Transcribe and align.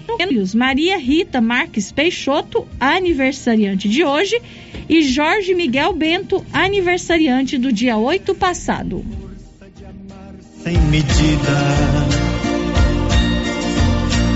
parabéns 0.00 0.54
Maria 0.54 0.98
Rita 0.98 1.40
Marques 1.40 1.92
Peixoto, 1.92 2.66
aniversariante 2.78 3.88
de 3.88 4.04
hoje, 4.04 4.40
e 4.88 5.02
Jorge 5.02 5.54
Miguel 5.54 5.92
Bento, 5.92 6.44
aniversariante 6.52 7.58
do 7.58 7.72
dia 7.72 7.96
8 7.96 8.34
passado. 8.34 9.04
Sem 10.62 10.78
medida, 10.78 11.56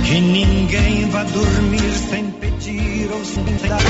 que 0.06 0.20
ninguém 0.20 1.06
vá 1.10 1.24
dormir 1.24 1.92
sem 2.10 2.30
pedir 2.32 3.10
ou 3.10 3.24
sem 3.24 3.44
dar. 3.68 3.80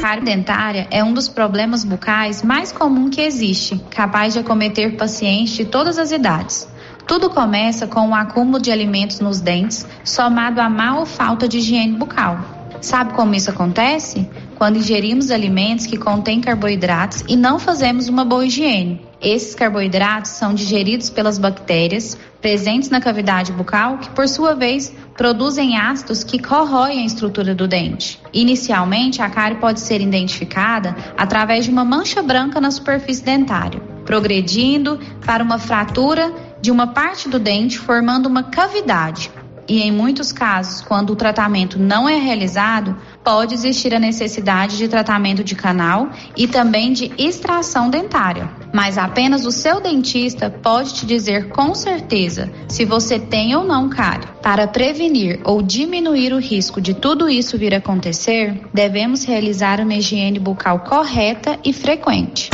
Cárie 0.00 0.24
dentária 0.24 0.88
é 0.90 1.04
um 1.04 1.14
dos 1.14 1.28
problemas 1.28 1.84
bucais 1.84 2.42
mais 2.42 2.72
comum 2.72 3.08
que 3.08 3.20
existe, 3.20 3.80
capaz 3.90 4.32
de 4.32 4.40
acometer 4.40 4.96
pacientes 4.96 5.54
de 5.54 5.64
todas 5.64 5.96
as 5.98 6.10
idades. 6.10 6.71
Tudo 7.06 7.28
começa 7.30 7.86
com 7.86 8.08
o 8.08 8.14
acúmulo 8.14 8.60
de 8.60 8.70
alimentos 8.70 9.20
nos 9.20 9.40
dentes, 9.40 9.86
somado 10.04 10.60
à 10.60 10.68
má 10.70 10.98
ou 10.98 11.06
falta 11.06 11.48
de 11.48 11.58
higiene 11.58 11.96
bucal. 11.96 12.38
Sabe 12.80 13.12
como 13.14 13.34
isso 13.34 13.48
acontece? 13.48 14.28
Quando 14.56 14.78
ingerimos 14.78 15.30
alimentos 15.30 15.86
que 15.86 15.96
contêm 15.96 16.40
carboidratos 16.40 17.24
e 17.28 17.36
não 17.36 17.58
fazemos 17.58 18.08
uma 18.08 18.24
boa 18.24 18.44
higiene. 18.44 19.00
Esses 19.20 19.54
carboidratos 19.54 20.32
são 20.32 20.52
digeridos 20.52 21.08
pelas 21.08 21.38
bactérias 21.38 22.18
presentes 22.40 22.90
na 22.90 23.00
cavidade 23.00 23.52
bucal, 23.52 23.98
que 23.98 24.10
por 24.10 24.26
sua 24.26 24.54
vez 24.54 24.92
produzem 25.16 25.78
ácidos 25.78 26.24
que 26.24 26.42
corroem 26.42 27.02
a 27.02 27.06
estrutura 27.06 27.54
do 27.54 27.68
dente. 27.68 28.20
Inicialmente, 28.32 29.22
a 29.22 29.30
cárie 29.30 29.58
pode 29.58 29.78
ser 29.78 30.00
identificada 30.00 30.96
através 31.16 31.64
de 31.64 31.70
uma 31.70 31.84
mancha 31.84 32.20
branca 32.20 32.60
na 32.60 32.72
superfície 32.72 33.22
dentária, 33.22 33.80
progredindo 34.04 34.98
para 35.24 35.44
uma 35.44 35.58
fratura 35.58 36.51
de 36.62 36.70
uma 36.70 36.86
parte 36.86 37.28
do 37.28 37.38
dente, 37.38 37.78
formando 37.78 38.26
uma 38.26 38.44
cavidade. 38.44 39.30
E 39.68 39.80
em 39.80 39.92
muitos 39.92 40.32
casos, 40.32 40.80
quando 40.80 41.10
o 41.10 41.16
tratamento 41.16 41.78
não 41.78 42.08
é 42.08 42.16
realizado, 42.16 42.96
pode 43.22 43.54
existir 43.54 43.94
a 43.94 43.98
necessidade 43.98 44.76
de 44.76 44.88
tratamento 44.88 45.44
de 45.44 45.54
canal 45.54 46.10
e 46.36 46.48
também 46.48 46.92
de 46.92 47.12
extração 47.16 47.88
dentária. 47.88 48.50
Mas 48.72 48.98
apenas 48.98 49.44
o 49.46 49.52
seu 49.52 49.80
dentista 49.80 50.50
pode 50.50 50.94
te 50.94 51.06
dizer 51.06 51.48
com 51.48 51.74
certeza 51.74 52.50
se 52.68 52.84
você 52.84 53.18
tem 53.18 53.54
ou 53.54 53.64
não 53.64 53.88
cárie. 53.88 54.28
Para 54.42 54.66
prevenir 54.66 55.40
ou 55.44 55.62
diminuir 55.62 56.32
o 56.32 56.40
risco 56.40 56.80
de 56.80 56.94
tudo 56.94 57.28
isso 57.28 57.56
vir 57.56 57.74
a 57.74 57.78
acontecer, 57.78 58.60
devemos 58.74 59.24
realizar 59.24 59.80
uma 59.80 59.94
higiene 59.94 60.38
bucal 60.38 60.80
correta 60.80 61.58
e 61.64 61.72
frequente. 61.72 62.50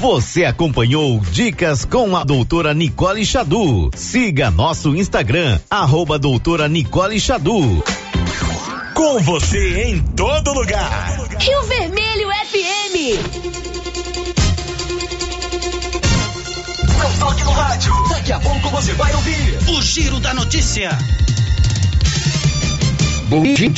Você 0.00 0.44
acompanhou 0.44 1.20
Dicas 1.20 1.84
com 1.84 2.16
a 2.16 2.22
doutora 2.22 2.72
Nicole 2.72 3.24
Xadu. 3.26 3.90
Siga 3.96 4.50
nosso 4.50 4.94
Instagram, 4.94 5.58
arroba 5.68 6.18
doutora 6.18 6.68
Nicole 6.68 7.18
Xadu. 7.18 7.82
Com 8.94 9.18
você 9.20 9.84
em 9.84 10.00
todo 10.00 10.52
lugar. 10.52 11.18
Rio 11.38 11.62
Vermelho 11.64 12.28
FM. 12.28 12.94
Não 16.98 17.18
toque 17.18 17.44
no 17.44 17.50
rádio. 17.50 17.92
Daqui 18.08 18.32
a 18.32 18.40
pouco 18.40 18.70
você 18.70 18.92
vai 18.94 19.14
ouvir 19.14 19.58
o 19.68 19.82
Giro 19.82 20.20
da 20.20 20.34
Notícia. 20.34 20.90
Bom 23.28 23.42
dia, 23.42 23.68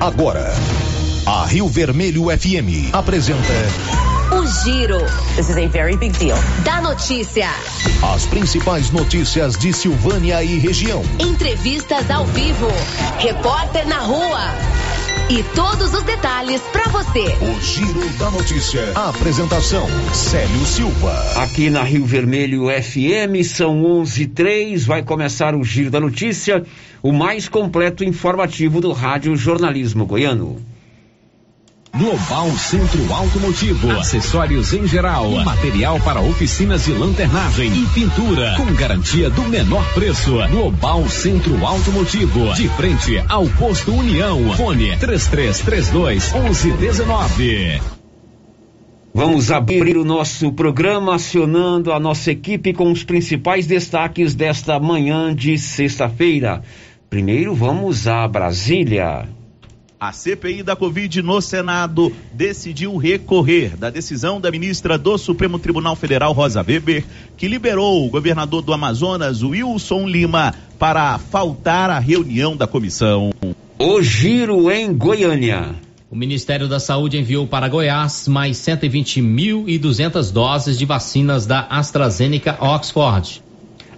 Agora, 0.00 0.52
a 1.26 1.46
Rio 1.46 1.66
Vermelho 1.68 2.24
FM 2.24 2.92
apresenta 2.92 3.40
O 4.30 4.46
Giro. 4.46 4.98
This 5.36 5.48
is 5.48 5.56
a 5.56 5.66
very 5.68 5.96
big 5.96 6.12
deal. 6.18 6.36
Da 6.64 6.82
notícia. 6.82 7.48
as 8.14 8.26
principais 8.26 8.90
notícias 8.90 9.56
de 9.56 9.72
Silvânia 9.72 10.42
e 10.44 10.58
região. 10.58 11.02
Entrevistas 11.18 12.10
ao 12.10 12.26
vivo. 12.26 12.68
Repórter 13.18 13.86
na 13.88 14.00
rua. 14.00 14.40
E 15.30 15.42
todos 15.54 15.94
os 15.94 16.02
detalhes 16.02 16.60
para 16.72 16.84
você. 16.90 17.20
O 17.40 17.60
Giro 17.62 18.06
da 18.18 18.30
Notícia. 18.30 18.92
A 18.94 19.08
apresentação: 19.08 19.86
Célio 20.12 20.66
Silva. 20.66 21.14
Aqui 21.36 21.70
na 21.70 21.82
Rio 21.82 22.04
Vermelho 22.04 22.64
FM, 22.68 23.42
são 23.44 23.82
11:03. 23.82 24.84
Vai 24.84 25.02
começar 25.02 25.54
o 25.54 25.64
Giro 25.64 25.90
da 25.90 26.00
Notícia, 26.00 26.64
o 27.02 27.12
mais 27.12 27.48
completo 27.48 28.04
informativo 28.04 28.82
do 28.82 28.92
Rádio 28.92 29.34
Jornalismo 29.34 30.04
Goiano. 30.04 30.73
Global 31.96 32.50
Centro 32.58 33.12
Automotivo, 33.12 33.88
acessórios 33.92 34.72
em 34.72 34.84
geral, 34.84 35.30
material 35.44 36.00
para 36.00 36.20
oficinas 36.20 36.86
de 36.86 36.92
lanternagem 36.92 37.70
e 37.72 37.86
pintura, 37.94 38.56
com 38.56 38.64
garantia 38.74 39.30
do 39.30 39.42
menor 39.42 39.84
preço. 39.94 40.32
Global 40.50 41.08
Centro 41.08 41.64
Automotivo, 41.64 42.52
de 42.54 42.68
frente 42.70 43.22
ao 43.28 43.46
posto 43.46 43.94
União. 43.94 44.56
Fone 44.56 44.96
3332 44.96 46.32
1119. 46.32 47.80
Vamos 49.14 49.52
abrir 49.52 49.96
o 49.96 50.04
nosso 50.04 50.50
programa 50.50 51.14
acionando 51.14 51.92
a 51.92 52.00
nossa 52.00 52.32
equipe 52.32 52.72
com 52.72 52.90
os 52.90 53.04
principais 53.04 53.68
destaques 53.68 54.34
desta 54.34 54.80
manhã 54.80 55.32
de 55.32 55.56
sexta-feira. 55.56 56.60
Primeiro 57.08 57.54
vamos 57.54 58.08
a 58.08 58.26
Brasília. 58.26 59.28
A 60.04 60.12
CPI 60.12 60.62
da 60.62 60.76
Covid 60.76 61.22
no 61.22 61.40
Senado 61.40 62.12
decidiu 62.30 62.94
recorrer 62.98 63.74
da 63.74 63.88
decisão 63.88 64.38
da 64.38 64.50
ministra 64.50 64.98
do 64.98 65.16
Supremo 65.16 65.58
Tribunal 65.58 65.96
Federal, 65.96 66.34
Rosa 66.34 66.60
Weber, 66.60 67.02
que 67.38 67.48
liberou 67.48 68.04
o 68.04 68.10
governador 68.10 68.60
do 68.60 68.74
Amazonas, 68.74 69.42
Wilson 69.42 70.06
Lima, 70.06 70.54
para 70.78 71.16
faltar 71.16 71.88
à 71.88 71.98
reunião 71.98 72.54
da 72.54 72.66
comissão. 72.66 73.32
O 73.78 74.02
giro 74.02 74.70
em 74.70 74.92
Goiânia. 74.92 75.74
O 76.10 76.16
Ministério 76.16 76.68
da 76.68 76.78
Saúde 76.78 77.16
enviou 77.16 77.46
para 77.46 77.66
Goiás 77.66 78.28
mais 78.28 78.58
120.200 78.58 80.30
doses 80.30 80.78
de 80.78 80.84
vacinas 80.84 81.46
da 81.46 81.60
AstraZeneca 81.60 82.58
Oxford. 82.60 83.42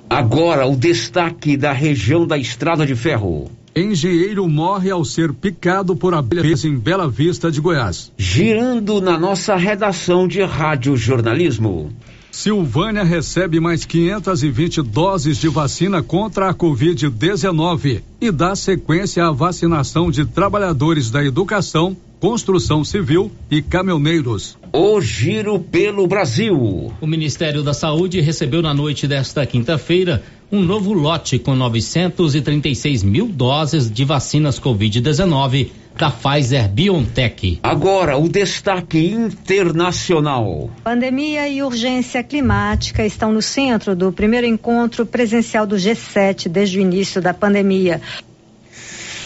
Agora 0.08 0.68
o 0.68 0.76
destaque 0.76 1.56
da 1.56 1.72
região 1.72 2.24
da 2.24 2.38
Estrada 2.38 2.86
de 2.86 2.94
Ferro. 2.94 3.50
Engenheiro 3.76 4.48
morre 4.48 4.90
ao 4.90 5.04
ser 5.04 5.34
picado 5.34 5.94
por 5.94 6.14
abelhas 6.14 6.64
em 6.64 6.74
Bela 6.74 7.06
Vista 7.10 7.50
de 7.50 7.60
Goiás. 7.60 8.10
Girando 8.16 9.02
na 9.02 9.18
nossa 9.18 9.54
redação 9.54 10.26
de 10.26 10.42
rádio 10.42 10.96
jornalismo. 10.96 11.92
Silvânia 12.30 13.04
recebe 13.04 13.60
mais 13.60 13.84
520 13.84 14.80
doses 14.80 15.36
de 15.36 15.48
vacina 15.48 16.02
contra 16.02 16.48
a 16.48 16.54
Covid-19 16.54 18.00
e 18.18 18.30
dá 18.30 18.56
sequência 18.56 19.26
à 19.26 19.30
vacinação 19.30 20.10
de 20.10 20.24
trabalhadores 20.24 21.10
da 21.10 21.22
educação, 21.22 21.94
construção 22.20 22.84
civil 22.84 23.30
e 23.50 23.60
caminhoneiros. 23.60 24.56
O 24.72 25.00
giro 25.00 25.58
pelo 25.58 26.06
Brasil. 26.06 26.92
O 27.00 27.06
Ministério 27.06 27.62
da 27.62 27.74
Saúde 27.74 28.20
recebeu 28.20 28.62
na 28.62 28.72
noite 28.72 29.06
desta 29.06 29.44
quinta-feira 29.44 30.22
um 30.50 30.62
novo 30.62 30.92
lote 30.92 31.38
com 31.38 31.54
936 31.54 33.02
mil 33.02 33.26
doses 33.26 33.90
de 33.90 34.04
vacinas 34.04 34.60
Covid-19 34.60 35.70
da 35.98 36.10
Pfizer 36.10 36.68
BioNTech. 36.68 37.58
Agora, 37.62 38.16
o 38.18 38.28
destaque 38.28 38.98
internacional. 38.98 40.70
Pandemia 40.84 41.48
e 41.48 41.62
urgência 41.62 42.22
climática 42.22 43.04
estão 43.04 43.32
no 43.32 43.42
centro 43.42 43.96
do 43.96 44.12
primeiro 44.12 44.46
encontro 44.46 45.06
presencial 45.06 45.66
do 45.66 45.76
G7 45.76 46.48
desde 46.48 46.78
o 46.78 46.82
início 46.82 47.20
da 47.20 47.32
pandemia. 47.32 48.00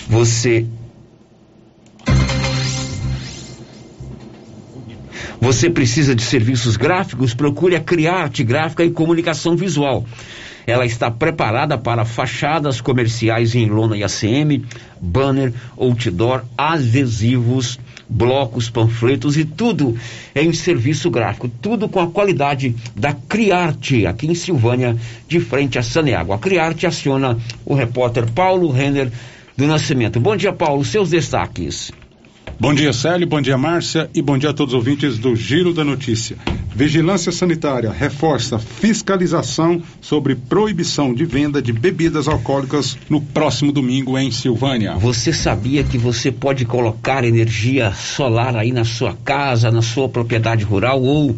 Você. 0.08 0.66
Você 5.40 5.70
precisa 5.70 6.14
de 6.14 6.22
serviços 6.22 6.76
gráficos? 6.76 7.32
Procure 7.32 7.74
a 7.74 7.80
Criarte 7.80 8.44
Gráfica 8.44 8.84
e 8.84 8.90
Comunicação 8.90 9.56
Visual. 9.56 10.04
Ela 10.66 10.84
está 10.84 11.10
preparada 11.10 11.78
para 11.78 12.04
fachadas 12.04 12.80
comerciais 12.82 13.54
em 13.54 13.66
lona 13.66 13.96
e 13.96 14.04
ACM, 14.04 14.62
banner, 15.00 15.54
outdoor, 15.78 16.44
adesivos, 16.58 17.80
blocos, 18.06 18.68
panfletos 18.68 19.38
e 19.38 19.46
tudo 19.46 19.96
em 20.34 20.52
serviço 20.52 21.10
gráfico. 21.10 21.48
Tudo 21.48 21.88
com 21.88 22.00
a 22.00 22.10
qualidade 22.10 22.76
da 22.94 23.14
Criarte, 23.14 24.06
aqui 24.06 24.26
em 24.26 24.34
Silvânia, 24.34 24.94
de 25.26 25.40
frente 25.40 25.78
a 25.78 25.82
Saneago. 25.82 26.34
A 26.34 26.38
Criarte 26.38 26.86
aciona 26.86 27.38
o 27.64 27.74
repórter 27.74 28.30
Paulo 28.30 28.70
Renner 28.70 29.10
do 29.56 29.66
Nascimento. 29.66 30.20
Bom 30.20 30.36
dia, 30.36 30.52
Paulo. 30.52 30.84
Seus 30.84 31.08
destaques. 31.08 31.90
Bom 32.58 32.74
dia, 32.74 32.92
Célio. 32.92 33.26
Bom 33.26 33.40
dia, 33.40 33.56
Márcia. 33.56 34.10
E 34.14 34.20
bom 34.20 34.36
dia 34.36 34.50
a 34.50 34.52
todos 34.52 34.74
os 34.74 34.78
ouvintes 34.78 35.18
do 35.18 35.34
Giro 35.36 35.72
da 35.72 35.84
Notícia. 35.84 36.36
Vigilância 36.74 37.32
Sanitária 37.32 37.90
reforça 37.90 38.58
fiscalização 38.58 39.82
sobre 40.00 40.34
proibição 40.34 41.12
de 41.12 41.24
venda 41.24 41.60
de 41.60 41.72
bebidas 41.72 42.28
alcoólicas 42.28 42.96
no 43.08 43.20
próximo 43.20 43.72
domingo 43.72 44.18
em 44.18 44.30
Silvânia. 44.30 44.94
Você 44.96 45.32
sabia 45.32 45.84
que 45.84 45.98
você 45.98 46.30
pode 46.30 46.64
colocar 46.64 47.24
energia 47.24 47.92
solar 47.92 48.56
aí 48.56 48.72
na 48.72 48.84
sua 48.84 49.14
casa, 49.24 49.70
na 49.70 49.82
sua 49.82 50.08
propriedade 50.08 50.64
rural 50.64 51.02
ou 51.02 51.36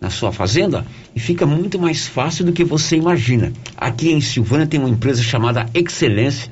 na 0.00 0.10
sua 0.10 0.30
fazenda? 0.30 0.84
e 1.18 1.20
fica 1.20 1.44
muito 1.44 1.80
mais 1.80 2.06
fácil 2.06 2.44
do 2.44 2.52
que 2.52 2.62
você 2.62 2.94
imagina. 2.94 3.52
Aqui 3.76 4.12
em 4.12 4.20
Silvânia 4.20 4.68
tem 4.68 4.78
uma 4.78 4.88
empresa 4.88 5.20
chamada 5.20 5.66
Excelência, 5.74 6.48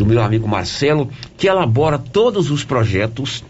do 0.00 0.06
meu 0.06 0.22
amigo 0.22 0.48
Marcelo, 0.48 1.10
que 1.36 1.46
elabora 1.46 1.98
todos 1.98 2.50
os 2.50 2.64
projetos 2.64 3.44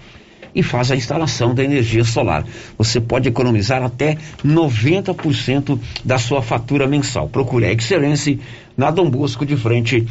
e 0.52 0.64
faz 0.64 0.90
a 0.90 0.96
instalação 0.96 1.54
da 1.54 1.62
energia 1.62 2.02
solar. 2.02 2.44
Você 2.76 3.00
pode 3.00 3.28
economizar 3.28 3.84
até 3.84 4.18
90% 4.44 5.78
da 6.04 6.18
sua 6.18 6.42
fatura 6.42 6.88
mensal. 6.88 7.28
Procure 7.28 7.66
a 7.66 7.72
Excelência 7.72 8.36
na 8.76 8.90
Dom 8.90 9.08
Bosco 9.08 9.46
de 9.46 9.56
frente 9.56 10.04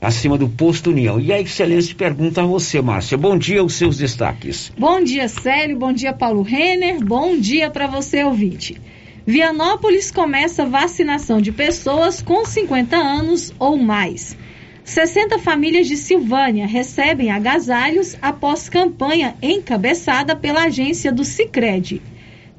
acima 0.00 0.38
do 0.38 0.48
posto 0.48 0.90
União. 0.90 1.18
E 1.18 1.32
a 1.32 1.40
Excelência 1.40 1.92
pergunta 1.96 2.42
a 2.42 2.46
você, 2.46 2.80
Márcia. 2.80 3.18
Bom 3.18 3.36
dia, 3.36 3.64
os 3.64 3.74
seus 3.74 3.98
destaques. 3.98 4.72
Bom 4.78 5.02
dia, 5.02 5.26
Célio. 5.26 5.76
Bom 5.76 5.92
dia, 5.92 6.12
Paulo 6.12 6.42
Renner. 6.42 7.04
Bom 7.04 7.36
dia 7.36 7.68
para 7.68 7.88
você, 7.88 8.22
ouvinte. 8.22 8.80
Vianópolis 9.26 10.12
começa 10.12 10.64
vacinação 10.66 11.40
de 11.40 11.50
pessoas 11.50 12.22
com 12.22 12.44
50 12.44 12.96
anos 12.96 13.52
ou 13.58 13.76
mais. 13.76 14.36
60 14.84 15.38
famílias 15.38 15.86
de 15.86 15.96
Silvânia 15.96 16.66
recebem 16.66 17.30
agasalhos 17.30 18.16
após 18.20 18.68
campanha 18.68 19.34
encabeçada 19.40 20.36
pela 20.36 20.64
agência 20.64 21.10
do 21.10 21.24
Sicredi. 21.24 22.02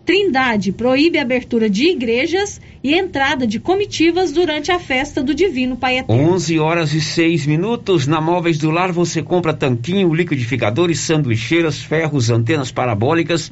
Trindade 0.03 0.71
proíbe 0.71 1.19
a 1.19 1.21
abertura 1.21 1.69
de 1.69 1.85
igrejas 1.89 2.59
e 2.83 2.93
entrada 2.93 3.45
de 3.45 3.59
comitivas 3.59 4.31
durante 4.31 4.71
a 4.71 4.79
festa 4.79 5.23
do 5.23 5.33
Divino 5.35 5.77
Pai 5.77 5.99
Eterno. 5.99 6.33
11 6.33 6.59
horas 6.59 6.93
e 6.93 7.01
6 7.01 7.45
minutos. 7.45 8.07
Na 8.07 8.19
Móveis 8.19 8.57
do 8.57 8.71
Lar 8.71 8.91
você 8.91 9.21
compra 9.21 9.53
tanquinho, 9.53 10.13
liquidificadores, 10.13 10.99
sanduicheiras, 10.99 11.81
ferros, 11.81 12.29
antenas 12.31 12.71
parabólicas. 12.71 13.51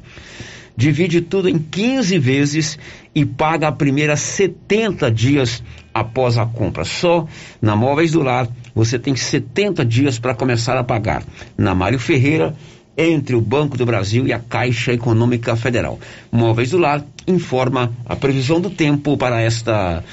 Divide 0.75 1.21
tudo 1.21 1.47
em 1.47 1.59
15 1.59 2.17
vezes 2.17 2.79
e 3.13 3.23
paga 3.23 3.67
a 3.67 3.71
primeira 3.71 4.15
70 4.15 5.11
dias 5.11 5.63
após 5.93 6.37
a 6.37 6.45
compra. 6.45 6.83
Só 6.83 7.27
na 7.61 7.75
Móveis 7.75 8.11
do 8.11 8.21
Lar 8.21 8.47
você 8.73 8.97
tem 8.97 9.15
70 9.15 9.85
dias 9.85 10.19
para 10.19 10.33
começar 10.33 10.77
a 10.77 10.83
pagar. 10.83 11.23
Na 11.57 11.75
Mário 11.75 11.99
Ferreira, 11.99 12.55
entre 12.97 13.35
o 13.35 13.41
Banco 13.41 13.77
do 13.77 13.85
Brasil 13.85 14.27
e 14.27 14.33
a 14.33 14.39
Caixa 14.39 14.93
Econômica 14.93 15.55
Federal. 15.55 15.99
Móveis 16.31 16.71
do 16.71 16.77
Lar 16.77 17.03
informa 17.27 17.91
a 18.05 18.15
previsão 18.15 18.59
do 18.59 18.69
tempo 18.69 19.17
para 19.17 19.41
esta 19.41 20.03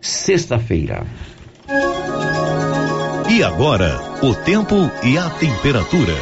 sexta-feira. 0.00 1.04
E 3.30 3.42
agora, 3.42 3.98
o 4.22 4.34
tempo 4.34 4.90
e 5.02 5.16
a 5.16 5.30
temperatura. 5.30 6.14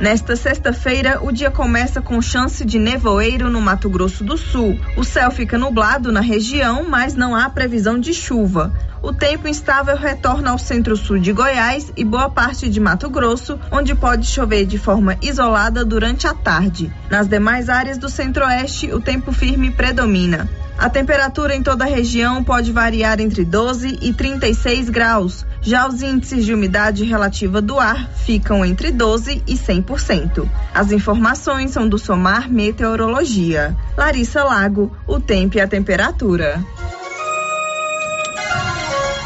Nesta 0.00 0.34
sexta-feira, 0.34 1.20
o 1.22 1.30
dia 1.30 1.50
começa 1.50 2.02
com 2.02 2.20
chance 2.20 2.64
de 2.64 2.76
nevoeiro 2.76 3.48
no 3.48 3.60
Mato 3.60 3.88
Grosso 3.88 4.24
do 4.24 4.36
Sul. 4.36 4.76
O 4.96 5.04
céu 5.04 5.30
fica 5.30 5.56
nublado 5.56 6.10
na 6.10 6.20
região, 6.20 6.84
mas 6.88 7.14
não 7.14 7.36
há 7.36 7.48
previsão 7.48 8.00
de 8.00 8.12
chuva. 8.12 8.72
O 9.02 9.12
tempo 9.12 9.48
instável 9.48 9.96
retorna 9.96 10.52
ao 10.52 10.58
centro-sul 10.58 11.18
de 11.18 11.32
Goiás 11.32 11.92
e 11.96 12.04
boa 12.04 12.30
parte 12.30 12.70
de 12.70 12.78
Mato 12.78 13.10
Grosso, 13.10 13.58
onde 13.68 13.96
pode 13.96 14.26
chover 14.26 14.64
de 14.64 14.78
forma 14.78 15.18
isolada 15.20 15.84
durante 15.84 16.28
a 16.28 16.32
tarde. 16.32 16.94
Nas 17.10 17.26
demais 17.26 17.68
áreas 17.68 17.98
do 17.98 18.08
centro-oeste, 18.08 18.92
o 18.92 19.00
tempo 19.00 19.32
firme 19.32 19.72
predomina. 19.72 20.48
A 20.78 20.88
temperatura 20.88 21.54
em 21.54 21.62
toda 21.64 21.84
a 21.84 21.88
região 21.88 22.44
pode 22.44 22.70
variar 22.70 23.20
entre 23.20 23.44
12 23.44 23.98
e 24.00 24.12
36 24.12 24.88
graus. 24.88 25.44
Já 25.60 25.88
os 25.88 26.00
índices 26.00 26.44
de 26.44 26.54
umidade 26.54 27.04
relativa 27.04 27.60
do 27.60 27.80
ar 27.80 28.08
ficam 28.24 28.64
entre 28.64 28.92
12 28.92 29.42
e 29.46 29.54
100%. 29.54 30.48
As 30.72 30.92
informações 30.92 31.72
são 31.72 31.88
do 31.88 31.98
Somar 31.98 32.48
Meteorologia. 32.48 33.76
Larissa 33.96 34.44
Lago, 34.44 34.96
o 35.08 35.18
tempo 35.18 35.56
e 35.56 35.60
a 35.60 35.66
temperatura. 35.66 36.64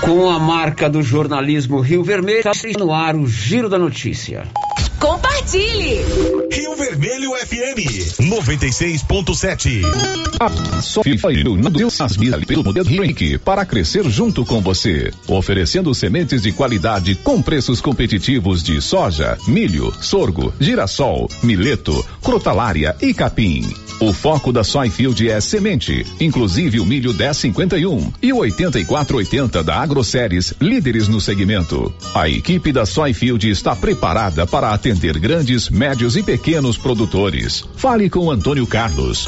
Com 0.03 0.31
a 0.31 0.39
marca 0.39 0.89
do 0.89 1.03
jornalismo 1.03 1.81
Rio 1.81 2.03
Vermelho, 2.03 2.39
está 2.39 2.53
no 2.79 2.93
ar 2.93 3.17
o 3.17 3.27
Giro 3.27 3.69
da 3.69 3.79
Notícia. 3.79 4.45
Compartilhe! 4.99 6.05
Rio 6.53 6.77
Vermelho 6.77 6.86
FM 6.99 8.25
96.7. 8.31 9.83
A 10.41 10.81
Sofia 10.81 11.15
deu 11.71 11.89
as 12.01 12.17
pelo 12.47 12.65
modelo 12.65 12.89
Henrique 12.89 13.37
para 13.37 13.67
crescer 13.67 14.09
junto 14.09 14.47
com 14.47 14.63
você, 14.63 15.13
oferecendo 15.29 15.95
sementes 15.95 16.43
de 16.43 16.53
qualidade 16.53 17.15
com 17.17 17.43
preços 17.43 17.83
competitivos 17.83 18.63
de 18.63 18.81
soja, 18.81 19.37
milho, 19.47 19.93
sorgo, 20.01 20.55
girassol, 20.59 21.29
mileto, 21.43 22.05
crotalária 22.23 22.97
e 23.03 23.13
capim. 23.13 23.63
O 23.99 24.13
foco 24.13 24.53
da 24.53 24.63
Soyfield 24.63 25.31
é 25.31 25.41
semente, 25.41 26.05
inclusive 26.21 26.81
o 26.81 26.85
milho 26.85 27.15
1051 27.15 28.13
e 28.23 28.31
o 28.31 28.39
8480 28.39 29.65
da 29.65 29.77
AgroSéries, 29.81 30.53
líderes 30.61 31.09
no 31.09 31.19
segmento. 31.19 31.93
A 32.15 32.29
equipe 32.29 32.73
da 32.73 32.85
Soyfield 32.85 33.49
está 33.49 33.75
preparada 33.75 34.47
para 34.47 34.73
atender 34.75 35.19
grandes, 35.19 35.71
médios 35.71 36.15
e 36.15 36.23
pequenos 36.23 36.77
produtores. 36.87 37.65
Fale 37.75 38.09
com 38.09 38.31
Antônio 38.31 38.65
Carlos. 38.65 39.27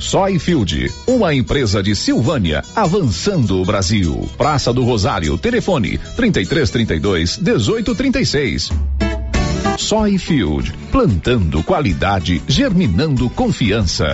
Soyfield, 0.00 0.92
uma 1.04 1.34
empresa 1.34 1.82
de 1.82 1.96
Silvânia, 1.96 2.62
avançando 2.76 3.60
o 3.60 3.64
Brasil. 3.64 4.30
Praça 4.38 4.72
do 4.72 4.84
Rosário, 4.84 5.36
telefone 5.36 5.98
3332 6.14 7.38
1836. 7.38 8.70
Soyfield, 9.76 10.72
plantando 10.92 11.64
qualidade, 11.64 12.40
germinando 12.46 13.28
confiança. 13.28 14.06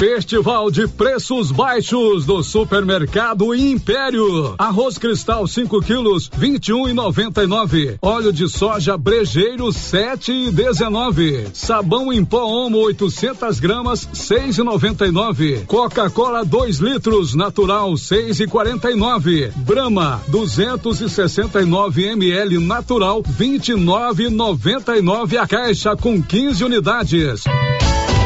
Festival 0.00 0.70
de 0.70 0.88
preços 0.88 1.52
baixos 1.52 2.24
do 2.24 2.42
Supermercado 2.42 3.54
Império. 3.54 4.54
Arroz 4.56 4.96
cristal 4.96 5.46
5 5.46 5.82
quilos, 5.82 6.30
21 6.38 6.88
e 6.88 6.94
99. 6.94 7.98
Óleo 8.00 8.32
de 8.32 8.48
soja 8.48 8.96
brejeiro 8.96 9.70
7 9.70 10.32
e 10.32 10.50
19. 10.50 11.48
Sabão 11.52 12.10
em 12.10 12.24
pó 12.24 12.46
Omo 12.46 12.78
800 12.78 13.60
gramas 13.60 14.08
6 14.10 14.56
e 14.56 14.62
99. 14.62 15.64
Coca-Cola 15.66 16.46
2 16.46 16.78
litros 16.78 17.34
natural 17.34 17.94
6 17.94 18.40
e 18.40 18.46
49. 18.46 19.52
Brahma 19.54 20.22
269 20.28 22.06
ml 22.06 22.58
natural 22.58 23.22
29 23.22 24.24
e 24.24 24.30
99 24.30 25.36
a 25.36 25.46
caixa 25.46 25.94
com 25.94 26.22
15 26.22 26.64
unidades. 26.64 27.44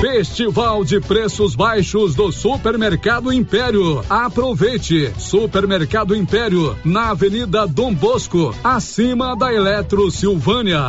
Festival 0.04 0.84
de 0.84 1.00
preços 1.00 1.56
baixos 1.56 2.14
do 2.14 2.30
Supermercado 2.30 3.32
Império. 3.32 4.04
Aproveite! 4.10 5.10
Supermercado 5.18 6.14
Império, 6.14 6.76
na 6.84 7.12
Avenida 7.12 7.66
Dom 7.66 7.94
Bosco, 7.94 8.54
acima 8.62 9.34
da 9.34 9.50
Eletro 9.50 10.10
Silvânia. 10.10 10.88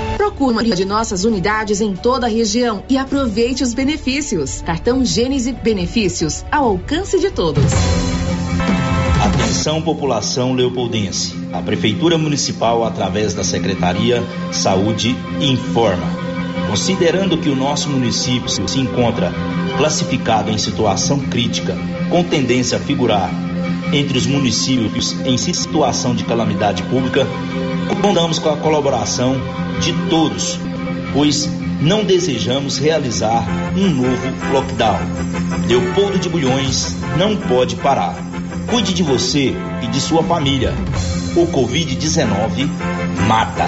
Procure 0.17 0.53
uma 0.53 0.63
de 0.63 0.85
nossas 0.85 1.23
unidades 1.23 1.81
em 1.81 1.95
toda 1.95 2.27
a 2.27 2.29
região 2.29 2.83
e 2.89 2.97
aproveite 2.97 3.63
os 3.63 3.73
benefícios. 3.73 4.61
Cartão 4.61 5.03
Gênese 5.03 5.51
Benefícios 5.51 6.45
ao 6.51 6.65
alcance 6.65 7.19
de 7.19 7.31
todos. 7.31 7.63
Atenção 9.23 9.81
população 9.81 10.53
leopoldense. 10.53 11.35
A 11.53 11.61
Prefeitura 11.61 12.17
Municipal, 12.17 12.83
através 12.83 13.33
da 13.33 13.43
Secretaria 13.43 14.23
Saúde, 14.51 15.15
informa. 15.39 16.07
Considerando 16.69 17.37
que 17.37 17.49
o 17.49 17.55
nosso 17.55 17.89
município 17.89 18.49
se 18.49 18.79
encontra 18.79 19.31
classificado 19.77 20.49
em 20.49 20.57
situação 20.57 21.19
crítica, 21.19 21.77
com 22.09 22.23
tendência 22.23 22.77
a 22.77 22.81
figurar 22.81 23.29
entre 23.93 24.17
os 24.17 24.25
municípios 24.25 25.13
em 25.25 25.37
situação 25.37 26.15
de 26.15 26.23
calamidade 26.23 26.81
pública, 26.83 27.27
contamos 28.01 28.39
com 28.39 28.49
a 28.49 28.57
colaboração 28.57 29.35
de 29.81 29.93
todos, 30.09 30.59
pois 31.11 31.49
não 31.81 32.03
desejamos 32.03 32.77
realizar 32.77 33.43
um 33.75 33.89
novo 33.89 34.53
lockdown. 34.53 34.99
Leopoldo 35.67 36.19
de 36.19 36.29
Bulhões 36.29 36.95
não 37.17 37.35
pode 37.35 37.75
parar. 37.77 38.15
Cuide 38.69 38.93
de 38.93 39.01
você 39.01 39.55
e 39.81 39.87
de 39.87 39.99
sua 39.99 40.21
família. 40.23 40.73
O 41.35 41.47
Covid-19 41.47 42.69
mata. 43.27 43.67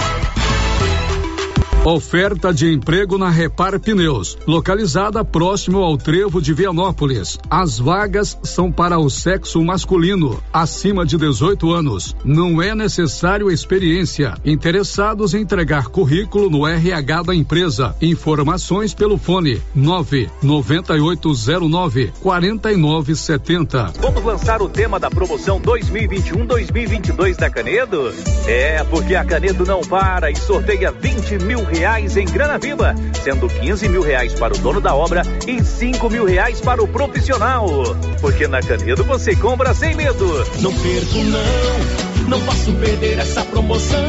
Oferta 1.83 2.53
de 2.53 2.71
emprego 2.71 3.17
na 3.17 3.31
Repar 3.31 3.79
Pneus, 3.79 4.37
localizada 4.45 5.25
próximo 5.25 5.79
ao 5.79 5.97
Trevo 5.97 6.39
de 6.39 6.53
Vianópolis. 6.53 7.39
As 7.49 7.79
vagas 7.79 8.37
são 8.43 8.71
para 8.71 8.99
o 8.99 9.09
sexo 9.09 9.59
masculino, 9.63 10.39
acima 10.53 11.03
de 11.03 11.17
18 11.17 11.71
anos. 11.71 12.15
Não 12.23 12.61
é 12.61 12.75
necessário 12.75 13.49
experiência. 13.49 14.35
Interessados 14.45 15.33
em 15.33 15.41
entregar 15.41 15.87
currículo 15.87 16.51
no 16.51 16.67
RH 16.67 17.23
da 17.23 17.33
empresa. 17.33 17.95
Informações 17.99 18.93
pelo 18.93 19.17
fone 19.17 19.59
99809 19.73 22.13
4970. 22.21 23.93
Vamos 23.99 24.23
lançar 24.23 24.61
o 24.61 24.69
tema 24.69 24.99
da 24.99 25.09
promoção 25.09 25.59
2021-2022 25.59 27.37
da 27.37 27.49
Canedo? 27.49 28.13
É, 28.45 28.83
porque 28.83 29.15
a 29.15 29.25
Canedo 29.25 29.65
não 29.65 29.81
para 29.81 30.29
e 30.29 30.35
sorteia 30.35 30.91
20 30.91 31.43
mil 31.43 31.70
reais 31.71 32.17
em 32.17 32.25
grana 32.25 32.57
viva, 32.57 32.95
sendo 33.23 33.47
15 33.47 33.89
mil 33.89 34.01
reais 34.01 34.33
para 34.33 34.53
o 34.53 34.57
dono 34.57 34.81
da 34.81 34.93
obra 34.93 35.23
e 35.47 35.63
5 35.63 36.09
mil 36.09 36.25
reais 36.25 36.59
para 36.61 36.83
o 36.83 36.87
profissional. 36.87 37.67
Porque 38.19 38.47
na 38.47 38.61
Canedo 38.61 39.03
você 39.03 39.35
compra 39.35 39.73
sem 39.73 39.95
medo. 39.95 40.25
Não 40.59 40.73
perco 40.73 41.17
não, 41.23 42.27
não 42.27 42.41
posso 42.45 42.71
perder 42.73 43.19
essa 43.19 43.43
promoção. 43.45 43.99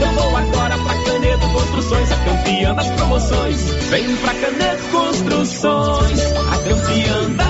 Eu 0.00 0.12
vou 0.12 0.36
agora 0.36 0.78
pra 0.78 0.94
Canedo 1.04 1.48
Construções, 1.52 2.12
a 2.12 2.16
campeã 2.16 2.74
das 2.74 2.90
promoções. 2.90 3.60
Vem 3.90 4.16
pra 4.16 4.34
Canedo 4.34 4.82
Construções, 4.90 6.20
a 6.20 6.58
campeã 6.58 7.30
das 7.36 7.49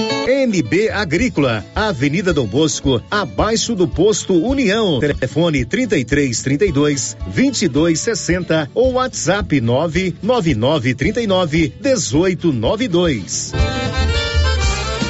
NB 0.27 0.89
Agrícola, 0.89 1.65
Avenida 1.75 2.31
Dom 2.33 2.45
Bosco, 2.45 3.01
abaixo 3.09 3.75
do 3.75 3.87
posto 3.87 4.33
União. 4.33 4.99
Telefone 4.99 5.65
33 5.65 6.41
32 6.41 7.17
22 7.27 7.99
60 7.99 8.69
ou 8.73 8.93
WhatsApp 8.93 9.59
999 9.59 10.93
39 10.93 11.73
18 11.81 12.53
92. 12.53 13.51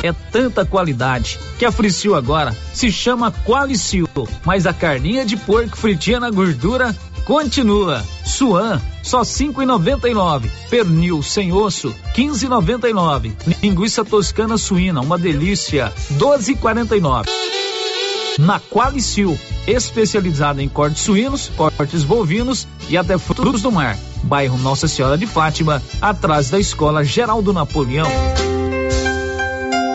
É 0.03 0.11
tanta 0.31 0.65
qualidade 0.65 1.37
que 1.59 1.65
a 1.65 1.71
Fricil 1.71 2.15
agora 2.15 2.55
se 2.73 2.91
chama 2.91 3.31
Qualicil, 3.31 4.07
mas 4.43 4.65
a 4.65 4.73
carninha 4.73 5.23
de 5.23 5.37
porco 5.37 5.77
fritinha 5.77 6.19
na 6.19 6.31
gordura 6.31 6.95
continua. 7.25 8.03
Suan, 8.25 8.81
só 9.03 9.23
cinco 9.23 9.61
e 9.61 9.65
noventa 9.65 10.09
e 10.09 10.13
nove. 10.13 10.49
Pernil 10.69 11.21
sem 11.21 11.51
osso, 11.51 11.93
quinze 12.13 12.45
e 12.45 12.49
noventa 12.49 12.89
e 12.89 12.93
nove. 12.93 13.33
Linguiça 13.61 14.03
toscana 14.05 14.57
suína, 14.57 15.01
uma 15.01 15.17
delícia, 15.17 15.93
doze 16.11 16.53
e 16.53 16.55
quarenta 16.55 16.95
e 16.95 17.01
nove. 17.01 17.29
Na 18.39 18.59
Qualicil, 18.59 19.37
especializada 19.67 20.63
em 20.63 20.69
cortes 20.69 21.03
suínos, 21.03 21.51
cortes 21.55 22.03
bovinos 22.03 22.67
e 22.89 22.97
até 22.97 23.17
frutos 23.17 23.61
do 23.61 23.71
mar. 23.71 23.97
Bairro 24.23 24.57
Nossa 24.57 24.87
Senhora 24.87 25.17
de 25.17 25.27
Fátima, 25.27 25.81
atrás 26.01 26.49
da 26.49 26.59
Escola 26.59 27.03
Geraldo 27.03 27.51
Napoleão. 27.51 28.07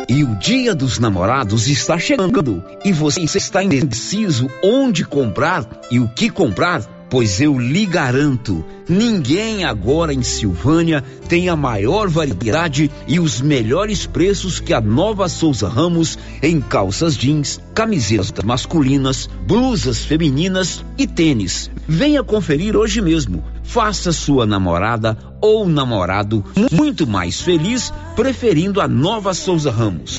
E 0.08 0.22
o 0.22 0.36
Dia 0.36 0.74
dos 0.74 0.98
Namorados 0.98 1.66
está 1.66 1.98
chegando 1.98 2.62
e 2.84 2.92
você 2.92 3.22
está 3.22 3.62
indeciso 3.62 4.48
onde 4.62 5.04
comprar 5.04 5.66
e 5.90 5.98
o 5.98 6.08
que 6.08 6.30
comprar? 6.30 6.95
Pois 7.08 7.40
eu 7.40 7.58
lhe 7.58 7.86
garanto, 7.86 8.64
ninguém 8.88 9.64
agora 9.64 10.12
em 10.12 10.22
Silvânia 10.22 11.04
tem 11.28 11.48
a 11.48 11.54
maior 11.54 12.08
variedade 12.08 12.90
e 13.06 13.20
os 13.20 13.40
melhores 13.40 14.06
preços 14.06 14.58
que 14.58 14.74
a 14.74 14.80
Nova 14.80 15.28
Souza 15.28 15.68
Ramos 15.68 16.18
em 16.42 16.60
calças 16.60 17.16
jeans, 17.16 17.60
camisetas 17.72 18.44
masculinas, 18.44 19.28
blusas 19.46 20.04
femininas 20.04 20.84
e 20.98 21.06
tênis. 21.06 21.70
Venha 21.86 22.24
conferir 22.24 22.76
hoje 22.76 23.00
mesmo. 23.00 23.44
Faça 23.62 24.12
sua 24.12 24.44
namorada 24.44 25.16
ou 25.40 25.68
namorado 25.68 26.44
muito 26.72 27.06
mais 27.06 27.40
feliz 27.40 27.92
preferindo 28.16 28.80
a 28.80 28.88
Nova 28.88 29.32
Souza 29.32 29.70
Ramos. 29.70 30.18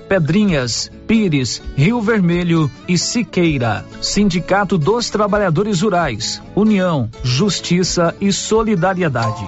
Pedrinhas, 0.11 0.91
Pires, 1.07 1.63
Rio 1.73 2.01
Vermelho 2.01 2.69
e 2.85 2.97
Siqueira. 2.97 3.85
Sindicato 4.01 4.77
dos 4.77 5.09
Trabalhadores 5.09 5.79
Rurais. 5.79 6.43
União, 6.53 7.09
Justiça 7.23 8.13
e 8.19 8.29
Solidariedade. 8.33 9.47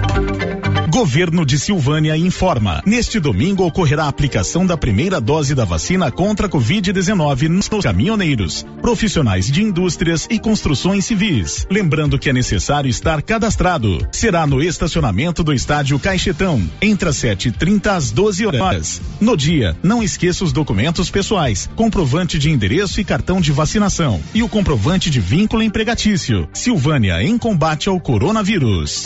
Governo 0.91 1.45
de 1.45 1.57
Silvânia 1.57 2.17
informa. 2.17 2.83
Neste 2.85 3.17
domingo 3.17 3.65
ocorrerá 3.65 4.03
a 4.03 4.07
aplicação 4.09 4.65
da 4.65 4.75
primeira 4.75 5.21
dose 5.21 5.55
da 5.55 5.63
vacina 5.63 6.11
contra 6.11 6.47
a 6.47 6.49
Covid-19 6.49 7.47
nos 7.47 7.69
caminhoneiros, 7.81 8.65
profissionais 8.81 9.49
de 9.49 9.63
indústrias 9.63 10.27
e 10.29 10.37
construções 10.37 11.05
civis. 11.05 11.65
Lembrando 11.71 12.19
que 12.19 12.29
é 12.29 12.33
necessário 12.33 12.89
estar 12.89 13.21
cadastrado. 13.21 14.05
Será 14.11 14.45
no 14.45 14.61
estacionamento 14.61 15.45
do 15.45 15.53
estádio 15.53 15.97
Caixetão, 15.97 16.61
entre 16.81 17.07
as 17.07 17.15
7h30 17.15 17.87
às 17.87 18.11
12 18.11 18.47
horas. 18.47 19.01
No 19.21 19.37
dia, 19.37 19.77
não 19.81 20.03
esqueça 20.03 20.43
os 20.43 20.51
documentos 20.51 21.09
pessoais, 21.09 21.69
comprovante 21.73 22.37
de 22.37 22.49
endereço 22.49 22.99
e 22.99 23.05
cartão 23.05 23.39
de 23.39 23.53
vacinação 23.53 24.21
e 24.33 24.43
o 24.43 24.49
comprovante 24.49 25.09
de 25.09 25.21
vínculo 25.21 25.63
empregatício. 25.63 26.49
Silvânia 26.51 27.23
em 27.23 27.37
combate 27.37 27.87
ao 27.87 27.97
coronavírus. 27.97 29.05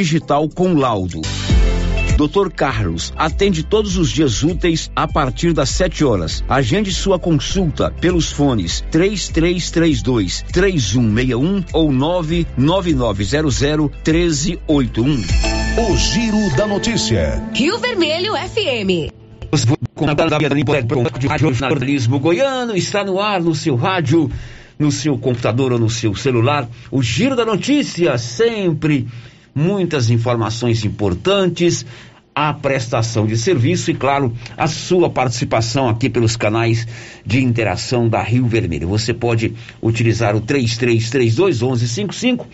digital 0.00 0.48
com 0.48 0.72
laudo. 0.72 1.20
Dr. 2.16 2.50
Carlos 2.50 3.12
atende 3.16 3.62
todos 3.62 3.98
os 3.98 4.10
dias 4.10 4.42
úteis 4.42 4.90
a 4.96 5.06
partir 5.06 5.52
das 5.52 5.68
7 5.70 6.04
horas. 6.04 6.42
Agende 6.48 6.90
sua 6.92 7.18
consulta 7.18 7.90
pelos 7.90 8.32
fones 8.32 8.82
3332 8.90 10.44
3161 10.52 11.64
ou 11.74 11.92
99900 11.92 13.90
1381. 14.06 15.22
O 15.76 15.96
Giro 15.96 16.56
da 16.56 16.66
Notícia. 16.66 17.42
Rio 17.54 17.78
Vermelho 17.78 18.32
FM. 18.34 19.12
jornalismo 21.38 22.18
goiano 22.18 22.74
está 22.74 23.04
no 23.04 23.20
ar 23.20 23.42
no 23.42 23.54
seu 23.54 23.76
rádio, 23.76 24.30
no 24.78 24.90
seu 24.90 25.18
computador 25.18 25.72
ou 25.72 25.78
no 25.78 25.90
seu 25.90 26.14
celular. 26.14 26.66
O 26.90 27.02
Giro 27.02 27.36
da 27.36 27.44
Notícia 27.44 28.16
sempre 28.16 29.06
muitas 29.54 30.10
informações 30.10 30.84
importantes, 30.84 31.84
a 32.34 32.54
prestação 32.54 33.26
de 33.26 33.36
serviço 33.36 33.90
e, 33.90 33.94
claro, 33.94 34.32
a 34.56 34.66
sua 34.66 35.10
participação 35.10 35.88
aqui 35.88 36.08
pelos 36.08 36.36
canais 36.36 36.86
de 37.26 37.42
interação 37.42 38.08
da 38.08 38.22
Rio 38.22 38.46
Vermelho. 38.46 38.88
Você 38.88 39.12
pode 39.12 39.54
utilizar 39.82 40.36
o 40.36 40.40
3332 40.40 41.60
1155, 41.60 42.48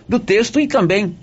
do 0.08 0.20
texto 0.20 0.60
e 0.60 0.68
também 0.68 1.16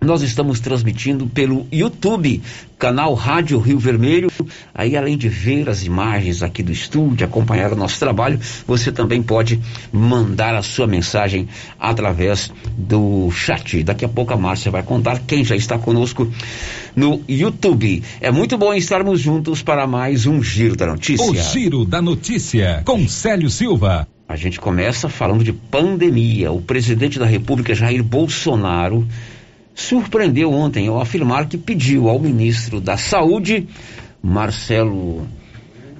nós 0.00 0.22
estamos 0.22 0.60
transmitindo 0.60 1.26
pelo 1.26 1.66
YouTube, 1.70 2.42
canal 2.78 3.12
Rádio 3.12 3.58
Rio 3.58 3.78
Vermelho. 3.78 4.30
Aí, 4.74 4.96
além 4.96 5.16
de 5.16 5.28
ver 5.28 5.68
as 5.68 5.84
imagens 5.84 6.42
aqui 6.42 6.62
do 6.62 6.72
estúdio, 6.72 7.26
acompanhar 7.26 7.70
o 7.72 7.76
nosso 7.76 7.98
trabalho, 7.98 8.40
você 8.66 8.90
também 8.90 9.22
pode 9.22 9.60
mandar 9.92 10.54
a 10.54 10.62
sua 10.62 10.86
mensagem 10.86 11.46
através 11.78 12.50
do 12.78 13.30
chat. 13.30 13.82
Daqui 13.82 14.04
a 14.04 14.08
pouco 14.08 14.32
a 14.32 14.36
Márcia 14.38 14.70
vai 14.70 14.82
contar 14.82 15.20
quem 15.26 15.44
já 15.44 15.54
está 15.54 15.78
conosco 15.78 16.30
no 16.96 17.20
YouTube. 17.28 18.02
É 18.22 18.30
muito 18.30 18.56
bom 18.56 18.72
estarmos 18.72 19.20
juntos 19.20 19.62
para 19.62 19.86
mais 19.86 20.24
um 20.24 20.42
Giro 20.42 20.76
da 20.76 20.86
Notícia. 20.86 21.26
O 21.26 21.34
Giro 21.34 21.84
da 21.84 22.00
Notícia, 22.00 22.82
com 22.86 23.06
Célio 23.06 23.50
Silva. 23.50 24.08
A 24.26 24.36
gente 24.36 24.60
começa 24.60 25.08
falando 25.08 25.42
de 25.42 25.52
pandemia. 25.52 26.52
O 26.52 26.62
presidente 26.62 27.18
da 27.18 27.26
República, 27.26 27.74
Jair 27.74 28.02
Bolsonaro, 28.02 29.06
surpreendeu 29.74 30.52
ontem 30.52 30.88
ao 30.88 31.00
afirmar 31.00 31.46
que 31.46 31.56
pediu 31.56 32.08
ao 32.08 32.18
ministro 32.18 32.80
da 32.80 32.96
Saúde, 32.96 33.66
Marcelo 34.22 35.26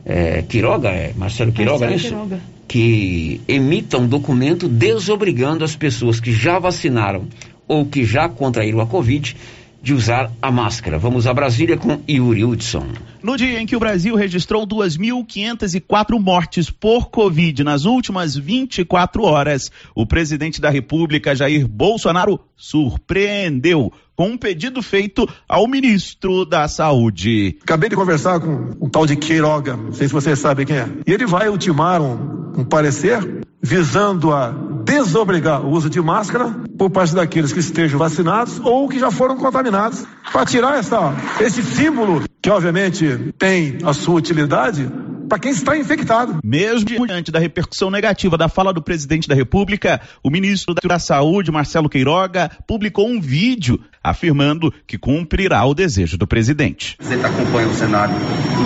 é, 0.04 0.42
Quiroga, 0.42 0.88
é, 0.88 1.12
Marcelo 1.16 1.52
Quiroga, 1.52 1.87
Marcelo 1.87 1.92
é 1.92 1.96
isso? 1.96 2.09
Quiroga. 2.09 2.40
que 2.68 3.40
emita 3.48 3.98
um 3.98 4.06
documento 4.06 4.68
desobrigando 4.68 5.64
as 5.64 5.74
pessoas 5.74 6.20
que 6.20 6.33
já 6.33 6.59
vacinaram 6.59 7.26
ou 7.66 7.87
que 7.87 8.04
já 8.04 8.28
contraíram 8.28 8.80
a 8.80 8.87
Covid 8.87 9.37
de 9.83 9.95
usar 9.95 10.31
a 10.40 10.51
máscara. 10.51 10.99
Vamos 10.99 11.27
a 11.27 11.33
Brasília 11.33 11.77
com 11.77 12.01
Yuri 12.09 12.45
Hudson. 12.45 12.87
No 13.23 13.37
dia 13.37 13.61
em 13.61 13.66
que 13.66 13.77
o 13.77 13.81
Brasil 13.81 14.14
registrou 14.14 14.66
2.504 14.66 16.19
mortes 16.19 16.71
por 16.71 17.11
Covid 17.11 17.64
nas 17.64 17.85
últimas 17.85 18.37
24 18.37 19.23
horas, 19.23 19.71
o 19.95 20.07
presidente 20.07 20.61
da 20.61 20.71
República, 20.71 21.35
Jair 21.35 21.66
Bolsonaro, 21.66 22.40
surpreendeu 22.57 23.93
com 24.20 24.28
um 24.28 24.37
pedido 24.37 24.83
feito 24.83 25.26
ao 25.48 25.66
ministro 25.66 26.44
da 26.44 26.68
Saúde. 26.68 27.56
Acabei 27.62 27.88
de 27.88 27.96
conversar 27.96 28.38
com 28.38 28.76
um 28.78 28.87
tal 28.87 29.06
de 29.06 29.16
Queiroga, 29.16 29.78
não 29.78 29.94
sei 29.94 30.09
se 30.09 30.12
vocês 30.12 30.38
sabem 30.38 30.66
quem 30.66 30.76
é. 30.76 30.87
E 31.06 31.11
ele 31.11 31.24
vai 31.24 31.48
ultimar 31.48 32.02
um, 32.02 32.52
um 32.59 32.62
parecer 32.62 33.40
visando 33.62 34.30
a 34.35 34.54
desobrigar 34.85 35.64
o 35.64 35.70
uso 35.70 35.88
de 35.88 36.02
máscara 36.02 36.54
por 36.76 36.90
parte 36.90 37.14
daqueles 37.14 37.50
que 37.50 37.61
estejam 37.61 37.98
vacinados 37.98 38.61
ou 38.62 38.87
que 38.90 38.98
já 38.98 39.11
foram 39.11 39.38
contaminados, 39.38 40.04
para 40.30 40.44
tirar 40.44 40.78
essa, 40.78 41.14
esse 41.40 41.62
símbolo 41.62 42.22
que 42.42 42.50
obviamente 42.50 43.33
tem 43.38 43.78
a 43.85 43.94
sua 43.94 44.16
utilidade 44.16 44.87
para 45.31 45.38
quem 45.38 45.53
está 45.53 45.79
infectado. 45.79 46.40
Mesmo 46.43 47.07
diante 47.07 47.31
da 47.31 47.38
repercussão 47.38 47.88
negativa 47.88 48.37
da 48.37 48.49
fala 48.49 48.73
do 48.75 48.83
presidente 48.83 49.29
da 49.29 49.35
República, 49.35 50.01
o 50.25 50.29
ministro 50.29 50.75
da 50.75 50.99
Saúde, 50.99 51.53
Marcelo 51.53 51.88
Queiroga, 51.88 52.51
publicou 52.66 53.09
um 53.09 53.21
vídeo 53.21 53.81
afirmando 54.03 54.75
que 54.87 54.99
cumprirá 54.99 55.64
o 55.64 55.73
desejo 55.73 56.19
do 56.19 56.27
presidente. 56.27 56.97
Você 57.01 57.14
acompanha 57.14 57.69
o 57.69 57.75
cenário 57.75 58.14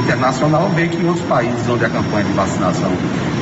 internacional 0.03 0.71
vê 0.71 0.89
que 0.89 0.97
em 0.97 1.07
outros 1.07 1.27
países 1.27 1.69
onde 1.69 1.85
a 1.85 1.91
campanha 1.91 2.25
de 2.25 2.33
vacinação 2.33 2.91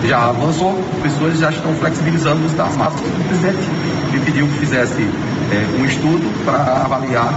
já 0.09 0.29
avançou, 0.29 0.83
pessoas 1.01 1.39
já 1.39 1.51
estão 1.51 1.73
flexibilizando 1.77 2.43
o 2.43 2.47
uso 2.47 2.57
das 2.57 2.77
máscaras. 2.77 3.09
O 3.09 3.25
presidente 3.29 4.02
pediu 4.25 4.47
que 4.47 4.59
fizesse 4.59 5.03
eh, 5.03 5.81
um 5.81 5.85
estudo 5.85 6.45
para 6.45 6.83
avaliar 6.85 7.33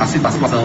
a 0.00 0.06
situação 0.06 0.64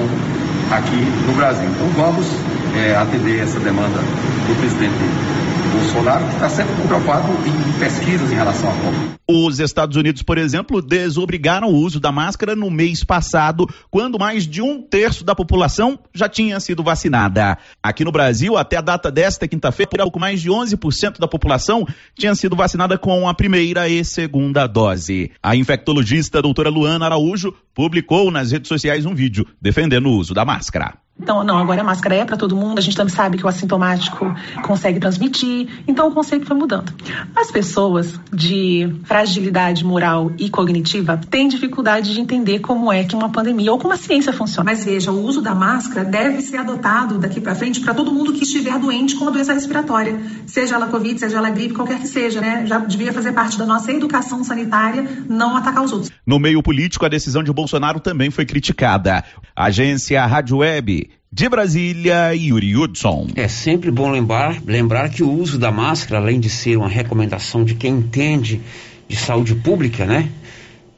aqui 0.72 1.06
no 1.28 1.34
Brasil. 1.34 1.70
Então 1.70 1.88
vamos 1.96 2.28
eh, 2.76 2.96
atender 2.96 3.42
essa 3.42 3.60
demanda 3.60 4.00
do 4.00 4.60
presidente 4.60 5.43
Bolsonaro, 5.74 6.26
que 6.26 6.34
está 6.34 6.50
sempre 6.50 6.74
preocupado 6.88 7.28
em 7.48 7.80
pesquisas 7.80 8.32
em 8.32 8.36
relação 8.36 8.70
à 8.70 8.74
Covid. 8.74 9.14
Os 9.28 9.60
Estados 9.60 9.96
Unidos, 9.96 10.22
por 10.22 10.38
exemplo, 10.38 10.82
desobrigaram 10.82 11.70
o 11.70 11.76
uso 11.76 12.00
da 12.00 12.12
máscara 12.12 12.56
no 12.56 12.70
mês 12.70 13.04
passado, 13.04 13.68
quando 13.90 14.20
mais 14.20 14.46
de 14.46 14.62
um 14.62 14.82
terço 14.82 15.24
da 15.24 15.34
população 15.34 15.98
já 16.14 16.28
tinha 16.28 16.60
sido 16.60 16.84
vacinada. 16.84 17.58
Aqui 17.82 18.04
no 18.04 18.12
Brasil, 18.12 18.58
até 18.58 18.78
a 18.78 18.82
data 18.82 19.10
desta 19.10 19.48
quinta-feira, 19.48 20.04
pouco 20.04 20.20
mais 20.20 20.42
de 20.42 20.50
11% 20.50 21.20
da 21.20 21.28
população 21.28 21.88
tinha 22.18 22.36
sido 22.36 22.56
vacinada 22.56 22.98
com 22.98 23.28
a 23.28 23.34
primeira 23.34 23.88
e 23.88 24.04
segunda 24.04 24.68
dose. 24.68 25.32
A 25.42 25.56
infectologista 25.56 26.42
doutora 26.42 26.70
Luana 26.70 27.06
Araújo 27.06 27.54
publicou 27.74 28.30
nas 28.30 28.52
redes 28.52 28.68
sociais 28.68 29.06
um 29.06 29.16
vídeo 29.16 29.46
defendendo 29.62 30.08
o 30.08 30.18
uso 30.18 30.34
da 30.34 30.46
máscara. 30.46 31.03
Então, 31.20 31.44
não, 31.44 31.58
agora 31.58 31.82
a 31.82 31.84
máscara 31.84 32.16
é 32.16 32.26
para 32.26 32.36
todo 32.36 32.56
mundo, 32.56 32.80
a 32.80 32.82
gente 32.82 32.98
também 32.98 33.14
sabe 33.14 33.38
que 33.38 33.46
o 33.46 33.48
assintomático 33.48 34.36
consegue 34.64 35.00
transmitir, 35.00 35.70
então 35.88 36.08
o 36.08 36.12
conceito 36.12 36.46
foi 36.46 36.58
mudando. 36.58 36.92
As 37.36 37.52
pessoas 37.52 38.20
de 38.32 38.94
fragilidade 39.06 39.86
moral 39.86 40.32
e 40.38 40.50
cognitiva 40.50 41.22
têm 41.30 41.48
dificuldade 41.48 42.14
de 42.14 42.20
entender 42.20 42.60
como 42.60 42.92
é 42.92 43.04
que 43.04 43.16
uma 43.16 43.30
pandemia 43.30 43.72
ou 43.72 43.78
como 43.78 43.94
a 43.94 43.98
ciência 43.98 44.34
funciona. 44.34 44.70
Mas 44.70 44.84
veja, 44.84 45.12
o 45.12 45.24
uso 45.24 45.42
da 45.42 45.56
máscara 45.56 46.04
deve 46.04 46.42
ser 46.42 46.58
adotado 46.58 47.20
daqui 47.20 47.40
para 47.40 47.56
frente 47.56 47.80
para 47.80 47.94
todo 47.94 48.12
mundo 48.12 48.34
que 48.34 48.44
estiver 48.44 48.78
doente 48.78 49.16
com 49.16 49.24
uma 49.24 49.32
doença 49.32 49.54
respiratória, 49.54 50.20
seja 50.46 50.76
ela 50.76 50.88
Covid, 50.88 51.20
seja 51.20 51.38
ela 51.38 51.50
gripe, 51.52 51.76
qualquer 51.76 52.00
que 52.00 52.08
seja, 52.08 52.42
né? 52.42 52.66
Já 52.66 52.80
devia 52.80 53.14
fazer 53.14 53.32
parte 53.32 53.58
da 53.58 53.66
nossa 53.66 53.92
educação 53.92 54.44
sanitária 54.44 55.08
não 55.30 55.56
atacar 55.56 55.84
os 55.84 55.94
outros. 55.94 56.12
No 56.26 56.40
meio 56.40 56.62
político, 56.62 57.06
a 57.06 57.10
decisão 57.10 57.44
de 57.44 57.54
Bolsonaro 57.54 58.00
também 58.00 58.30
foi 58.30 58.46
criticada. 58.46 59.24
A 59.56 59.66
agência 59.66 60.26
Rádio 60.26 60.58
Web 60.58 61.13
De 61.36 61.50
Brasília, 61.50 62.32
Yuri 62.36 62.78
Hudson. 62.78 63.26
É 63.36 63.48
sempre 63.48 63.90
bom 63.90 64.12
lembrar, 64.12 64.62
lembrar 64.68 65.10
que 65.10 65.24
o 65.24 65.32
uso 65.32 65.58
da 65.58 65.72
máscara, 65.72 66.22
além 66.22 66.40
de 66.40 66.48
ser 66.48 66.78
uma 66.78 66.88
recomendação 66.88 67.66
de 67.66 67.74
quem 67.74 67.96
entende 67.96 68.62
de 69.08 69.16
saúde 69.16 69.56
pública, 69.56 70.06
né? 70.06 70.30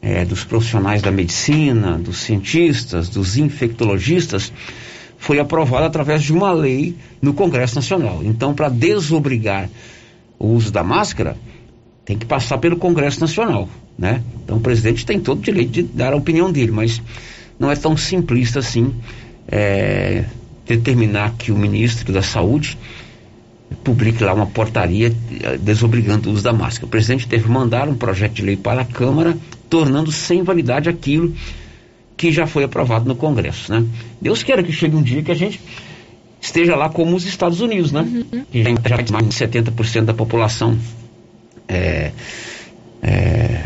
É, 0.01 0.25
dos 0.25 0.43
profissionais 0.43 1.01
da 1.01 1.09
medicina, 1.09 1.97
dos 1.97 2.17
cientistas, 2.17 3.07
dos 3.07 3.37
infectologistas, 3.37 4.51
foi 5.17 5.39
aprovado 5.39 5.85
através 5.85 6.21
de 6.21 6.33
uma 6.33 6.51
lei 6.51 6.97
no 7.21 7.33
Congresso 7.33 7.75
Nacional. 7.75 8.19
Então, 8.21 8.53
para 8.53 8.67
desobrigar 8.67 9.69
o 10.37 10.47
uso 10.47 10.69
da 10.69 10.83
máscara, 10.83 11.37
tem 12.03 12.17
que 12.17 12.25
passar 12.25 12.57
pelo 12.57 12.75
Congresso 12.75 13.21
Nacional, 13.21 13.69
né? 13.97 14.21
Então, 14.43 14.57
o 14.57 14.59
presidente 14.59 15.05
tem 15.05 15.17
todo 15.17 15.37
o 15.37 15.41
direito 15.41 15.71
de 15.71 15.83
dar 15.83 16.11
a 16.11 16.17
opinião 16.17 16.51
dele, 16.51 16.73
mas 16.73 17.01
não 17.57 17.71
é 17.71 17.75
tão 17.77 17.95
simplista 17.95 18.59
assim 18.59 18.93
é, 19.47 20.25
determinar 20.65 21.33
que 21.37 21.51
o 21.51 21.57
ministro 21.57 22.11
da 22.11 22.21
Saúde 22.21 22.77
publique 23.83 24.23
lá 24.23 24.33
uma 24.33 24.47
portaria 24.47 25.13
eh, 25.41 25.57
desobrigando 25.57 26.29
o 26.29 26.33
uso 26.33 26.43
da 26.43 26.53
máscara. 26.53 26.85
O 26.85 26.89
presidente 26.89 27.27
deve 27.27 27.49
mandar 27.49 27.87
um 27.87 27.95
projeto 27.95 28.33
de 28.33 28.41
lei 28.41 28.55
para 28.55 28.81
a 28.81 28.85
Câmara, 28.85 29.37
tornando 29.69 30.11
sem 30.11 30.43
validade 30.43 30.89
aquilo 30.89 31.33
que 32.17 32.31
já 32.31 32.47
foi 32.47 32.63
aprovado 32.63 33.05
no 33.05 33.15
Congresso, 33.15 33.71
né? 33.71 33.85
Deus 34.21 34.41
queira 34.41 34.63
que 34.63 34.71
chegue 34.71 34.95
um 34.95 35.01
dia 35.01 35.21
que 35.21 35.31
a 35.31 35.35
gente 35.35 35.59
esteja 36.39 36.75
lá 36.75 36.89
como 36.89 37.15
os 37.15 37.25
Estados 37.25 37.59
Unidos, 37.59 37.91
né? 37.91 38.01
Uhum. 38.01 38.45
Que 38.51 38.63
já 38.63 38.97
tem 38.97 39.11
mais 39.11 39.27
de 39.27 39.35
70% 39.35 40.05
da 40.05 40.13
população 40.13 40.77
é, 41.67 42.11
é, 43.01 43.63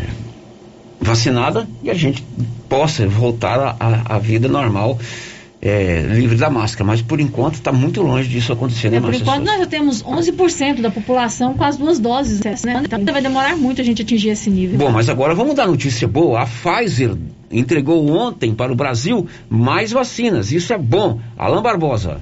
vacinada 1.00 1.68
e 1.82 1.90
a 1.90 1.94
gente 1.94 2.24
possa 2.68 3.06
voltar 3.06 3.76
à 3.78 4.18
vida 4.18 4.48
normal 4.48 4.98
é, 5.62 6.00
livre 6.00 6.36
da 6.36 6.48
máscara, 6.48 6.84
mas 6.84 7.02
por 7.02 7.20
enquanto 7.20 7.54
está 7.54 7.70
muito 7.70 8.00
longe 8.00 8.28
disso 8.28 8.52
acontecer, 8.52 8.90
né, 8.90 8.96
é, 8.96 9.00
Por 9.00 9.14
enquanto 9.14 9.44
nós 9.44 9.58
já 9.58 9.66
temos 9.66 10.02
11% 10.02 10.80
da 10.80 10.90
população 10.90 11.54
com 11.54 11.64
as 11.64 11.76
duas 11.76 11.98
doses, 11.98 12.40
né? 12.40 12.82
Então 12.84 13.12
vai 13.12 13.20
demorar 13.20 13.56
muito 13.56 13.80
a 13.80 13.84
gente 13.84 14.00
atingir 14.02 14.30
esse 14.30 14.48
nível. 14.48 14.78
Bom, 14.78 14.90
mas 14.90 15.08
agora 15.08 15.34
vamos 15.34 15.54
dar 15.54 15.66
notícia 15.66 16.08
boa. 16.08 16.40
A 16.40 16.46
Pfizer 16.46 17.14
entregou 17.50 18.10
ontem 18.10 18.54
para 18.54 18.72
o 18.72 18.74
Brasil 18.74 19.26
mais 19.50 19.92
vacinas. 19.92 20.50
Isso 20.50 20.72
é 20.72 20.78
bom. 20.78 21.20
Alain 21.36 21.62
Barbosa. 21.62 22.20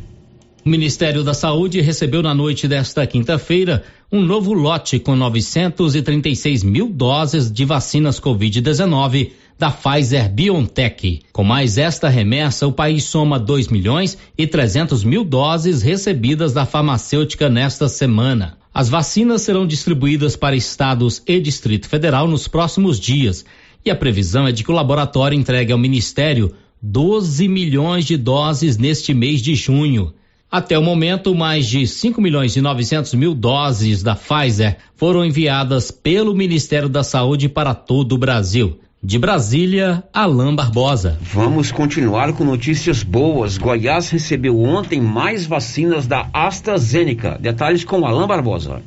O 0.65 0.69
Ministério 0.69 1.23
da 1.23 1.33
Saúde 1.33 1.81
recebeu 1.81 2.23
na 2.23 2.35
noite 2.35 2.67
desta 2.67 3.07
quinta-feira 3.07 3.85
um 4.11 4.21
novo 4.21 4.53
lote 4.53 4.99
com 4.99 5.15
936 5.15 6.65
mil 6.65 6.89
doses 6.89 7.51
de 7.51 7.65
vacinas 7.65 8.21
Covid-19 8.21 9.31
da 9.59 9.71
Pfizer 9.71 10.31
BioNTech. 10.31 11.23
Com 11.33 11.43
mais 11.43 11.77
esta 11.77 12.09
remessa, 12.09 12.67
o 12.67 12.73
país 12.73 13.05
soma 13.05 13.39
2 13.39 13.69
milhões 13.69 14.17
e 14.37 14.47
300 14.47 15.03
mil 15.03 15.25
doses 15.25 15.83
recebidas 15.83 16.53
da 16.53 16.65
farmacêutica 16.65 17.49
nesta 17.49 17.89
semana. 17.89 18.57
As 18.73 18.89
vacinas 18.89 19.43
serão 19.43 19.67
distribuídas 19.67 20.37
para 20.37 20.55
estados 20.55 21.21
e 21.27 21.41
Distrito 21.41 21.89
Federal 21.89 22.29
nos 22.29 22.47
próximos 22.47 23.01
dias 23.01 23.45
e 23.85 23.91
a 23.91 23.97
previsão 23.97 24.47
é 24.47 24.53
de 24.53 24.63
que 24.63 24.71
o 24.71 24.75
laboratório 24.75 25.39
entregue 25.39 25.73
ao 25.73 25.79
Ministério 25.79 26.53
12 26.83 27.49
milhões 27.49 28.05
de 28.05 28.17
doses 28.17 28.77
neste 28.77 29.15
mês 29.15 29.41
de 29.41 29.55
junho. 29.55 30.13
Até 30.51 30.79
o 30.79 30.83
momento, 30.83 31.35
mais 31.35 31.67
de 31.67 31.87
5 31.87 32.21
milhões 32.21 32.57
e 32.57 32.61
900 32.61 33.15
mil 33.15 33.35
doses 33.35 34.03
da 34.03 34.15
Pfizer 34.15 34.79
foram 34.95 35.25
enviadas 35.25 35.91
pelo 35.91 36.35
Ministério 36.35 36.89
da 36.89 37.03
Saúde 37.03 37.49
para 37.49 37.75
todo 37.75 38.13
o 38.13 38.19
Brasil. 38.19 38.79
De 39.03 39.17
Brasília, 39.17 40.03
Alain 40.13 40.57
Barbosa. 40.57 41.17
Vamos 41.21 41.71
continuar 41.71 42.33
com 42.33 42.45
notícias 42.45 43.05
boas. 43.05 43.57
Goiás 43.57 44.11
recebeu 44.11 44.61
ontem 44.61 45.01
mais 45.01 45.47
vacinas 45.47 46.07
da 46.07 46.29
AstraZeneca. 46.33 47.39
Detalhes 47.41 47.85
com 47.85 48.05
Alain 48.05 48.27
Barbosa. 48.27 48.83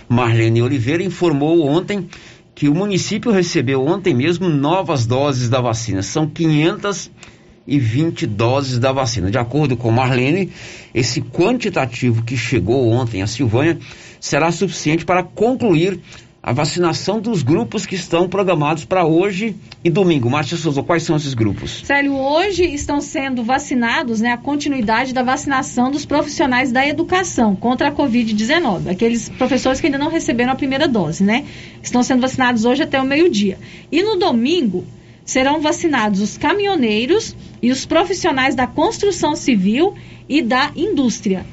Marlene 0.09 0.61
Oliveira, 0.61 1.01
informou 1.01 1.65
ontem 1.65 2.09
que 2.53 2.67
o 2.67 2.75
município 2.75 3.31
recebeu 3.31 3.85
ontem 3.85 4.13
mesmo 4.13 4.49
novas 4.49 5.05
doses 5.05 5.47
da 5.47 5.61
vacina. 5.61 6.03
São 6.03 6.27
520 6.27 8.27
doses 8.27 8.79
da 8.79 8.91
vacina. 8.91 9.31
De 9.31 9.37
acordo 9.37 9.77
com 9.77 9.89
Marlene, 9.91 10.51
esse 10.93 11.21
quantitativo 11.21 12.21
que 12.21 12.35
chegou 12.35 12.89
ontem 12.89 13.21
a 13.21 13.27
Silvânia 13.27 13.79
será 14.19 14.51
suficiente 14.51 15.05
para 15.05 15.23
concluir 15.23 16.01
a 16.45 16.53
vacinação 16.53 17.19
dos 17.19 17.41
grupos 17.41 17.87
que 17.87 17.95
estão 17.95 18.29
programados 18.29 18.85
para 18.85 19.03
hoje 19.03 19.55
e 19.83 19.89
domingo. 19.89 20.29
Márcia 20.29 20.55
Souza, 20.55 20.83
quais 20.83 21.01
são 21.01 21.15
esses 21.15 21.33
grupos? 21.33 21.81
Célio, 21.83 22.13
hoje 22.13 22.63
estão 22.65 23.01
sendo 23.01 23.43
vacinados, 23.43 24.21
né, 24.21 24.29
a 24.33 24.37
continuidade 24.37 25.11
da 25.11 25.23
vacinação 25.23 25.89
dos 25.89 26.05
profissionais 26.05 26.71
da 26.71 26.87
educação 26.87 27.55
contra 27.55 27.87
a 27.87 27.91
Covid-19. 27.91 28.91
Aqueles 28.91 29.27
professores 29.27 29.81
que 29.81 29.87
ainda 29.87 29.97
não 29.97 30.11
receberam 30.11 30.51
a 30.51 30.55
primeira 30.55 30.87
dose, 30.87 31.23
né? 31.23 31.45
Estão 31.81 32.03
sendo 32.03 32.21
vacinados 32.21 32.63
hoje 32.63 32.83
até 32.83 33.01
o 33.01 33.05
meio-dia. 33.05 33.57
E 33.91 34.03
no 34.03 34.15
domingo 34.15 34.85
serão 35.25 35.59
vacinados 35.59 36.21
os 36.21 36.37
caminhoneiros 36.37 37.35
e 37.59 37.71
os 37.71 37.87
profissionais 37.87 38.53
da 38.53 38.67
construção 38.67 39.35
civil 39.35 39.95
e 40.29 40.43
da 40.43 40.71
indústria 40.75 41.43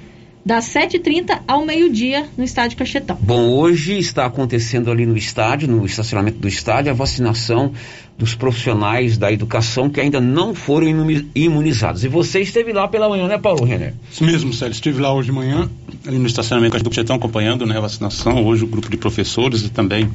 das 0.45 0.67
7h30 0.67 1.43
ao 1.47 1.65
meio-dia 1.65 2.27
no 2.37 2.45
estádio 2.45 2.77
Cachetão. 2.77 3.17
Bom, 3.21 3.49
hoje 3.51 3.99
está 3.99 4.27
acontecendo 4.27 4.91
ali 4.91 5.07
no 5.07 5.17
estádio, 5.17 5.69
no 5.69 5.85
estacionamento 5.87 6.39
do 6.39 6.49
estádio, 6.49 6.91
a 6.91 6.95
vacinação 6.95 7.73
dos 8.19 8.35
profissionais 8.35 9.17
da 9.17 9.33
educação 9.33 9.89
que 9.89 10.01
ainda 10.01 10.21
não 10.21 10.55
foram 10.55 10.87
imunizados. 11.35 12.05
E 12.05 12.09
você 12.09 12.41
esteve 12.41 12.73
lá 12.73 12.87
pela 12.87 13.09
manhã, 13.09 13.27
né, 13.27 13.39
Paulo 13.39 13.65
Renner? 13.65 13.95
Isso 14.11 14.25
mesmo, 14.25 14.53
Célio. 14.53 14.73
Estive 14.73 15.01
lá 15.01 15.13
hoje 15.15 15.27
de 15.27 15.33
manhã, 15.33 15.71
ali 16.07 16.19
no 16.19 16.27
estacionamento 16.27 16.79
do 16.79 16.91
Cachetão, 16.91 17.17
acompanhando 17.17 17.67
né, 17.67 17.79
a 17.79 17.81
vacinação. 17.81 18.45
Hoje 18.45 18.65
o 18.65 18.67
grupo 18.67 18.91
de 18.91 18.97
professores 18.97 19.63
e 19.63 19.71
também 19.71 20.11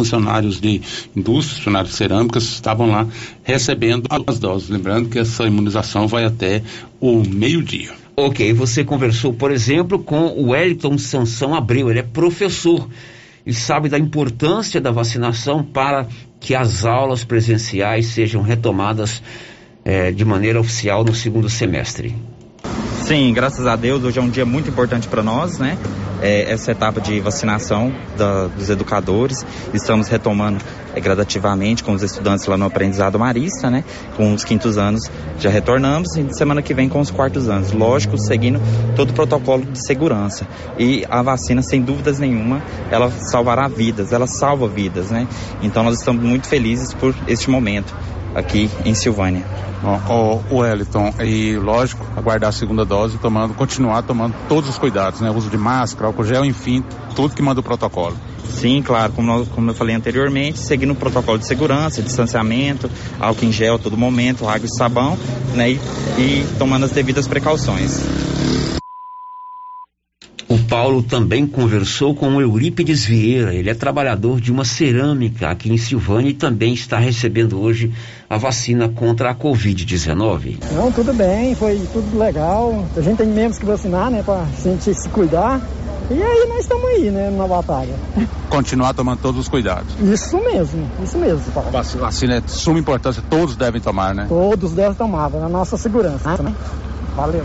funcionários 0.00 0.60
de 0.60 0.80
indústria, 1.14 1.56
funcionários 1.56 1.92
de 1.92 1.96
cerâmicas, 1.96 2.44
estavam 2.44 2.90
lá 2.90 3.06
recebendo 3.42 4.06
as 4.26 4.38
doses. 4.38 4.68
Lembrando 4.70 5.08
que 5.08 5.18
essa 5.18 5.44
imunização 5.44 6.08
vai 6.08 6.24
até 6.24 6.62
o 6.98 7.22
meio-dia. 7.22 7.92
Ok, 8.16 8.52
você 8.52 8.82
conversou, 8.82 9.32
por 9.32 9.50
exemplo, 9.50 9.98
com 9.98 10.26
o 10.26 10.50
Wellington 10.50 10.98
Sansão 10.98 11.54
Abreu, 11.54 11.90
ele 11.90 12.00
é 12.00 12.02
professor 12.02 12.88
e 13.44 13.52
sabe 13.52 13.88
da 13.88 13.98
importância 13.98 14.80
da 14.80 14.90
vacinação 14.90 15.62
para 15.62 16.06
que 16.38 16.54
as 16.54 16.84
aulas 16.84 17.24
presenciais 17.24 18.06
sejam 18.06 18.42
retomadas 18.42 19.22
eh, 19.84 20.12
de 20.12 20.24
maneira 20.24 20.60
oficial 20.60 21.04
no 21.04 21.14
segundo 21.14 21.48
semestre. 21.48 22.14
Sim, 23.10 23.32
graças 23.32 23.66
a 23.66 23.74
Deus, 23.74 24.04
hoje 24.04 24.20
é 24.20 24.22
um 24.22 24.28
dia 24.28 24.46
muito 24.46 24.70
importante 24.70 25.08
para 25.08 25.20
nós, 25.20 25.58
né? 25.58 25.76
É, 26.22 26.52
essa 26.52 26.70
etapa 26.70 27.00
de 27.00 27.18
vacinação 27.18 27.92
da, 28.16 28.46
dos 28.46 28.70
educadores. 28.70 29.44
Estamos 29.74 30.06
retomando 30.06 30.60
é, 30.94 31.00
gradativamente 31.00 31.82
com 31.82 31.90
os 31.90 32.04
estudantes 32.04 32.46
lá 32.46 32.56
no 32.56 32.66
aprendizado 32.66 33.18
marista, 33.18 33.68
né? 33.68 33.82
Com 34.16 34.32
os 34.32 34.44
quintos 34.44 34.78
anos 34.78 35.10
já 35.40 35.50
retornamos 35.50 36.14
e 36.14 36.32
semana 36.32 36.62
que 36.62 36.72
vem 36.72 36.88
com 36.88 37.00
os 37.00 37.10
quartos 37.10 37.48
anos. 37.48 37.72
Lógico, 37.72 38.16
seguindo 38.16 38.60
todo 38.94 39.10
o 39.10 39.12
protocolo 39.12 39.64
de 39.64 39.84
segurança. 39.84 40.46
E 40.78 41.04
a 41.10 41.20
vacina, 41.20 41.62
sem 41.62 41.82
dúvidas 41.82 42.20
nenhuma, 42.20 42.62
ela 42.92 43.10
salvará 43.10 43.66
vidas, 43.66 44.12
ela 44.12 44.28
salva 44.28 44.68
vidas, 44.68 45.10
né? 45.10 45.26
Então 45.60 45.82
nós 45.82 45.98
estamos 45.98 46.22
muito 46.22 46.46
felizes 46.46 46.94
por 46.94 47.12
este 47.26 47.50
momento 47.50 47.92
aqui 48.34 48.70
em 48.84 48.94
Silvânia. 48.94 49.44
O 50.10 50.58
Wellington, 50.58 51.14
e 51.24 51.56
lógico, 51.56 52.06
aguardar 52.14 52.50
a 52.50 52.52
segunda 52.52 52.84
dose, 52.84 53.16
tomando, 53.16 53.54
continuar 53.54 54.02
tomando 54.02 54.34
todos 54.46 54.68
os 54.68 54.78
cuidados, 54.78 55.20
né? 55.20 55.30
O 55.30 55.34
uso 55.34 55.48
de 55.48 55.56
máscara, 55.56 56.06
álcool 56.06 56.24
gel, 56.24 56.44
enfim, 56.44 56.84
tudo 57.16 57.34
que 57.34 57.40
manda 57.40 57.60
o 57.60 57.62
protocolo. 57.62 58.14
Sim, 58.50 58.82
claro, 58.82 59.12
como, 59.12 59.26
nós, 59.26 59.48
como 59.48 59.70
eu 59.70 59.74
falei 59.74 59.94
anteriormente, 59.94 60.58
seguindo 60.58 60.92
o 60.92 60.96
protocolo 60.96 61.38
de 61.38 61.46
segurança, 61.46 62.02
distanciamento, 62.02 62.90
álcool 63.18 63.46
em 63.46 63.52
gel 63.52 63.76
a 63.76 63.78
todo 63.78 63.96
momento, 63.96 64.46
água 64.46 64.66
e 64.66 64.76
sabão, 64.76 65.16
né? 65.54 65.70
E, 65.70 65.80
e 66.18 66.46
tomando 66.58 66.84
as 66.84 66.90
devidas 66.90 67.26
precauções. 67.26 68.00
Paulo 70.80 71.02
também 71.02 71.46
conversou 71.46 72.14
com 72.14 72.36
o 72.36 72.40
Eurípides 72.40 73.04
Vieira. 73.04 73.54
Ele 73.54 73.68
é 73.68 73.74
trabalhador 73.74 74.40
de 74.40 74.50
uma 74.50 74.64
cerâmica 74.64 75.50
aqui 75.50 75.70
em 75.70 75.76
Silvânia 75.76 76.30
e 76.30 76.32
também 76.32 76.72
está 76.72 76.96
recebendo 76.96 77.60
hoje 77.60 77.92
a 78.30 78.38
vacina 78.38 78.88
contra 78.88 79.28
a 79.28 79.34
Covid-19. 79.34 80.56
Não, 80.72 80.90
tudo 80.90 81.12
bem, 81.12 81.54
foi 81.54 81.78
tudo 81.92 82.18
legal. 82.18 82.86
A 82.96 83.00
gente 83.02 83.18
tem 83.18 83.26
mesmo 83.26 83.60
que 83.60 83.66
vacinar, 83.66 84.10
né, 84.10 84.22
pra 84.22 84.46
gente 84.64 84.94
se 84.94 85.06
cuidar. 85.10 85.60
E 86.10 86.14
aí 86.14 86.48
nós 86.48 86.60
estamos 86.60 86.86
aí, 86.86 87.10
né, 87.10 87.28
na 87.28 87.46
batalha. 87.46 87.94
Continuar 88.48 88.94
tomando 88.94 89.18
todos 89.20 89.38
os 89.38 89.48
cuidados. 89.48 89.94
Isso 90.00 90.38
mesmo, 90.38 90.90
isso 91.04 91.18
mesmo, 91.18 91.42
Paulo. 91.52 91.70
Vacina, 91.70 92.00
vacina 92.04 92.34
é 92.36 92.40
de 92.40 92.52
suma 92.52 92.78
importância, 92.78 93.22
todos 93.28 93.54
devem 93.54 93.82
tomar, 93.82 94.14
né? 94.14 94.24
Todos 94.30 94.72
devem 94.72 94.94
tomar, 94.94 95.28
na 95.28 95.46
nossa 95.46 95.76
segurança, 95.76 96.42
né? 96.42 96.54
Valeu. 97.14 97.44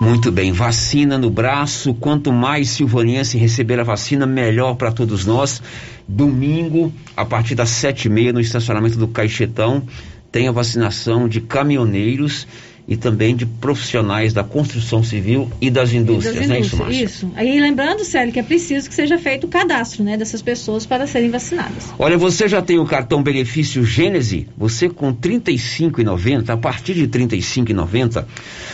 Muito 0.00 0.32
bem, 0.32 0.52
vacina 0.52 1.16
no 1.16 1.30
braço. 1.30 1.94
Quanto 1.94 2.32
mais 2.32 2.70
silvaniense 2.70 3.38
receber 3.38 3.78
a 3.78 3.84
vacina, 3.84 4.26
melhor 4.26 4.74
para 4.74 4.90
todos 4.90 5.24
nós. 5.24 5.62
Domingo, 6.06 6.92
a 7.16 7.24
partir 7.24 7.54
das 7.54 7.70
sete 7.70 8.06
e 8.06 8.10
meia, 8.10 8.32
no 8.32 8.40
estacionamento 8.40 8.98
do 8.98 9.08
Caixetão, 9.08 9.84
tem 10.32 10.48
a 10.48 10.52
vacinação 10.52 11.28
de 11.28 11.40
caminhoneiros 11.40 12.46
e 12.86 12.96
também 12.96 13.34
de 13.34 13.46
profissionais 13.46 14.32
da 14.32 14.44
construção 14.44 15.02
civil 15.02 15.50
e 15.60 15.70
das 15.70 15.92
indústrias, 15.92 16.36
das 16.36 16.48
não 16.48 16.54
é 16.54 16.60
isso, 16.60 16.76
indústrias, 16.76 16.98
Márcia? 16.98 17.04
Isso. 17.04 17.30
Aí 17.34 17.58
lembrando, 17.58 18.04
Célio, 18.04 18.32
que 18.32 18.38
é 18.38 18.42
preciso 18.42 18.88
que 18.88 18.94
seja 18.94 19.18
feito 19.18 19.44
o 19.44 19.48
cadastro 19.48 20.04
né, 20.04 20.16
dessas 20.16 20.42
pessoas 20.42 20.84
para 20.84 21.06
serem 21.06 21.30
vacinadas. 21.30 21.92
Olha, 21.98 22.18
você 22.18 22.46
já 22.46 22.60
tem 22.60 22.78
o 22.78 22.84
cartão 22.84 23.22
benefício 23.22 23.84
Gênese? 23.84 24.48
Você 24.56 24.88
com 24.88 25.08
R$ 25.08 25.16
35,90, 25.22 26.50
a 26.50 26.56
partir 26.58 26.94
de 26.94 27.02
R$ 27.02 27.26
35,90, 27.26 28.24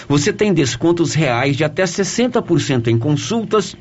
você 0.08 0.32
tem 0.32 0.52
descontos 0.52 1.14
reais 1.14 1.56
de 1.56 1.62
até 1.62 1.84
60% 1.84 2.88
em 2.88 2.98
consultas, 2.98 3.76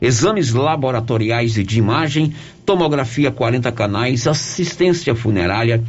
exames 0.00 0.52
laboratoriais 0.52 1.56
e 1.56 1.64
de 1.64 1.78
imagem, 1.78 2.32
tomografia 2.64 3.32
40 3.32 3.72
canais, 3.72 4.28
assistência 4.28 5.14
funerária, 5.14 5.82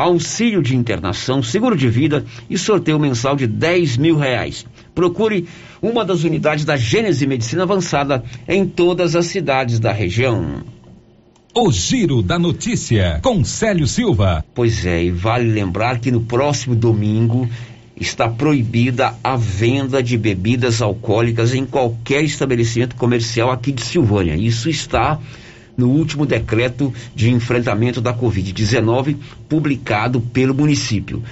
auxílio 0.00 0.62
de 0.62 0.76
internação, 0.76 1.42
seguro 1.42 1.76
de 1.76 1.88
vida 1.88 2.24
e 2.48 2.56
sorteio 2.56 2.98
mensal 2.98 3.36
de 3.36 3.46
10 3.46 3.96
mil 3.96 4.16
reais. 4.16 4.66
Procure 4.94 5.46
uma 5.80 6.04
das 6.04 6.24
unidades 6.24 6.64
da 6.64 6.76
Gênese 6.76 7.26
Medicina 7.26 7.62
Avançada 7.62 8.22
em 8.48 8.66
todas 8.66 9.16
as 9.16 9.26
cidades 9.26 9.78
da 9.78 9.92
região. 9.92 10.62
O 11.54 11.72
Giro 11.72 12.22
da 12.22 12.38
Notícia, 12.38 13.18
com 13.22 13.42
Célio 13.42 13.86
Silva. 13.86 14.44
Pois 14.54 14.86
é, 14.86 15.02
e 15.02 15.10
vale 15.10 15.50
lembrar 15.50 15.98
que 15.98 16.10
no 16.10 16.20
próximo 16.20 16.76
domingo 16.76 17.48
está 17.96 18.28
proibida 18.28 19.14
a 19.22 19.36
venda 19.36 20.02
de 20.02 20.16
bebidas 20.16 20.80
alcoólicas 20.80 21.52
em 21.52 21.66
qualquer 21.66 22.22
estabelecimento 22.22 22.96
comercial 22.96 23.50
aqui 23.50 23.72
de 23.72 23.82
Silvânia. 23.82 24.36
Isso 24.36 24.70
está 24.70 25.18
no 25.80 25.88
último 25.88 26.26
decreto 26.26 26.92
de 27.14 27.30
enfrentamento 27.30 28.02
da 28.02 28.12
Covid-19 28.12 29.16
publicado 29.48 30.20
pelo 30.20 30.54
município. 30.54 31.22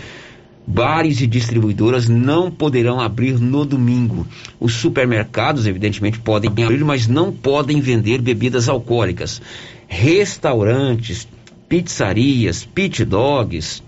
Bares 0.66 1.20
e 1.20 1.26
distribuidoras 1.26 2.08
não 2.08 2.50
poderão 2.50 3.00
abrir 3.00 3.38
no 3.38 3.64
domingo. 3.64 4.26
Os 4.58 4.74
supermercados, 4.74 5.66
evidentemente, 5.66 6.18
podem 6.18 6.50
abrir, 6.50 6.84
mas 6.84 7.06
não 7.06 7.30
podem 7.32 7.80
vender 7.80 8.20
bebidas 8.20 8.68
alcoólicas. 8.68 9.40
Restaurantes, 9.86 11.28
pizzarias, 11.68 12.64
pit 12.64 13.04
dogs 13.04 13.82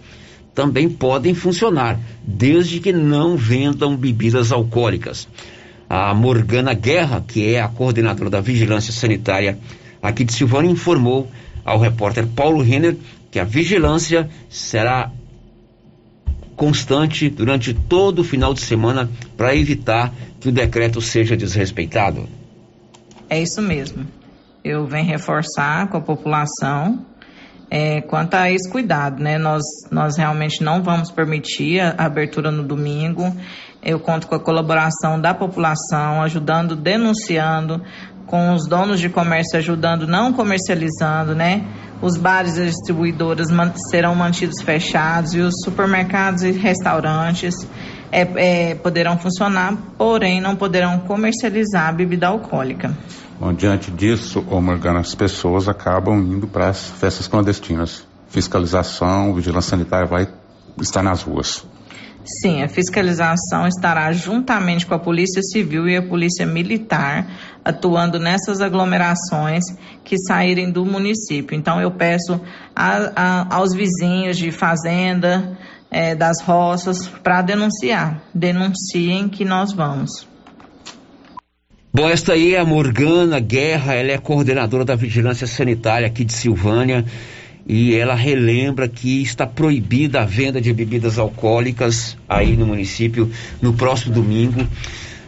também 0.54 0.88
podem 0.88 1.34
funcionar, 1.34 1.98
desde 2.22 2.80
que 2.80 2.92
não 2.92 3.36
vendam 3.36 3.96
bebidas 3.96 4.52
alcoólicas. 4.52 5.28
A 5.88 6.14
Morgana 6.14 6.72
Guerra, 6.74 7.24
que 7.26 7.54
é 7.54 7.60
a 7.60 7.68
coordenadora 7.68 8.30
da 8.30 8.40
Vigilância 8.40 8.92
Sanitária 8.92 9.58
aqui 10.02 10.24
de 10.24 10.32
Silvânia, 10.32 10.70
informou 10.70 11.30
ao 11.64 11.78
repórter 11.78 12.26
Paulo 12.26 12.62
Renner 12.62 12.96
que 13.30 13.38
a 13.38 13.44
vigilância 13.44 14.28
será 14.48 15.10
constante 16.56 17.30
durante 17.30 17.72
todo 17.72 18.18
o 18.18 18.24
final 18.24 18.52
de 18.52 18.60
semana 18.60 19.08
para 19.36 19.54
evitar 19.54 20.12
que 20.38 20.48
o 20.48 20.52
decreto 20.52 21.00
seja 21.00 21.36
desrespeitado. 21.36 22.28
É 23.28 23.40
isso 23.40 23.62
mesmo. 23.62 24.04
Eu 24.62 24.86
venho 24.86 25.06
reforçar 25.06 25.88
com 25.88 25.96
a 25.96 26.00
população 26.00 27.06
é, 27.70 28.00
quanto 28.00 28.34
a 28.34 28.50
esse 28.50 28.68
cuidado, 28.68 29.22
né? 29.22 29.38
Nós, 29.38 29.62
nós 29.90 30.16
realmente 30.16 30.62
não 30.62 30.82
vamos 30.82 31.10
permitir 31.10 31.80
a 31.80 32.04
abertura 32.04 32.50
no 32.50 32.64
domingo. 32.64 33.34
Eu 33.82 34.00
conto 34.00 34.26
com 34.26 34.34
a 34.34 34.40
colaboração 34.40 35.18
da 35.18 35.32
população, 35.32 36.20
ajudando, 36.20 36.74
denunciando, 36.74 37.80
com 38.30 38.54
os 38.54 38.66
donos 38.66 39.00
de 39.00 39.08
comércio 39.08 39.58
ajudando, 39.58 40.06
não 40.06 40.32
comercializando, 40.32 41.34
né? 41.34 41.64
Os 42.00 42.16
bares 42.16 42.56
e 42.56 42.64
distribuidoras 42.64 43.48
serão 43.90 44.14
mantidos 44.14 44.62
fechados 44.62 45.34
e 45.34 45.40
os 45.40 45.52
supermercados 45.64 46.44
e 46.44 46.52
restaurantes 46.52 47.54
é, 48.12 48.70
é, 48.70 48.74
poderão 48.76 49.18
funcionar, 49.18 49.76
porém 49.98 50.40
não 50.40 50.54
poderão 50.54 51.00
comercializar 51.00 51.94
bebida 51.94 52.28
alcoólica. 52.28 52.96
Bom, 53.38 53.52
diante 53.52 53.90
disso, 53.90 54.44
ô 54.48 54.60
Morgana, 54.60 55.00
as 55.00 55.14
pessoas 55.14 55.68
acabam 55.68 56.18
indo 56.20 56.46
para 56.46 56.68
as 56.68 56.86
festas 56.86 57.26
clandestinas. 57.26 58.06
Fiscalização, 58.28 59.34
vigilância 59.34 59.70
sanitária 59.70 60.06
vai 60.06 60.28
estar 60.80 61.02
nas 61.02 61.22
ruas. 61.22 61.66
Sim, 62.24 62.62
a 62.62 62.68
fiscalização 62.68 63.66
estará 63.66 64.12
juntamente 64.12 64.86
com 64.86 64.94
a 64.94 64.98
Polícia 64.98 65.42
Civil 65.42 65.88
e 65.88 65.96
a 65.96 66.02
Polícia 66.02 66.46
Militar 66.46 67.26
atuando 67.64 68.18
nessas 68.18 68.60
aglomerações 68.60 69.64
que 70.04 70.18
saírem 70.18 70.70
do 70.70 70.84
município. 70.84 71.56
Então, 71.56 71.80
eu 71.80 71.90
peço 71.90 72.40
a, 72.74 73.12
a, 73.16 73.56
aos 73.56 73.74
vizinhos 73.74 74.36
de 74.36 74.50
fazenda, 74.50 75.58
eh, 75.90 76.14
das 76.14 76.40
roças, 76.42 77.08
para 77.08 77.42
denunciar. 77.42 78.22
Denunciem 78.34 79.28
que 79.28 79.44
nós 79.44 79.72
vamos. 79.72 80.28
Bom, 81.92 82.08
esta 82.08 82.34
aí 82.34 82.54
é 82.54 82.60
a 82.60 82.64
Morgana 82.64 83.40
Guerra, 83.40 83.94
ela 83.94 84.12
é 84.12 84.18
coordenadora 84.18 84.84
da 84.84 84.94
Vigilância 84.94 85.46
Sanitária 85.46 86.06
aqui 86.06 86.24
de 86.24 86.32
Silvânia 86.32 87.04
e 87.66 87.94
ela 87.94 88.14
relembra 88.14 88.88
que 88.88 89.22
está 89.22 89.46
proibida 89.46 90.22
a 90.22 90.24
venda 90.24 90.60
de 90.60 90.72
bebidas 90.72 91.18
alcoólicas 91.18 92.16
aí 92.28 92.56
no 92.56 92.66
município 92.66 93.30
no 93.60 93.72
próximo 93.74 94.14
domingo. 94.14 94.66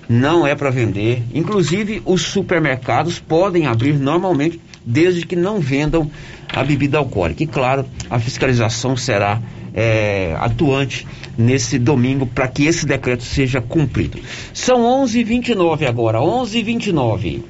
Não 0.09 0.47
é 0.47 0.55
para 0.55 0.71
vender. 0.71 1.23
Inclusive, 1.33 2.03
os 2.05 2.23
supermercados 2.23 3.19
podem 3.19 3.67
abrir 3.67 3.95
normalmente, 3.95 4.61
desde 4.85 5.25
que 5.25 5.37
não 5.37 5.61
vendam 5.61 6.11
a 6.49 6.63
bebida 6.65 6.99
alcoólica. 6.99 7.43
E 7.43 7.47
claro, 7.47 7.87
a 8.11 8.19
fiscalização 8.19 8.97
será 8.97 9.41
é, 9.75 10.37
atuante 10.39 11.07
nesse 11.37 11.79
domingo 11.79 12.27
para 12.27 12.49
que 12.49 12.67
esse 12.67 12.85
decreto 12.85 13.23
seja 13.23 13.61
cumprido. 13.61 14.19
São 14.53 14.83
11:29 14.83 15.87
agora, 15.87 16.19
11:29. 16.19 17.43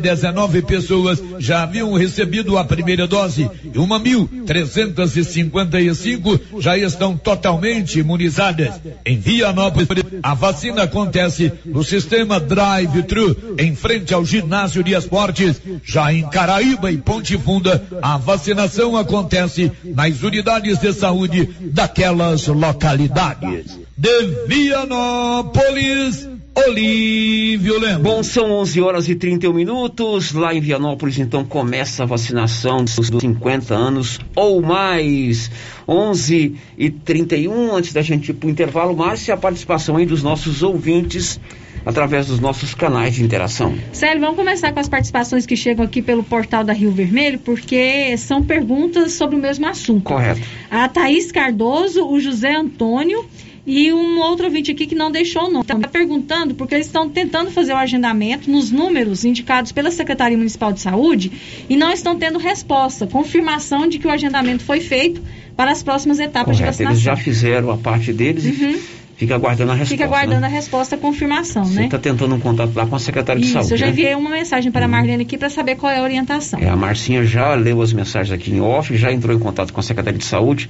4.619 0.03 0.65
pessoas 0.65 1.23
já 1.39 1.63
haviam 1.63 1.93
recebido 1.93 2.57
a 2.57 2.63
primeira 2.63 3.07
dose 3.07 3.49
e 3.73 3.77
uma 3.77 3.97
mil 3.97 4.29
trezentas 4.45 5.15
e 5.15 5.23
cinquenta 5.23 5.79
e 5.79 5.93
cinco 5.95 6.39
já 6.59 6.77
estão 6.77 7.15
totalmente 7.15 7.99
imunizadas. 7.99 8.73
Em 9.05 9.17
Vianópolis, 9.17 9.87
a 10.21 10.33
vacina 10.33 10.83
acontece 10.83 11.51
no 11.65 11.83
sistema 11.83 12.39
drive-thru, 12.39 13.55
em 13.57 13.75
frente 13.75 14.13
ao 14.13 14.25
ginásio 14.25 14.83
de 14.83 14.93
esportes. 14.93 15.61
Já 15.83 16.13
em 16.13 16.27
Caraíba 16.29 16.91
e 16.91 16.97
Ponte 16.97 17.37
Funda, 17.37 17.83
a 18.01 18.17
vacinação 18.17 18.97
acontece 18.97 19.71
nas 19.83 20.21
unidades 20.21 20.79
de 20.79 20.93
saúde 20.93 21.49
daquelas 21.61 22.47
localidades. 22.47 23.79
De 23.95 24.47
Vianópolis, 24.47 26.27
Olívio 26.55 27.79
Lemos. 27.79 28.03
Bom, 28.03 28.21
são 28.21 28.51
11 28.51 28.81
horas 28.81 29.09
e 29.09 29.15
31 29.15 29.51
minutos. 29.53 30.33
Lá 30.33 30.53
em 30.53 30.61
Vianópolis, 30.61 31.17
então, 31.17 31.43
começa 31.43 32.03
a 32.03 32.05
vacinação 32.05 32.83
dos 32.83 33.07
50 33.07 33.73
anos 33.73 34.19
ou 34.35 34.61
mais. 34.61 35.49
11 35.87 36.55
e 36.77 36.89
31 36.91 37.75
antes 37.75 37.91
da 37.91 38.03
gente 38.03 38.29
ir 38.29 38.33
para 38.33 38.47
o 38.47 38.49
intervalo, 38.51 38.95
Márcia, 38.95 39.33
a 39.33 39.37
participação 39.37 39.97
aí 39.97 40.05
dos 40.05 40.21
nossos 40.21 40.61
ouvintes 40.61 41.39
através 41.85 42.27
dos 42.27 42.39
nossos 42.39 42.73
canais 42.73 43.15
de 43.15 43.23
interação. 43.23 43.75
Célio, 43.91 44.21
vamos 44.21 44.35
começar 44.35 44.71
com 44.71 44.79
as 44.79 44.87
participações 44.87 45.45
que 45.45 45.55
chegam 45.55 45.83
aqui 45.83 46.01
pelo 46.01 46.23
portal 46.23 46.63
da 46.63 46.71
Rio 46.71 46.91
Vermelho, 46.91 47.39
porque 47.39 48.15
são 48.17 48.41
perguntas 48.41 49.13
sobre 49.13 49.35
o 49.35 49.39
mesmo 49.39 49.65
assunto. 49.67 50.03
Correto. 50.03 50.41
A 50.69 50.87
Thaís 50.87 51.31
Cardoso, 51.31 52.07
o 52.07 52.19
José 52.19 52.55
Antônio 52.55 53.25
e 53.65 53.93
um 53.93 54.19
outro 54.19 54.45
ouvinte 54.45 54.71
aqui 54.71 54.85
que 54.85 54.93
não 54.95 55.09
deixou 55.09 55.43
o 55.43 55.51
nome. 55.51 55.61
Está 55.61 55.77
perguntando 55.87 56.53
porque 56.53 56.75
eles 56.75 56.87
estão 56.87 57.07
tentando 57.09 57.49
fazer 57.49 57.71
o 57.73 57.77
agendamento 57.77 58.51
nos 58.51 58.71
números 58.71 59.23
indicados 59.23 59.71
pela 59.71 59.89
Secretaria 59.89 60.37
Municipal 60.37 60.73
de 60.73 60.81
Saúde 60.81 61.31
e 61.69 61.77
não 61.77 61.91
estão 61.91 62.17
tendo 62.17 62.37
resposta, 62.37 63.07
confirmação 63.07 63.87
de 63.87 63.99
que 63.99 64.07
o 64.07 64.11
agendamento 64.11 64.63
foi 64.63 64.81
feito 64.81 65.21
para 65.55 65.71
as 65.71 65.81
próximas 65.81 66.19
etapas 66.19 66.57
Correto. 66.57 66.59
de 66.61 66.65
vacinação. 66.65 66.91
Eles 66.93 67.01
já 67.03 67.15
fizeram 67.15 67.71
a 67.71 67.77
parte 67.77 68.11
deles 68.11 68.43
Uhum. 68.43 68.71
e 68.71 68.81
fica 69.15 69.35
aguardando 69.35 69.71
a 69.71 69.75
resposta. 69.75 69.93
Fica 69.95 70.05
aguardando 70.05 70.41
né? 70.41 70.47
a 70.47 70.49
resposta, 70.49 70.95
a 70.95 70.97
confirmação, 70.97 71.63
Você 71.63 71.75
né? 71.79 71.85
está 71.85 71.97
tentando 71.99 72.35
um 72.35 72.39
contato 72.41 72.75
lá 72.75 72.85
com 72.85 72.95
a 72.95 72.99
secretária 72.99 73.39
de 73.39 73.45
Isso, 73.47 73.53
saúde. 73.53 73.71
eu 73.71 73.77
já 73.77 73.85
né? 73.85 73.91
enviei 73.93 74.15
uma 74.15 74.29
mensagem 74.29 74.71
para 74.73 74.85
a 74.85 74.87
Marlene 74.89 75.23
aqui 75.23 75.37
para 75.37 75.49
saber 75.49 75.75
qual 75.75 75.89
é 75.91 75.99
a 75.99 76.01
orientação. 76.03 76.59
É, 76.59 76.67
a 76.67 76.75
Marcinha 76.75 77.23
já 77.23 77.53
leu 77.55 77.81
as 77.81 77.93
mensagens 77.93 78.33
aqui 78.37 78.51
em 78.51 78.59
off, 78.59 78.93
já 78.97 79.09
entrou 79.11 79.33
em 79.33 79.39
contato 79.39 79.71
com 79.71 79.79
a 79.79 79.83
Secretaria 79.83 80.17
de 80.19 80.25
Saúde. 80.25 80.69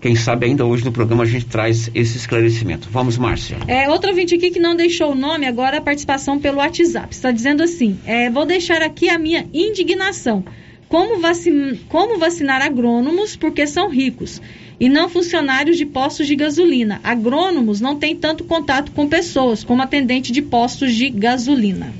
Quem 0.00 0.14
sabe 0.14 0.46
ainda 0.46 0.64
hoje 0.64 0.84
no 0.84 0.92
programa 0.92 1.24
a 1.24 1.26
gente 1.26 1.46
traz 1.46 1.90
esse 1.92 2.16
esclarecimento. 2.16 2.88
Vamos, 2.90 3.18
Márcia. 3.18 3.58
É, 3.66 3.88
outro 3.90 4.10
ouvinte 4.10 4.34
aqui 4.34 4.50
que 4.50 4.60
não 4.60 4.76
deixou 4.76 5.10
o 5.10 5.14
nome, 5.14 5.44
agora 5.44 5.78
a 5.78 5.80
participação 5.80 6.38
pelo 6.38 6.58
WhatsApp. 6.58 7.08
Está 7.10 7.32
dizendo 7.32 7.62
assim: 7.62 7.98
é, 8.06 8.30
vou 8.30 8.46
deixar 8.46 8.80
aqui 8.80 9.08
a 9.08 9.18
minha 9.18 9.46
indignação. 9.52 10.44
Como, 10.88 11.20
vacin... 11.20 11.78
Como 11.88 12.18
vacinar 12.18 12.62
agrônomos 12.62 13.36
porque 13.36 13.66
são 13.66 13.90
ricos 13.90 14.40
e 14.80 14.88
não 14.88 15.08
funcionários 15.08 15.76
de 15.76 15.84
postos 15.84 16.26
de 16.26 16.36
gasolina? 16.36 17.00
Agrônomos 17.02 17.80
não 17.80 17.96
têm 17.96 18.16
tanto 18.16 18.44
contato 18.44 18.92
com 18.92 19.08
pessoas 19.08 19.64
como 19.64 19.82
atendente 19.82 20.32
de 20.32 20.40
postos 20.40 20.94
de 20.94 21.10
gasolina. 21.10 21.92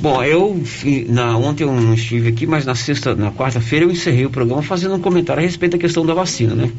Bom, 0.00 0.22
eu 0.24 0.60
na, 1.08 1.36
ontem 1.36 1.62
eu 1.64 1.72
não 1.72 1.94
estive 1.94 2.28
aqui, 2.28 2.46
mas 2.46 2.64
na 2.66 2.74
sexta, 2.74 3.14
na 3.14 3.30
quarta-feira 3.30 3.84
eu 3.84 3.90
encerrei 3.90 4.26
o 4.26 4.30
programa 4.30 4.62
fazendo 4.62 4.94
um 4.96 5.00
comentário 5.00 5.40
a 5.42 5.46
respeito 5.46 5.72
da 5.72 5.78
questão 5.78 6.04
da 6.04 6.12
vacina, 6.14 6.54
né? 6.54 6.70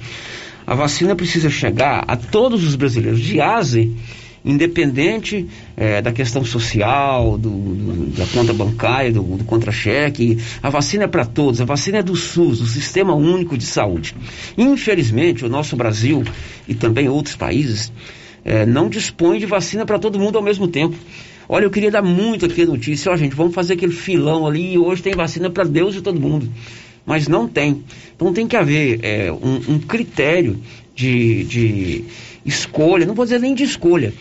A 0.68 0.76
vacina 0.76 1.16
precisa 1.16 1.50
chegar 1.50 2.04
a 2.08 2.16
todos 2.18 2.64
os 2.66 2.76
brasileiros 2.76 3.22
de 3.22 3.40
ASE, 3.40 3.92
independente 4.46 5.48
eh, 5.78 6.02
da 6.02 6.12
questão 6.12 6.44
social, 6.44 7.38
do, 7.38 7.50
do- 7.50 8.06
da 8.18 8.26
conta 8.28 8.54
bancária, 8.54 9.12
do, 9.12 9.22
do 9.24 9.44
contra-cheque. 9.46 10.38
A 10.62 10.70
vacina 10.70 11.06
é 11.06 11.08
para 11.08 11.26
todos, 11.26 11.62
a 11.62 11.66
vacina 11.66 12.00
é 12.00 12.04
do 12.04 12.16
SUS, 12.16 12.60
do 12.60 12.66
Sistema 12.66 13.14
Único 13.14 13.58
de 13.58 13.66
Saúde. 13.66 14.14
Infelizmente, 14.58 15.46
o 15.46 15.50
nosso 15.50 15.76
Brasil 15.78 16.24
e 16.68 16.74
também 16.76 17.08
outros 17.08 17.36
países 17.38 17.92
eh, 18.44 18.66
não 18.66 18.90
dispõem 18.90 19.40
de 19.40 19.46
vacina 19.46 19.86
para 19.86 19.98
todo 20.00 20.20
mundo 20.20 20.38
ao 20.38 20.44
mesmo 20.44 20.68
tempo. 20.68 20.96
Olha, 21.48 21.66
eu 21.66 21.72
queria 21.72 21.92
dar 21.92 22.02
muito 22.02 22.46
aqui 22.46 22.64
a 22.64 22.66
notícia, 22.66 23.12
ó 23.12 23.18
gente, 23.18 23.36
vamos 23.36 23.54
fazer 23.54 23.74
aquele 23.74 23.94
filão 23.94 24.48
ali 24.48 24.74
e 24.74 24.78
hoje 24.78 25.02
tem 25.02 25.14
vacina 25.14 25.50
para 25.50 25.64
Deus 25.64 25.96
e 25.96 26.02
todo 26.02 26.20
mundo. 26.20 26.50
Mas 27.06 27.28
não 27.28 27.48
tem. 27.48 27.84
Então 28.16 28.34
tem 28.34 28.48
que 28.48 28.56
haver 28.56 29.00
é, 29.04 29.32
um, 29.32 29.74
um 29.74 29.80
critério 29.80 30.60
de, 30.96 31.44
de 31.44 32.06
escolha, 32.46 33.06
não 33.06 33.14
vou 33.14 33.26
dizer 33.26 33.40
nem 33.40 33.54
de 33.54 33.64
escolha, 33.64 34.14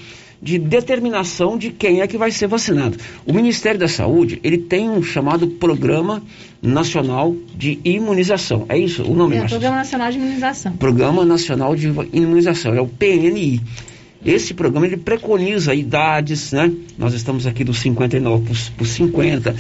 de 0.43 0.59
determinação 0.59 1.57
de 1.57 1.71
quem 1.71 2.01
é 2.01 2.07
que 2.07 2.19
vai 2.19 2.33
ser 2.33 2.49
vacinado. 2.49 2.99
O 3.25 3.33
Ministério 3.33 3.79
da 3.79 3.87
Saúde, 3.87 4.41
ele 4.43 4.59
tem 4.59 4.91
um 4.91 5.01
chamado 5.01 5.47
Programa 5.47 6.21
Nacional 6.61 7.37
de 7.55 7.79
Imunização. 7.85 8.67
É 8.69 8.77
isso 8.77 9.05
o 9.05 9.15
nome, 9.15 9.37
É? 9.37 9.47
Programa 9.47 9.77
Nacional 9.77 10.11
de 10.11 10.19
Imunização. 10.19 10.73
Programa 10.77 11.25
Nacional 11.25 11.77
de 11.77 11.93
Imunização, 12.13 12.75
é 12.75 12.81
o 12.81 12.89
PNI. 12.89 13.61
Esse 14.25 14.55
programa 14.55 14.87
ele 14.87 14.97
preconiza 14.97 15.75
idades, 15.75 16.53
né? 16.53 16.71
Nós 16.97 17.13
estamos 17.15 17.47
aqui 17.47 17.65
dos 17.65 17.79
59 17.79 18.55
por 18.77 18.87
50, 18.87 19.55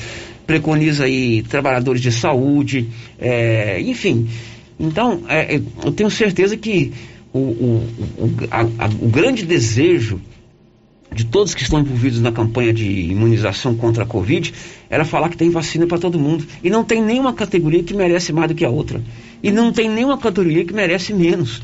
preconiza 0.46 1.05
aí 1.05 1.42
trabalhadores 1.42 2.01
de 2.01 2.12
saúde, 2.12 2.88
é, 3.18 3.81
enfim. 3.81 4.29
Então, 4.79 5.22
é, 5.29 5.57
é, 5.57 5.62
eu 5.85 5.92
tenho 5.92 6.11
certeza 6.11 6.57
que 6.57 6.92
o, 7.33 7.38
o, 7.38 7.88
o, 8.18 8.31
a- 8.51 8.85
a- 8.85 8.90
o 9.01 9.09
grande 9.09 9.44
desejo 9.44 10.20
de 11.14 11.25
todos 11.27 11.55
que 11.55 11.62
estão 11.62 11.79
envolvidos 11.81 12.20
na 12.20 12.33
campanha 12.33 12.72
de 12.72 12.87
imunização 12.88 13.75
contra 13.75 14.05
a 14.05 14.07
Covid 14.07 14.53
era 14.88 15.05
falar 15.05 15.29
que 15.29 15.37
tem 15.37 15.51
vacina 15.51 15.87
para 15.87 15.98
todo 15.98 16.18
mundo. 16.18 16.46
E 16.62 16.70
não 16.70 16.83
tem 16.85 17.03
nenhuma 17.03 17.33
categoria 17.35 17.83
que 17.83 17.92
merece 17.94 18.33
mais 18.33 18.48
do 18.48 18.55
que 18.55 18.64
a 18.64 18.70
outra. 18.70 19.03
E 19.42 19.51
não 19.51 19.72
tem 19.72 19.90
nenhuma 19.90 20.16
categoria 20.16 20.64
que 20.64 20.72
merece 20.72 21.12
menos. 21.12 21.61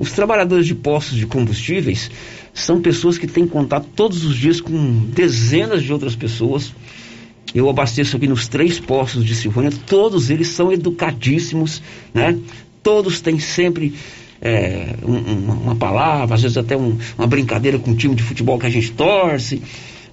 Os 0.00 0.12
trabalhadores 0.12 0.66
de 0.66 0.74
postos 0.74 1.18
de 1.18 1.26
combustíveis 1.26 2.10
são 2.54 2.80
pessoas 2.80 3.18
que 3.18 3.26
têm 3.26 3.46
contato 3.46 3.86
todos 3.94 4.24
os 4.24 4.34
dias 4.34 4.58
com 4.58 5.04
dezenas 5.14 5.82
de 5.82 5.92
outras 5.92 6.16
pessoas. 6.16 6.72
Eu 7.54 7.68
abasteço 7.68 8.16
aqui 8.16 8.26
nos 8.26 8.48
três 8.48 8.80
postos 8.80 9.24
de 9.26 9.34
Silvânia, 9.34 9.70
todos 9.86 10.30
eles 10.30 10.48
são 10.48 10.72
educadíssimos, 10.72 11.82
né? 12.14 12.38
Todos 12.82 13.20
têm 13.20 13.38
sempre 13.38 13.92
é, 14.42 14.96
um- 15.04 15.12
um- 15.18 15.52
uma 15.64 15.76
palavra, 15.76 16.34
às 16.34 16.40
vezes 16.40 16.56
até 16.56 16.74
um- 16.74 16.96
uma 17.18 17.26
brincadeira 17.26 17.78
com 17.78 17.90
o 17.90 17.94
time 17.94 18.14
de 18.14 18.22
futebol 18.22 18.58
que 18.58 18.64
a 18.64 18.70
gente 18.70 18.90
torce, 18.92 19.60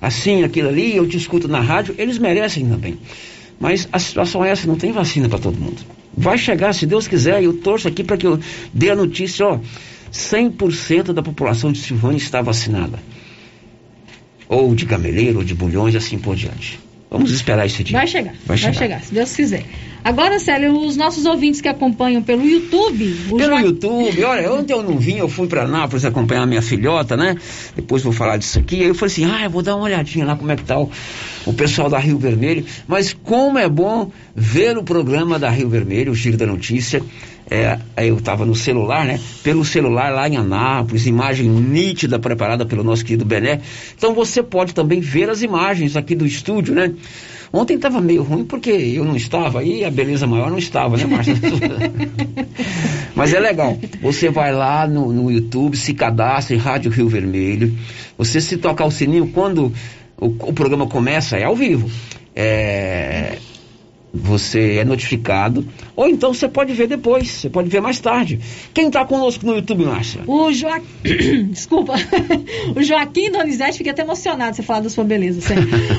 assim, 0.02 0.44
aquilo 0.44 0.68
ali, 0.68 0.98
eu 0.98 1.08
te 1.08 1.16
escuto 1.16 1.48
na 1.48 1.62
rádio, 1.62 1.96
eles 1.98 2.18
merecem 2.18 2.68
também. 2.68 2.98
Mas 3.58 3.88
a 3.90 3.98
situação 3.98 4.44
é 4.44 4.50
essa, 4.50 4.68
não 4.68 4.76
tem 4.76 4.92
vacina 4.92 5.30
para 5.30 5.40
todo 5.40 5.58
mundo. 5.58 5.78
Vai 6.18 6.38
chegar, 6.38 6.74
se 6.74 6.88
Deus 6.88 7.08
quiser, 7.08 7.44
eu 7.44 7.54
torço 7.54 7.88
aqui 7.88 8.04
para 8.04 8.18
que 8.18 8.26
eu 8.26 8.40
dê 8.74 8.90
a 8.90 8.96
notícia, 8.96 9.46
ó, 9.46 9.60
100% 10.12 11.14
da 11.14 11.22
população 11.22 11.72
de 11.72 11.80
Silvânia 11.80 12.18
está 12.18 12.42
vacinada. 12.42 13.00
ou 14.50 14.74
de 14.74 14.86
gameleiro, 14.86 15.40
ou 15.40 15.44
de 15.44 15.54
bulhões, 15.54 15.94
assim 15.94 16.18
por 16.18 16.34
diante. 16.34 16.80
Vamos 17.10 17.32
esperar 17.32 17.66
esse 17.66 17.84
dia. 17.84 17.98
Vai 17.98 18.06
chegar, 18.08 18.32
Vai 18.32 18.40
vai 18.46 18.58
chegar. 18.58 18.74
chegar, 18.74 19.02
se 19.02 19.14
Deus 19.14 19.34
quiser. 19.34 19.64
Agora, 20.04 20.40
Célio, 20.40 20.78
os 20.78 20.96
nossos 20.98 21.26
ouvintes 21.26 21.60
que 21.62 21.68
acompanham 21.68 22.22
pelo 22.22 22.46
YouTube. 22.46 23.14
Pelo 23.30 23.40
Joa- 23.40 23.62
YouTube, 23.62 24.24
olha, 24.24 24.54
ontem 24.54 24.74
eu 24.74 24.84
não 24.84 24.98
vim, 24.98 25.18
eu 25.18 25.28
fui 25.30 25.48
pra 25.48 25.68
Nápoles 25.68 26.04
acompanhar 26.06 26.46
minha 26.46 26.62
filhota, 26.62 27.16
né? 27.18 27.36
Depois 27.76 28.04
vou 28.04 28.12
falar 28.14 28.38
disso 28.38 28.60
aqui. 28.60 28.82
Aí 28.82 28.88
eu 28.88 28.96
falei 28.96 29.12
assim, 29.14 29.26
ah, 29.26 29.44
eu 29.46 29.50
vou 29.50 29.62
dar 29.62 29.76
uma 29.76 29.86
olhadinha 29.86 30.26
lá 30.26 30.36
como 30.36 30.52
é 30.52 30.56
que 30.56 30.64
tá 30.64 30.78
o, 30.80 30.90
o 31.46 31.54
pessoal 31.54 31.90
da 31.90 31.98
Rio 31.98 32.18
Vermelho. 32.18 32.66
Mas 32.88 33.14
como 33.14 33.58
é 33.58 33.68
bom 33.70 34.12
ver 34.36 34.78
o 34.78 34.84
programa 34.84 35.40
da 35.40 35.50
Rio 35.50 35.70
Vermelho, 35.70 36.12
o 36.12 36.16
Giro 36.16 36.38
da 36.38 36.46
Notícia. 36.46 37.02
É, 37.50 37.80
eu 38.06 38.18
estava 38.18 38.46
no 38.46 38.54
celular, 38.54 39.06
né? 39.06 39.20
Pelo 39.42 39.64
celular 39.64 40.12
lá 40.12 40.28
em 40.28 40.36
Anápolis, 40.36 41.08
imagem 41.08 41.48
nítida 41.48 42.20
preparada 42.20 42.66
pelo 42.66 42.84
nosso 42.84 43.06
querido 43.06 43.24
Bené. 43.24 43.62
Então 43.98 44.14
você 44.14 44.44
pode 44.44 44.74
também 44.74 45.00
ver 45.00 45.30
as 45.30 45.42
imagens 45.42 45.96
aqui 45.96 46.14
do 46.14 46.26
estúdio, 46.26 46.76
né? 46.76 46.94
Ontem 47.52 47.76
estava 47.76 48.02
meio 48.02 48.24
ruim 48.24 48.44
porque 48.44 48.70
eu 48.70 49.06
não 49.06 49.16
estava 49.16 49.64
e 49.64 49.86
a 49.86 49.90
beleza 49.90 50.28
maior 50.28 50.52
não 50.52 50.58
estava, 50.58 50.98
né, 50.98 51.06
Márcia? 51.06 51.36
Mas 53.16 53.34
é 53.34 53.40
legal. 53.40 53.78
Você 54.02 54.30
vai 54.30 54.52
lá 54.52 54.86
no, 54.86 55.14
no 55.14 55.32
YouTube, 55.32 55.78
se 55.78 55.94
cadastra 55.94 56.54
em 56.54 56.60
Rádio 56.60 56.92
Rio 56.92 57.08
Vermelho. 57.08 57.74
Você 58.18 58.42
se 58.42 58.58
tocar 58.58 58.86
o 58.86 58.92
sininho 58.92 59.28
quando 59.28 59.72
o, 60.20 60.26
o 60.26 60.54
programa 60.54 60.88
começa, 60.88 61.38
é 61.38 61.46
ao 61.46 61.56
vivo. 61.56 61.90
É, 62.36 63.38
você 64.14 64.78
é 64.78 64.86
notificado. 64.86 65.68
Ou 65.96 66.08
então 66.08 66.34
você 66.34 66.48
pode 66.48 66.74
ver 66.74 66.88
depois, 66.88 67.30
você 67.30 67.50
pode 67.50 67.70
ver 67.70 67.82
mais 67.82 68.00
tarde. 68.00 68.40
Quem 68.74 68.88
está 68.88 69.06
conosco 69.06 69.46
no 69.46 69.56
YouTube, 69.56 69.86
Márcia? 69.86 70.22
O 70.28 70.52
Joaquim. 70.52 71.46
Desculpa. 71.52 71.94
O 72.76 72.84
Joaquim 72.84 73.32
Donizete, 73.32 73.78
fiquei 73.78 73.92
até 73.92 74.02
emocionado 74.02 74.56
você 74.56 74.62
falar 74.62 74.82
da 74.82 74.90
sua 74.90 75.04
beleza. 75.04 75.42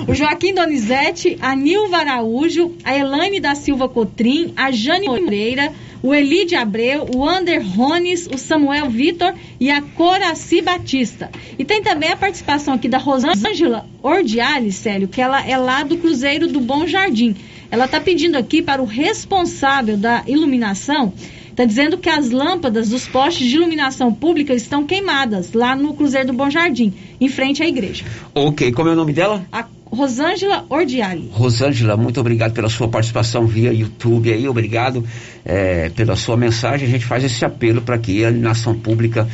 O 0.07 0.15
Joaquim 0.15 0.55
Donizete, 0.55 1.37
a 1.41 1.55
Nilva 1.55 1.99
Araújo, 1.99 2.75
a 2.85 2.97
Elaine 2.97 3.41
da 3.41 3.55
Silva 3.55 3.89
Cotrim, 3.89 4.53
a 4.57 4.71
Jane 4.71 5.07
Moreira, 5.07 5.73
o 6.03 6.15
Elide 6.15 6.55
Abreu, 6.55 7.07
o 7.15 7.29
Ander 7.29 7.63
Rones, 7.77 8.29
o 8.33 8.39
Samuel 8.39 8.89
Vitor 8.89 9.35
e 9.59 9.71
a 9.71 9.83
Coraci 9.83 10.61
Batista. 10.61 11.31
E 11.59 11.65
tem 11.65 11.83
também 11.83 12.11
a 12.11 12.17
participação 12.17 12.75
aqui 12.75 12.89
da 12.89 12.99
Rosângela 12.99 13.87
Ordiales, 14.03 14.77
Célio, 14.77 15.09
que 15.09 15.21
ela 15.21 15.45
é 15.45 15.57
lá 15.57 15.83
do 15.83 15.97
Cruzeiro 15.97 16.47
do 16.47 16.61
Bom 16.61 16.87
Jardim. 16.87 17.35
Ela 17.71 17.85
está 17.85 18.01
pedindo 18.01 18.37
aqui 18.37 18.63
para 18.63 18.83
o 18.83 18.87
responsável 18.87 19.97
da 19.97 20.23
iluminação 20.27 21.13
Está 21.59 21.67
dizendo 21.67 21.99
que 21.99 22.09
as 22.09 22.31
lâmpadas 22.31 22.91
dos 22.91 23.09
postes 23.09 23.45
de 23.49 23.57
iluminação 23.57 24.15
pública 24.15 24.55
estão 24.55 24.87
queimadas 24.87 25.53
lá 25.53 25.75
no 25.75 25.93
Cruzeiro 25.93 26.29
do 26.29 26.33
Bom 26.33 26.49
Jardim, 26.49 26.95
em 27.21 27.29
frente 27.29 27.65
à 27.65 27.67
igreja. 27.67 28.05
Ok, 28.33 28.71
como 28.71 28.89
é 28.89 28.93
o 28.93 28.95
nome 28.95 29.13
dela? 29.13 29.45
A 29.51 29.67
Rosângela 29.85 30.65
Ordiali. 30.69 31.29
Rosângela, 31.33 31.97
muito 31.97 32.21
obrigado 32.21 32.53
pela 32.53 32.69
sua 32.69 32.87
participação 32.87 33.45
via 33.45 33.73
YouTube 33.73 34.33
aí, 34.33 34.49
obrigado 34.49 35.05
eh, 35.45 35.91
pela 35.97 36.15
sua 36.15 36.37
mensagem. 36.37 36.87
A 36.87 36.91
gente 36.93 37.05
faz 37.05 37.25
esse 37.25 37.45
apelo 37.45 37.83
para 37.83 37.99
que 37.99 38.25
a 38.25 38.29
iluminação 38.29 38.79
pública 38.79 39.29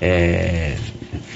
eh, 0.00 0.76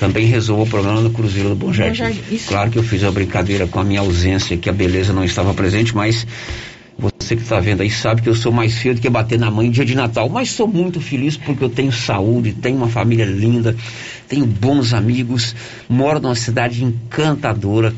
também 0.00 0.24
resolva 0.24 0.62
o 0.62 0.66
problema 0.66 1.02
do 1.02 1.10
Cruzeiro 1.10 1.50
do 1.50 1.54
Bom 1.54 1.74
Jardim. 1.74 2.18
Claro 2.48 2.70
que 2.70 2.78
eu 2.78 2.82
fiz 2.82 3.04
a 3.04 3.10
brincadeira 3.10 3.66
com 3.66 3.78
a 3.78 3.84
minha 3.84 4.00
ausência, 4.00 4.56
que 4.56 4.70
a 4.70 4.72
beleza 4.72 5.12
não 5.12 5.22
estava 5.22 5.52
presente, 5.52 5.94
mas 5.94 6.26
você 6.98 7.36
que 7.36 7.42
está 7.42 7.60
vendo 7.60 7.82
aí 7.82 7.90
sabe 7.90 8.22
que 8.22 8.28
eu 8.28 8.34
sou 8.34 8.50
mais 8.50 8.78
feio 8.78 8.94
do 8.94 9.00
que 9.02 9.10
bater 9.10 9.38
na 9.38 9.50
mãe 9.50 9.66
em 9.66 9.70
dia 9.70 9.84
de 9.84 9.94
Natal, 9.94 10.26
mas 10.30 10.52
sou 10.52 10.66
muito 10.66 11.02
feliz 11.02 11.36
porque 11.36 11.62
eu 11.62 11.68
tenho 11.68 11.92
saúde, 11.92 12.54
tenho 12.54 12.78
uma 12.78 12.88
família 12.88 13.26
linda, 13.26 13.76
tenho 14.26 14.46
bons 14.46 14.94
amigos, 14.94 15.54
moro 15.86 16.18
numa 16.18 16.34
cidade 16.34 16.82
encantadora 16.82 17.94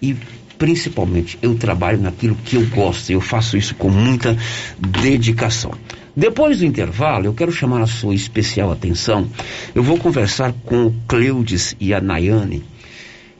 e 0.00 0.14
principalmente 0.58 1.38
eu 1.42 1.54
trabalho 1.54 2.00
naquilo 2.00 2.34
que 2.34 2.56
eu 2.56 2.66
gosto, 2.66 3.10
eu 3.10 3.20
faço 3.20 3.56
isso 3.56 3.74
com 3.74 3.90
muita 3.90 4.36
dedicação. 4.78 5.72
Depois 6.16 6.58
do 6.58 6.64
intervalo, 6.64 7.26
eu 7.26 7.34
quero 7.34 7.52
chamar 7.52 7.82
a 7.82 7.86
sua 7.86 8.14
especial 8.14 8.72
atenção. 8.72 9.28
Eu 9.74 9.82
vou 9.82 9.98
conversar 9.98 10.54
com 10.64 10.86
o 10.86 10.94
Cleudes 11.06 11.76
e 11.78 11.92
a 11.92 12.00
Nayane. 12.00 12.64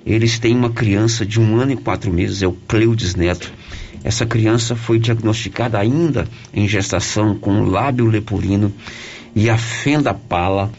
Eles 0.05 0.39
têm 0.39 0.55
uma 0.55 0.71
criança 0.71 1.25
de 1.25 1.41
um 1.41 1.57
ano 1.57 1.73
e 1.73 1.77
quatro 1.77 2.13
meses, 2.13 2.43
é 2.43 2.47
o 2.47 2.53
Cleudes 2.53 3.15
Neto. 3.15 3.53
Essa 4.05 4.27
criança 4.27 4.77
foi 4.77 4.99
diagnosticada 4.99 5.79
ainda 5.79 6.29
em 6.53 6.69
gestação 6.69 7.35
com 7.35 7.65
lábio 7.65 8.07
leporino 8.07 8.73
e 9.35 9.51
a 9.51 9.59
fenda 9.59 10.15
pala. 10.15 10.71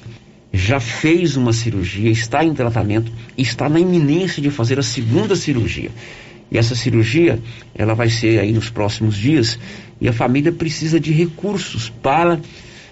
Já 0.53 0.79
fez 0.79 1.35
uma 1.35 1.51
cirurgia, 1.51 2.09
está 2.09 2.45
em 2.45 2.53
tratamento, 2.53 3.11
está 3.37 3.67
na 3.67 3.79
iminência 3.79 4.41
de 4.41 4.49
fazer 4.49 4.79
a 4.79 4.83
segunda 4.83 5.35
cirurgia. 5.35 5.91
E 6.51 6.57
essa 6.57 6.75
cirurgia, 6.75 7.39
ela 7.75 7.93
vai 7.93 8.09
ser 8.09 8.39
aí 8.39 8.51
nos 8.51 8.69
próximos 8.69 9.15
dias 9.15 9.59
e 9.99 10.07
a 10.07 10.13
família 10.13 10.51
precisa 10.51 10.99
de 10.99 11.11
recursos 11.11 11.89
para 11.89 12.39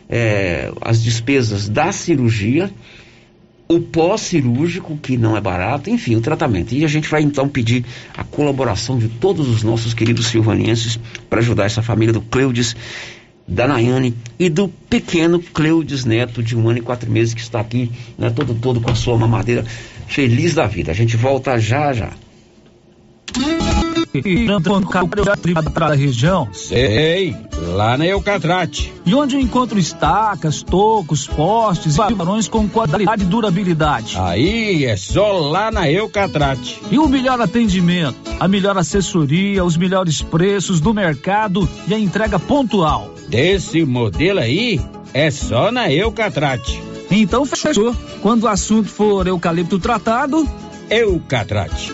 eh, 0.10 0.72
as 0.82 1.04
despesas 1.04 1.70
da 1.70 1.92
cirurgia 1.92 2.72
o 3.68 3.80
pós-cirúrgico, 3.80 4.98
que 4.98 5.18
não 5.18 5.36
é 5.36 5.42
barato, 5.42 5.90
enfim, 5.90 6.16
o 6.16 6.22
tratamento. 6.22 6.74
E 6.74 6.86
a 6.86 6.88
gente 6.88 7.10
vai 7.10 7.22
então 7.22 7.48
pedir 7.48 7.84
a 8.16 8.24
colaboração 8.24 8.98
de 8.98 9.08
todos 9.08 9.50
os 9.50 9.64
nossos 9.64 9.94
queridos 9.94 10.28
silvanienses 10.28 11.00
para 11.30 11.40
ajudar 11.40 11.66
essa 11.66 11.82
família 11.82 12.14
do 12.14 12.22
Cleudes, 12.22 12.76
da 13.48 13.68
Nayane 13.68 14.14
e 14.40 14.50
do 14.50 14.68
pequeno 14.68 15.40
Cleudes 15.40 16.06
Neto, 16.06 16.44
de 16.44 16.56
um 16.56 16.70
ano 16.70 16.80
e 16.80 16.82
quatro 16.82 17.10
meses, 17.10 17.34
que 17.34 17.42
está 17.42 17.60
aqui, 17.60 17.92
né, 18.18 18.30
todo, 18.30 18.54
todo 18.54 18.80
com 18.80 18.92
a 18.92 18.96
sua 18.96 19.18
mamadeira, 19.18 19.66
feliz 20.08 20.54
da 20.54 20.68
vida. 20.68 20.92
A 20.92 20.96
gente 20.96 21.18
volta 21.18 21.58
já 21.58 21.92
já. 21.92 22.12
Para 25.74 25.88
a 25.88 25.96
região. 25.96 26.48
Sei, 26.54 27.36
lá 27.74 27.98
na 27.98 28.06
Eucatrate. 28.06 28.94
E 29.06 29.14
onde 29.14 29.36
eu 29.36 29.42
encontro 29.42 29.78
estacas, 29.78 30.62
tocos, 30.62 31.28
postes 31.28 31.96
e 31.96 32.14
varões 32.14 32.48
com 32.48 32.68
qualidade 32.68 33.24
e 33.24 33.26
durabilidade. 33.26 34.18
Aí 34.18 34.86
é 34.86 34.96
só 34.96 35.34
lá 35.34 35.72
na 35.72 35.90
Eucatrate. 35.90 36.80
E 36.90 36.98
o 36.98 37.08
melhor 37.08 37.40
atendimento, 37.42 38.18
a 38.40 38.48
melhor 38.48 38.78
assessoria, 38.78 39.64
os 39.64 39.78
melhores 39.78 40.22
preços 40.22 40.80
do 40.80 40.94
mercado 40.94 41.68
e 41.88 41.94
a 41.94 42.00
entrega 42.00 42.40
pontual. 42.40 43.14
Desse 43.28 43.84
modelo 43.84 44.40
aí, 44.40 44.80
é 45.14 45.30
só 45.32 45.72
na 45.72 45.92
Eucatrate. 45.92 46.82
Então 47.10 47.46
fechou. 47.46 47.96
Quando 48.22 48.44
o 48.44 48.48
assunto 48.48 48.90
for 48.90 49.28
eucalipto 49.28 49.80
tratado, 49.80 50.48
Eucatrate. 50.90 51.94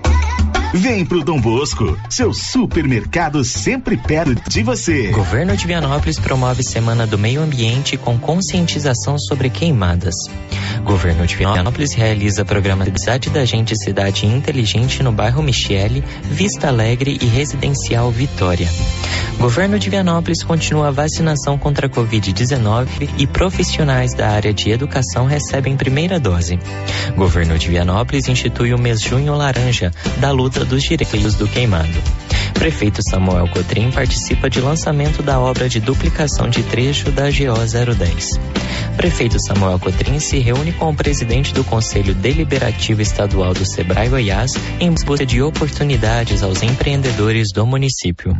Vem 0.73 1.05
pro 1.05 1.21
Dom 1.21 1.39
Bosco, 1.39 1.99
seu 2.09 2.33
supermercado 2.33 3.43
sempre 3.43 3.97
perto 3.97 4.49
de 4.49 4.63
você. 4.63 5.11
Governo 5.11 5.57
de 5.57 5.67
Vianópolis 5.67 6.17
promove 6.17 6.63
Semana 6.63 7.05
do 7.05 7.17
Meio 7.17 7.41
Ambiente 7.41 7.97
com 7.97 8.17
conscientização 8.17 9.19
sobre 9.19 9.49
queimadas. 9.49 10.15
Governo 10.85 11.27
de 11.27 11.35
Vianópolis 11.35 11.93
realiza 11.93 12.45
programa 12.45 12.89
de 12.89 12.99
Cidade 12.99 13.29
da 13.29 13.43
Gente 13.43 13.75
Cidade 13.75 14.25
Inteligente 14.25 15.03
no 15.03 15.11
bairro 15.11 15.43
Michele, 15.43 16.03
Vista 16.23 16.69
Alegre 16.69 17.19
e 17.21 17.25
Residencial 17.25 18.09
Vitória. 18.09 18.69
Governo 19.37 19.77
de 19.77 19.89
Vianópolis 19.89 20.43
continua 20.43 20.87
a 20.87 20.91
vacinação 20.91 21.57
contra 21.57 21.87
a 21.87 21.89
Covid-19 21.89 23.09
e 23.17 23.27
profissionais 23.27 24.13
da 24.13 24.29
área 24.29 24.53
de 24.53 24.69
educação 24.69 25.25
recebem 25.25 25.75
primeira 25.75 26.19
dose. 26.19 26.59
Governo 27.15 27.57
de 27.57 27.67
Vianópolis 27.67 28.27
institui 28.27 28.73
o 28.73 28.79
mês 28.79 29.01
Junho 29.01 29.35
Laranja, 29.35 29.91
da 30.17 30.31
luta 30.31 30.60
dos 30.65 30.83
direitos 30.83 31.35
do 31.35 31.47
queimado. 31.47 32.01
Prefeito 32.53 33.01
Samuel 33.09 33.47
Cotrim 33.47 33.91
participa 33.91 34.49
de 34.49 34.61
lançamento 34.61 35.23
da 35.23 35.39
obra 35.39 35.67
de 35.67 35.79
duplicação 35.79 36.47
de 36.49 36.61
trecho 36.63 37.11
da 37.11 37.23
GO 37.23 37.95
010. 37.95 38.39
Prefeito 38.95 39.37
Samuel 39.39 39.79
Cotrim 39.79 40.19
se 40.19 40.37
reúne 40.39 40.71
com 40.73 40.89
o 40.89 40.95
presidente 40.95 41.53
do 41.53 41.63
Conselho 41.63 42.13
Deliberativo 42.13 43.01
Estadual 43.01 43.53
do 43.53 43.65
Sebrae 43.65 44.09
Goiás 44.09 44.53
em 44.79 44.91
busca 44.91 45.25
de 45.25 45.41
oportunidades 45.41 46.43
aos 46.43 46.61
empreendedores 46.61 47.51
do 47.51 47.65
município. 47.65 48.37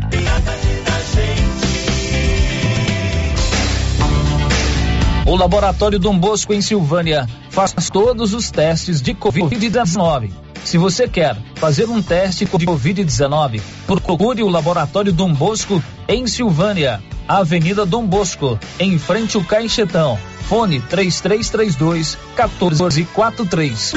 O 5.26 5.36
Laboratório 5.36 5.98
Dom 5.98 6.20
Bosco 6.20 6.54
em 6.54 6.62
Silvânia 6.62 7.28
faz 7.50 7.74
todos 7.90 8.34
os 8.34 8.52
testes 8.52 9.02
de 9.02 9.14
Covid-19. 9.14 10.51
Se 10.64 10.78
você 10.78 11.08
quer 11.08 11.36
fazer 11.56 11.90
um 11.90 12.02
teste 12.02 12.46
de 12.46 12.66
Covid-19, 12.66 13.62
procure 13.86 14.44
o 14.44 14.50
Laboratório 14.50 15.12
Dom 15.12 15.34
Bosco 15.34 15.84
em 16.08 16.28
Silvânia, 16.28 17.02
Avenida 17.28 17.86
Dom 17.86 18.06
Bosco, 18.06 18.60
em 18.80 18.98
frente 18.98 19.38
ao 19.38 19.44
Caixetão. 19.44 20.18
Fone 20.48 20.80
3332 20.82 22.18
1443. 22.36 23.94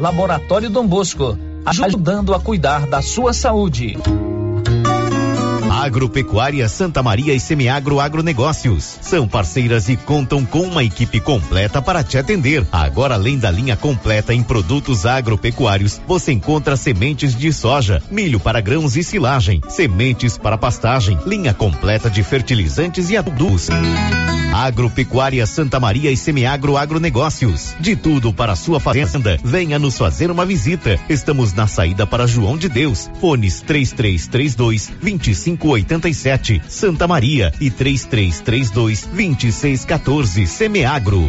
Laboratório 0.00 0.68
Dom 0.68 0.86
Bosco, 0.86 1.38
ajudando 1.64 2.34
a 2.34 2.40
cuidar 2.40 2.86
da 2.86 3.00
sua 3.00 3.32
saúde. 3.32 3.96
Agropecuária 5.72 6.68
Santa 6.68 7.02
Maria 7.02 7.32
e 7.32 7.40
Semiagro 7.40 7.98
Agronegócios. 7.98 8.98
São 9.00 9.26
parceiras 9.26 9.88
e 9.88 9.96
contam 9.96 10.44
com 10.44 10.60
uma 10.60 10.84
equipe 10.84 11.18
completa 11.18 11.80
para 11.80 12.04
te 12.04 12.18
atender. 12.18 12.66
Agora, 12.70 13.14
além 13.14 13.38
da 13.38 13.50
linha 13.50 13.74
completa 13.74 14.34
em 14.34 14.42
produtos 14.42 15.06
agropecuários, 15.06 15.98
você 16.06 16.30
encontra 16.30 16.76
sementes 16.76 17.34
de 17.34 17.50
soja, 17.54 18.02
milho 18.10 18.38
para 18.38 18.60
grãos 18.60 18.96
e 18.96 19.02
silagem, 19.02 19.62
sementes 19.66 20.36
para 20.36 20.58
pastagem, 20.58 21.18
linha 21.26 21.54
completa 21.54 22.10
de 22.10 22.22
fertilizantes 22.22 23.08
e 23.08 23.16
adubos. 23.16 23.70
Agropecuária 24.52 25.46
Santa 25.46 25.80
Maria 25.80 26.10
e 26.10 26.16
Semiagro 26.16 26.76
Agronegócios. 26.76 27.74
De 27.80 27.96
tudo 27.96 28.34
para 28.34 28.54
sua 28.54 28.78
fazenda. 28.78 29.40
Venha 29.42 29.78
nos 29.78 29.96
fazer 29.96 30.30
uma 30.30 30.44
visita. 30.44 31.00
Estamos 31.08 31.54
na 31.54 31.66
saída 31.66 32.06
para 32.06 32.26
João 32.26 32.58
de 32.58 32.68
Deus. 32.68 33.10
Fones 33.18 33.62
3332 33.62 34.92
2587 35.62 36.60
Santa 36.66 37.06
Maria 37.06 37.52
e 37.60 37.70
3332 37.70 39.06
2614 39.06 40.46
Semiagro. 40.46 41.28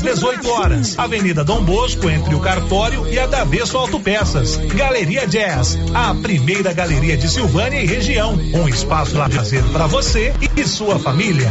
18 0.00 0.48
horas. 0.48 0.98
Avenida 0.98 1.44
Dom 1.44 1.62
Bosco, 1.62 2.08
entre 2.08 2.34
o 2.34 2.40
Cartório 2.40 3.06
e 3.08 3.18
a 3.18 3.26
Davesso 3.26 3.76
Autopeças. 3.76 4.56
Galeria 4.56 5.26
Jazz, 5.26 5.78
a 5.94 6.14
primeira 6.14 6.72
galeria 6.72 7.16
de 7.16 7.28
Silvânia 7.28 7.80
e 7.80 7.86
região. 7.86 8.34
Um 8.54 8.68
espaço 8.68 9.16
lazer 9.16 9.62
para 9.72 9.86
você 9.86 10.32
e 10.56 10.64
sua 10.64 10.98
família. 10.98 11.50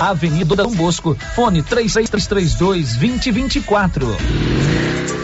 Avenida 0.00 0.56
Dom 0.56 0.74
Bosco, 0.74 1.16
fone 1.34 1.62
3332 1.62 2.96
2024. 2.96 5.23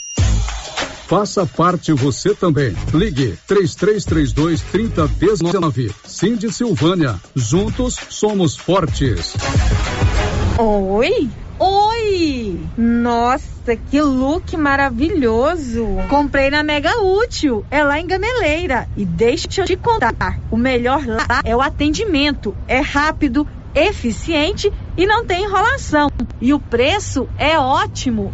Faça 1.11 1.45
parte 1.45 1.91
você 1.91 2.33
também. 2.33 2.73
Ligue 2.93 3.37
3332 3.45 4.61
3019. 4.61 5.93
Cindy 6.05 6.49
Silvânia. 6.53 7.19
Juntos 7.35 7.97
somos 8.09 8.55
fortes. 8.55 9.33
Oi? 10.57 11.29
Oi! 11.59 12.61
Nossa, 12.77 13.75
que 13.89 14.01
look 14.01 14.55
maravilhoso! 14.55 15.85
Comprei 16.09 16.49
na 16.49 16.63
Mega 16.63 17.01
Útil, 17.01 17.65
é 17.69 17.83
lá 17.83 17.99
em 17.99 18.07
Gameleira. 18.07 18.87
E 18.95 19.03
deixa 19.03 19.63
eu 19.63 19.65
te 19.65 19.75
contar: 19.75 20.39
o 20.49 20.55
melhor 20.55 21.05
lá 21.05 21.41
é 21.43 21.53
o 21.53 21.59
atendimento. 21.59 22.55
É 22.69 22.79
rápido, 22.79 23.45
eficiente 23.75 24.71
e 24.95 25.05
não 25.05 25.25
tem 25.25 25.43
enrolação. 25.43 26.09
E 26.39 26.53
o 26.53 26.59
preço 26.59 27.27
é 27.37 27.59
ótimo. 27.59 28.33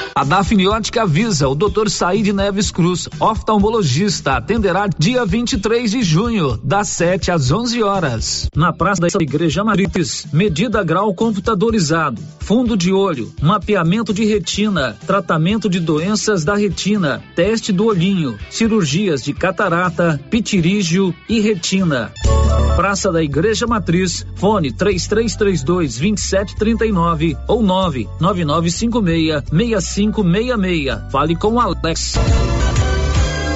A 0.13 0.25
Dafniótica 0.25 1.03
avisa 1.03 1.47
o 1.47 1.55
Dr. 1.55 1.89
Said 1.89 2.27
Neves 2.33 2.69
Cruz, 2.69 3.07
oftalmologista, 3.19 4.33
atenderá 4.33 4.87
dia 4.97 5.25
23 5.25 5.89
de 5.89 6.03
junho, 6.03 6.59
das 6.61 6.89
7 6.89 7.31
às 7.31 7.49
11 7.49 7.81
horas, 7.81 8.49
na 8.53 8.73
Praça 8.73 9.01
da 9.01 9.23
Igreja 9.23 9.63
Marites. 9.63 10.27
Medida 10.33 10.83
grau 10.83 11.13
computadorizado, 11.13 12.21
fundo 12.39 12.75
de 12.75 12.91
olho, 12.91 13.33
mapeamento 13.41 14.13
de 14.13 14.25
retina, 14.25 14.97
tratamento 15.07 15.69
de 15.69 15.79
doenças 15.79 16.43
da 16.43 16.55
retina, 16.55 17.23
teste 17.33 17.71
do 17.71 17.85
olhinho, 17.85 18.37
cirurgias 18.49 19.23
de 19.23 19.33
catarata, 19.33 20.19
pitirígio 20.29 21.15
e 21.29 21.39
retina. 21.39 22.11
Praça 22.75 23.11
da 23.11 23.21
Igreja 23.21 23.67
Matriz, 23.67 24.25
fone 24.35 24.71
3332 24.71 25.99
2739 25.99 27.37
ou 27.47 27.61
99956 27.61 29.43
6566. 30.09 31.11
Fale 31.11 31.35
com 31.35 31.59
Alex. 31.59 32.13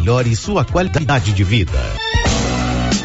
melhore 0.00 0.34
sua 0.34 0.64
qualidade 0.64 1.34
de 1.34 1.44
vida. 1.44 1.78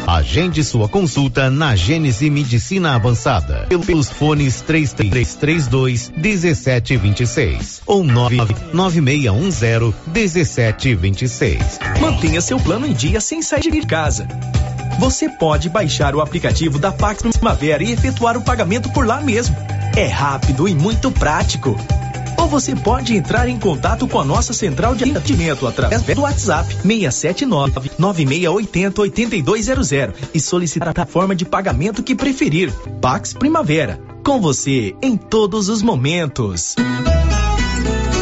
Agende 0.06 0.64
sua 0.64 0.88
consulta 0.88 1.50
na 1.50 1.76
Gênese 1.76 2.30
Medicina 2.30 2.94
Avançada 2.94 3.66
pelos 3.68 4.08
fones 4.08 4.62
3332 4.62 6.10
1726 6.16 7.82
ou 7.84 8.02
99610 8.02 9.94
1726. 10.06 11.78
Mantenha 12.00 12.40
seu 12.40 12.58
plano 12.58 12.86
em 12.86 12.94
dia 12.94 13.20
sem 13.20 13.42
sair 13.42 13.70
de 13.70 13.82
casa. 13.82 14.26
Você 14.98 15.28
pode 15.28 15.68
baixar 15.68 16.14
o 16.14 16.22
aplicativo 16.22 16.78
da 16.78 16.90
Pax 16.90 17.20
Primavera 17.22 17.84
e 17.84 17.92
efetuar 17.92 18.38
o 18.38 18.42
pagamento 18.42 18.90
por 18.90 19.06
lá 19.06 19.20
mesmo. 19.20 19.54
É 19.94 20.06
rápido 20.06 20.66
e 20.66 20.74
muito 20.74 21.10
prático. 21.10 21.76
Ou 22.46 22.50
você 22.50 22.76
pode 22.76 23.16
entrar 23.16 23.48
em 23.48 23.58
contato 23.58 24.06
com 24.06 24.20
a 24.20 24.24
nossa 24.24 24.52
central 24.52 24.94
de 24.94 25.02
atendimento 25.02 25.66
através 25.66 26.04
do 26.04 26.20
WhatsApp 26.20 26.72
679 26.76 27.90
9680 27.98 29.00
8200 29.00 29.90
e 30.32 30.38
solicitar 30.38 30.94
a 30.96 31.04
forma 31.04 31.34
de 31.34 31.44
pagamento 31.44 32.04
que 32.04 32.14
preferir. 32.14 32.72
Pax 33.00 33.32
Primavera. 33.32 33.98
Com 34.24 34.40
você 34.40 34.94
em 35.02 35.16
todos 35.16 35.68
os 35.68 35.82
momentos. 35.82 36.76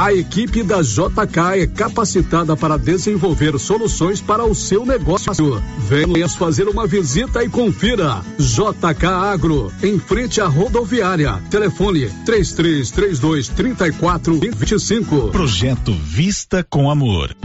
A 0.00 0.14
equipe 0.14 0.62
da 0.62 0.80
JK 0.80 1.60
é 1.60 1.66
capacitada 1.66 2.56
para 2.56 2.78
desenvolver 2.78 3.58
soluções 3.58 4.18
para 4.18 4.46
o 4.46 4.54
seu 4.54 4.86
negócio. 4.86 5.62
Venha 5.76 6.26
fazer 6.26 6.66
uma 6.68 6.86
visita 6.86 7.44
e 7.44 7.50
confira. 7.50 8.22
JK 8.38 9.04
Agro, 9.04 9.70
em 9.82 9.98
frente 9.98 10.40
à 10.40 10.46
rodoviária. 10.46 11.34
Telefone 11.50 12.08
3332 12.24 13.48
3425. 13.48 15.28
Projeto 15.32 15.92
Vista 15.92 16.64
com 16.66 16.90
Amor. 16.90 17.36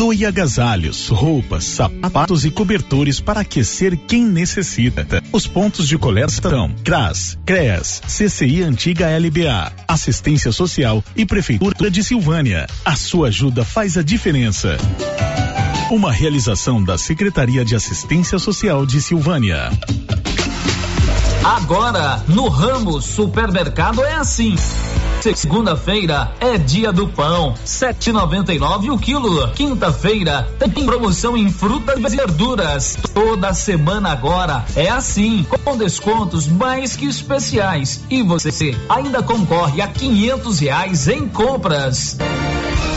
Doe 0.00 0.24
agasalhos, 0.24 1.08
roupas, 1.08 1.62
sapatos 1.62 2.46
e 2.46 2.50
cobertores 2.50 3.20
para 3.20 3.40
aquecer 3.40 3.98
quem 3.98 4.24
necessita. 4.24 5.22
Os 5.30 5.46
pontos 5.46 5.86
de 5.86 5.98
coleta 5.98 6.30
são 6.30 6.74
CRAS, 6.82 7.38
CREAS, 7.44 8.00
CCI 8.06 8.62
Antiga 8.62 9.08
LBA, 9.08 9.70
Assistência 9.86 10.52
Social 10.52 11.04
e 11.14 11.26
Prefeitura 11.26 11.90
de 11.90 12.02
Silvânia. 12.02 12.66
A 12.82 12.96
sua 12.96 13.28
ajuda 13.28 13.62
faz 13.62 13.98
a 13.98 14.02
diferença. 14.02 14.78
Uma 15.90 16.10
realização 16.10 16.82
da 16.82 16.96
Secretaria 16.96 17.62
de 17.62 17.76
Assistência 17.76 18.38
Social 18.38 18.86
de 18.86 19.02
Silvânia. 19.02 19.70
Agora, 21.44 22.24
no 22.26 22.48
ramo 22.48 23.02
supermercado 23.02 24.02
é 24.02 24.14
assim. 24.14 24.56
Segunda-feira 25.20 26.32
é 26.40 26.56
dia 26.56 26.90
do 26.90 27.06
pão, 27.06 27.54
7,99 27.64 28.90
o 28.90 28.98
quilo. 28.98 29.50
Quinta-feira 29.52 30.48
tem 30.58 30.70
promoção 30.86 31.36
em 31.36 31.50
frutas 31.50 32.12
e 32.12 32.16
verduras. 32.16 32.96
Toda 33.12 33.52
semana 33.52 34.12
agora 34.12 34.64
é 34.74 34.88
assim, 34.88 35.46
com 35.64 35.76
descontos 35.76 36.46
mais 36.46 36.96
que 36.96 37.04
especiais. 37.04 38.02
E 38.08 38.22
você 38.22 38.74
ainda 38.88 39.22
concorre 39.22 39.82
a 39.82 39.88
quinhentos 39.88 40.58
reais 40.58 41.06
em 41.06 41.28
compras. 41.28 42.16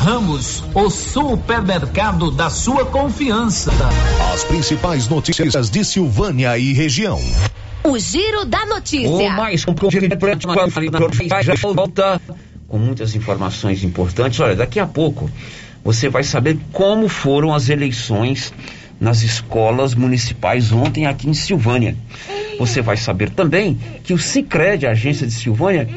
Ramos, 0.04 0.62
o 0.76 0.90
supermercado 0.90 2.30
da 2.30 2.50
sua 2.50 2.86
confiança. 2.86 3.72
As 4.34 4.44
principais 4.44 5.08
notícias 5.08 5.70
de 5.70 5.86
Silvânia 5.86 6.58
e 6.58 6.74
região. 6.74 7.22
O 7.86 7.98
Giro 7.98 8.44
da 8.44 8.66
Notícia. 8.66 9.08
O 9.10 9.30
mais 9.30 9.64
um 9.66 9.74
já 11.42 11.54
volta 11.74 12.22
com 12.68 12.78
muitas 12.78 13.16
informações 13.16 13.82
importantes. 13.82 14.42
Olha, 14.42 14.58
daqui 14.58 14.78
a 14.78 14.86
pouco 14.86 15.32
você 15.86 16.10
vai 16.10 16.26
saber 16.26 16.60
como 16.74 17.08
foram 17.08 17.54
as 17.54 17.70
eleições 17.70 18.54
nas 19.00 19.22
escolas 19.22 19.96
municipais 19.96 20.74
ontem 20.74 21.06
aqui 21.06 21.30
em 21.30 21.34
Silvânia. 21.34 21.96
Você 22.60 22.82
vai 22.82 22.98
saber 22.98 23.30
também 23.30 23.80
que 24.04 24.14
o 24.14 24.18
Sicredi, 24.18 24.86
a 24.86 24.92
agência 24.92 25.26
de 25.26 25.34
Silvânia, 25.34 25.88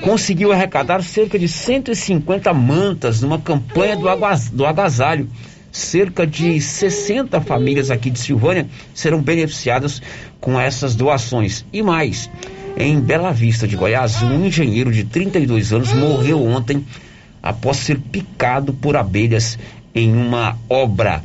conseguiu 0.00 0.52
arrecadar 0.52 1.02
cerca 1.02 1.38
de 1.38 1.48
150 1.48 2.52
mantas 2.52 3.20
numa 3.20 3.38
campanha 3.38 3.96
do, 3.96 4.06
do 4.52 4.66
agasalho. 4.66 5.28
Cerca 5.72 6.26
de 6.26 6.60
60 6.60 7.40
famílias 7.42 7.92
aqui 7.92 8.10
de 8.10 8.18
Silvânia 8.18 8.66
serão 8.92 9.22
beneficiadas 9.22 10.02
com 10.40 10.58
essas 10.58 10.96
doações. 10.96 11.64
E 11.72 11.80
mais, 11.80 12.28
em 12.76 12.98
Bela 12.98 13.32
Vista 13.32 13.68
de 13.68 13.76
Goiás, 13.76 14.20
um 14.20 14.46
engenheiro 14.46 14.90
de 14.90 15.04
32 15.04 15.72
anos 15.72 15.92
morreu 15.92 16.44
ontem 16.44 16.84
após 17.40 17.76
ser 17.76 17.98
picado 17.98 18.72
por 18.72 18.96
abelhas 18.96 19.58
em 19.94 20.12
uma 20.12 20.58
obra. 20.68 21.22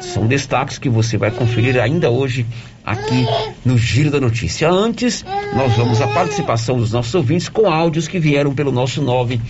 São 0.00 0.26
destaques 0.26 0.78
que 0.78 0.88
você 0.88 1.16
vai 1.16 1.30
conferir 1.30 1.80
ainda 1.80 2.10
hoje 2.10 2.46
aqui 2.84 3.26
no 3.64 3.76
Giro 3.76 4.10
da 4.10 4.20
Notícia. 4.20 4.70
Antes, 4.70 5.24
nós 5.54 5.76
vamos 5.76 6.00
à 6.00 6.08
participação 6.08 6.78
dos 6.78 6.92
nossos 6.92 7.14
ouvintes 7.14 7.48
com 7.48 7.70
áudios 7.70 8.08
que 8.08 8.18
vieram 8.18 8.54
pelo 8.54 8.72
nosso 8.72 9.02
9 9.02 9.40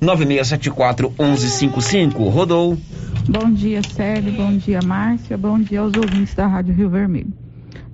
9674 0.00 1.12
1155. 1.18 2.28
Rodou. 2.28 2.78
Bom 3.28 3.50
dia, 3.50 3.82
Célio. 3.82 4.32
Bom 4.32 4.56
dia, 4.56 4.80
Márcia. 4.84 5.36
Bom 5.36 5.58
dia 5.58 5.80
aos 5.80 5.94
ouvintes 5.96 6.34
da 6.34 6.46
Rádio 6.46 6.74
Rio 6.74 6.90
Vermelho. 6.90 7.32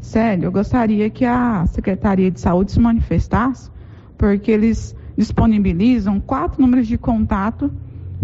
Célio, 0.01 0.47
eu 0.47 0.53
gostaria 0.53 1.09
que 1.09 1.25
a 1.25 1.65
Secretaria 1.67 2.31
de 2.31 2.41
Saúde 2.41 2.73
se 2.73 2.81
manifestasse, 2.81 3.71
porque 4.19 4.51
eles 4.51 4.95
disponibilizam 5.17 6.21
quatro 6.21 6.61
números 6.61 6.87
de 6.87 6.99
contato 6.99 7.73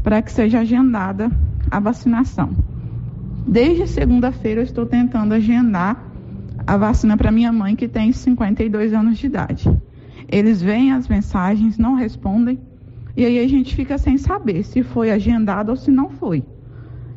para 0.02 0.20
que 0.20 0.32
seja 0.32 0.60
agendada 0.60 1.30
a 1.70 1.78
vacinação. 1.78 2.50
Desde 3.48 3.86
segunda-feira 3.86 4.60
eu 4.60 4.64
estou 4.64 4.84
tentando 4.84 5.32
agendar 5.32 6.06
a 6.66 6.76
vacina 6.76 7.16
para 7.16 7.32
minha 7.32 7.50
mãe, 7.50 7.74
que 7.74 7.88
tem 7.88 8.12
52 8.12 8.92
anos 8.92 9.16
de 9.16 9.24
idade. 9.24 9.74
Eles 10.30 10.60
veem 10.60 10.92
as 10.92 11.08
mensagens, 11.08 11.78
não 11.78 11.94
respondem, 11.94 12.60
e 13.16 13.24
aí 13.24 13.38
a 13.38 13.48
gente 13.48 13.74
fica 13.74 13.96
sem 13.96 14.18
saber 14.18 14.64
se 14.64 14.82
foi 14.82 15.10
agendado 15.10 15.70
ou 15.70 15.76
se 15.76 15.90
não 15.90 16.10
foi. 16.10 16.44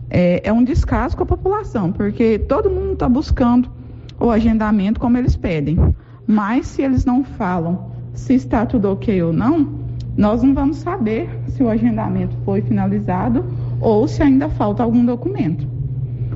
É, 0.10 0.48
é 0.48 0.54
um 0.54 0.64
descaso 0.64 1.18
com 1.18 1.24
a 1.24 1.26
população, 1.26 1.92
porque 1.92 2.40
todo 2.40 2.70
mundo 2.70 2.94
está 2.94 3.10
buscando 3.10 3.70
o 4.18 4.32
agendamento 4.32 5.02
como 5.02 5.18
eles 5.18 5.36
pedem. 5.36 5.78
Mas 6.26 6.66
se 6.66 6.82
eles 6.82 7.04
não 7.04 7.26
falam 7.26 7.92
se 8.14 8.36
está 8.36 8.66
tudo 8.66 8.90
ok 8.90 9.22
ou 9.22 9.34
não, 9.34 9.68
nós 10.16 10.42
não 10.42 10.54
vamos 10.54 10.78
saber 10.78 11.30
se 11.50 11.62
o 11.62 11.68
agendamento 11.68 12.38
foi 12.46 12.62
finalizado 12.62 13.44
ou 13.82 14.08
se 14.08 14.24
ainda 14.24 14.48
falta 14.48 14.82
algum 14.82 15.04
documento. 15.04 15.81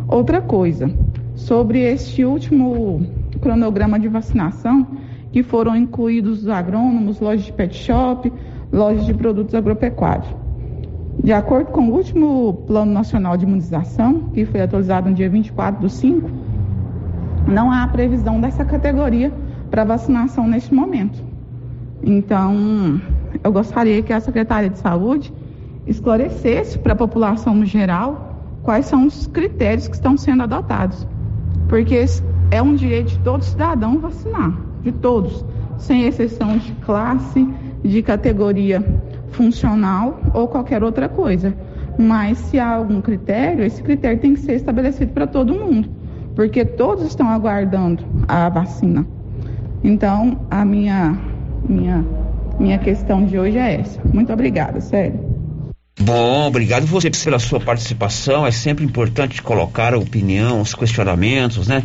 Outra 0.08 0.40
coisa, 0.40 0.92
sobre 1.36 1.80
este 1.80 2.24
último 2.24 3.02
cronograma 3.42 4.00
de 4.00 4.08
vacinação, 4.08 4.88
que 5.32 5.42
foram 5.42 5.76
incluídos 5.76 6.44
os 6.44 6.48
agrônomos, 6.48 7.20
lojas 7.20 7.46
de 7.46 7.52
pet 7.52 7.76
shop, 7.76 8.32
lojas 8.72 9.06
de 9.06 9.14
produtos 9.14 9.56
agropecuários. 9.56 10.28
De 11.24 11.34
acordo 11.34 11.72
com 11.72 11.90
o 11.90 11.94
último 11.94 12.54
Plano 12.68 12.92
Nacional 12.92 13.36
de 13.36 13.46
Imunização, 13.46 14.30
que 14.34 14.46
foi 14.46 14.62
atualizado 14.62 15.10
no 15.10 15.16
dia 15.16 15.30
24 15.30 15.82
do 15.82 15.90
5, 15.90 16.30
não 17.48 17.72
há 17.72 17.88
previsão 17.88 18.40
dessa 18.40 18.64
categoria 18.64 19.34
para 19.72 19.84
vacinação 19.84 20.48
neste 20.48 20.74
momento. 20.74 21.24
Então, 22.04 23.02
eu 23.44 23.52
gostaria 23.52 24.04
que 24.04 24.14
a 24.14 24.20
Secretaria 24.20 24.70
de 24.70 24.78
Saúde 24.78 25.34
esclarecesse 25.88 26.78
para 26.78 26.94
a 26.94 26.96
população 26.96 27.56
no 27.56 27.66
geral 27.66 28.35
quais 28.66 28.88
são 28.88 29.06
os 29.06 29.28
critérios 29.28 29.88
que 29.88 29.96
estão 29.96 30.18
sendo 30.18 30.44
adotados. 30.44 31.08
Porque 31.70 32.04
é 32.52 32.62
um 32.62 32.76
direito 32.76 33.10
de 33.10 33.20
todo 33.20 33.44
cidadão 33.44 34.00
vacinar, 34.00 34.60
de 34.82 34.92
todos, 34.92 35.46
sem 35.78 36.06
exceção 36.06 36.58
de 36.58 36.74
classe, 36.84 37.48
de 37.84 38.02
categoria 38.02 38.84
funcional 39.30 40.20
ou 40.34 40.48
qualquer 40.48 40.84
outra 40.84 41.08
coisa. 41.08 41.56
Mas 41.98 42.40
se 42.40 42.60
há 42.60 42.76
algum 42.76 43.00
critério, 43.00 43.64
esse 43.64 43.82
critério 43.82 44.20
tem 44.20 44.34
que 44.34 44.40
ser 44.42 44.54
estabelecido 44.54 45.14
para 45.14 45.28
todo 45.28 45.54
mundo, 45.54 45.88
porque 46.36 46.66
todos 46.66 47.06
estão 47.06 47.30
aguardando 47.30 48.04
a 48.28 48.50
vacina. 48.50 49.06
Então, 49.84 50.40
a 50.50 50.66
minha 50.66 51.18
minha 51.70 52.04
minha 52.60 52.80
questão 52.80 53.26
de 53.26 53.38
hoje 53.38 53.58
é 53.58 53.82
essa. 53.82 54.02
Muito 54.14 54.34
obrigada, 54.34 54.82
sério. 54.82 55.35
Bom, 56.00 56.48
obrigado 56.48 56.86
você 56.86 57.10
pela 57.10 57.40
sua 57.40 57.60
participação. 57.60 58.46
É 58.46 58.52
sempre 58.52 58.84
importante 58.84 59.42
colocar 59.42 59.94
a 59.94 59.98
opinião, 59.98 60.60
os 60.60 60.74
questionamentos, 60.74 61.68
né? 61.68 61.84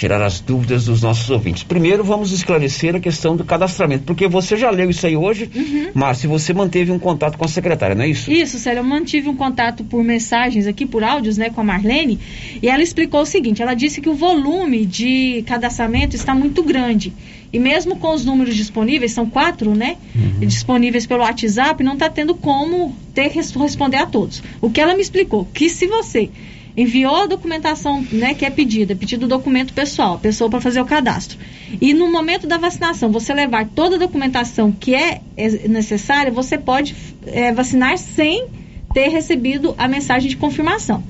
Tirar 0.00 0.22
as 0.22 0.40
dúvidas 0.40 0.86
dos 0.86 1.02
nossos 1.02 1.28
ouvintes. 1.28 1.62
Primeiro, 1.62 2.02
vamos 2.02 2.32
esclarecer 2.32 2.96
a 2.96 3.00
questão 3.00 3.36
do 3.36 3.44
cadastramento, 3.44 4.04
porque 4.04 4.26
você 4.26 4.56
já 4.56 4.70
leu 4.70 4.88
isso 4.88 5.06
aí 5.06 5.14
hoje, 5.14 5.50
uhum. 5.54 5.90
Márcio, 5.92 6.26
você 6.30 6.54
manteve 6.54 6.90
um 6.90 6.98
contato 6.98 7.36
com 7.36 7.44
a 7.44 7.48
secretária, 7.48 7.94
não 7.94 8.04
é 8.04 8.08
isso? 8.08 8.32
Isso, 8.32 8.58
Célia, 8.58 8.80
eu 8.80 8.84
mantive 8.84 9.28
um 9.28 9.36
contato 9.36 9.84
por 9.84 10.02
mensagens 10.02 10.66
aqui, 10.66 10.86
por 10.86 11.04
áudios, 11.04 11.36
né, 11.36 11.50
com 11.50 11.60
a 11.60 11.64
Marlene, 11.64 12.18
e 12.62 12.66
ela 12.70 12.82
explicou 12.82 13.20
o 13.20 13.26
seguinte, 13.26 13.60
ela 13.60 13.74
disse 13.74 14.00
que 14.00 14.08
o 14.08 14.14
volume 14.14 14.86
de 14.86 15.44
cadastramento 15.46 16.16
está 16.16 16.34
muito 16.34 16.62
grande, 16.62 17.12
e 17.52 17.58
mesmo 17.58 17.96
com 17.96 18.14
os 18.14 18.24
números 18.24 18.56
disponíveis, 18.56 19.12
são 19.12 19.28
quatro, 19.28 19.74
né, 19.74 19.98
uhum. 20.14 20.46
disponíveis 20.46 21.04
pelo 21.04 21.20
WhatsApp, 21.20 21.84
não 21.84 21.92
está 21.92 22.08
tendo 22.08 22.34
como 22.34 22.96
ter 23.12 23.30
responder 23.30 23.98
a 23.98 24.06
todos. 24.06 24.42
O 24.62 24.70
que 24.70 24.80
ela 24.80 24.94
me 24.94 25.02
explicou, 25.02 25.46
que 25.52 25.68
se 25.68 25.86
você 25.86 26.30
enviou 26.76 27.22
a 27.22 27.26
documentação 27.26 28.04
né, 28.12 28.34
que 28.34 28.44
é 28.44 28.50
pedida, 28.50 28.94
pedido 28.94 29.26
documento 29.26 29.72
pessoal, 29.72 30.18
pessoa 30.18 30.48
para 30.48 30.60
fazer 30.60 30.80
o 30.80 30.84
cadastro. 30.84 31.38
E 31.80 31.92
no 31.92 32.10
momento 32.10 32.46
da 32.46 32.58
vacinação, 32.58 33.10
você 33.10 33.32
levar 33.34 33.66
toda 33.68 33.96
a 33.96 33.98
documentação 33.98 34.72
que 34.72 34.94
é, 34.94 35.20
é 35.36 35.68
necessária, 35.68 36.32
você 36.32 36.56
pode 36.58 36.94
é, 37.26 37.52
vacinar 37.52 37.98
sem 37.98 38.46
ter 38.92 39.08
recebido 39.08 39.74
a 39.78 39.86
mensagem 39.86 40.28
de 40.28 40.36
confirmação. 40.36 41.02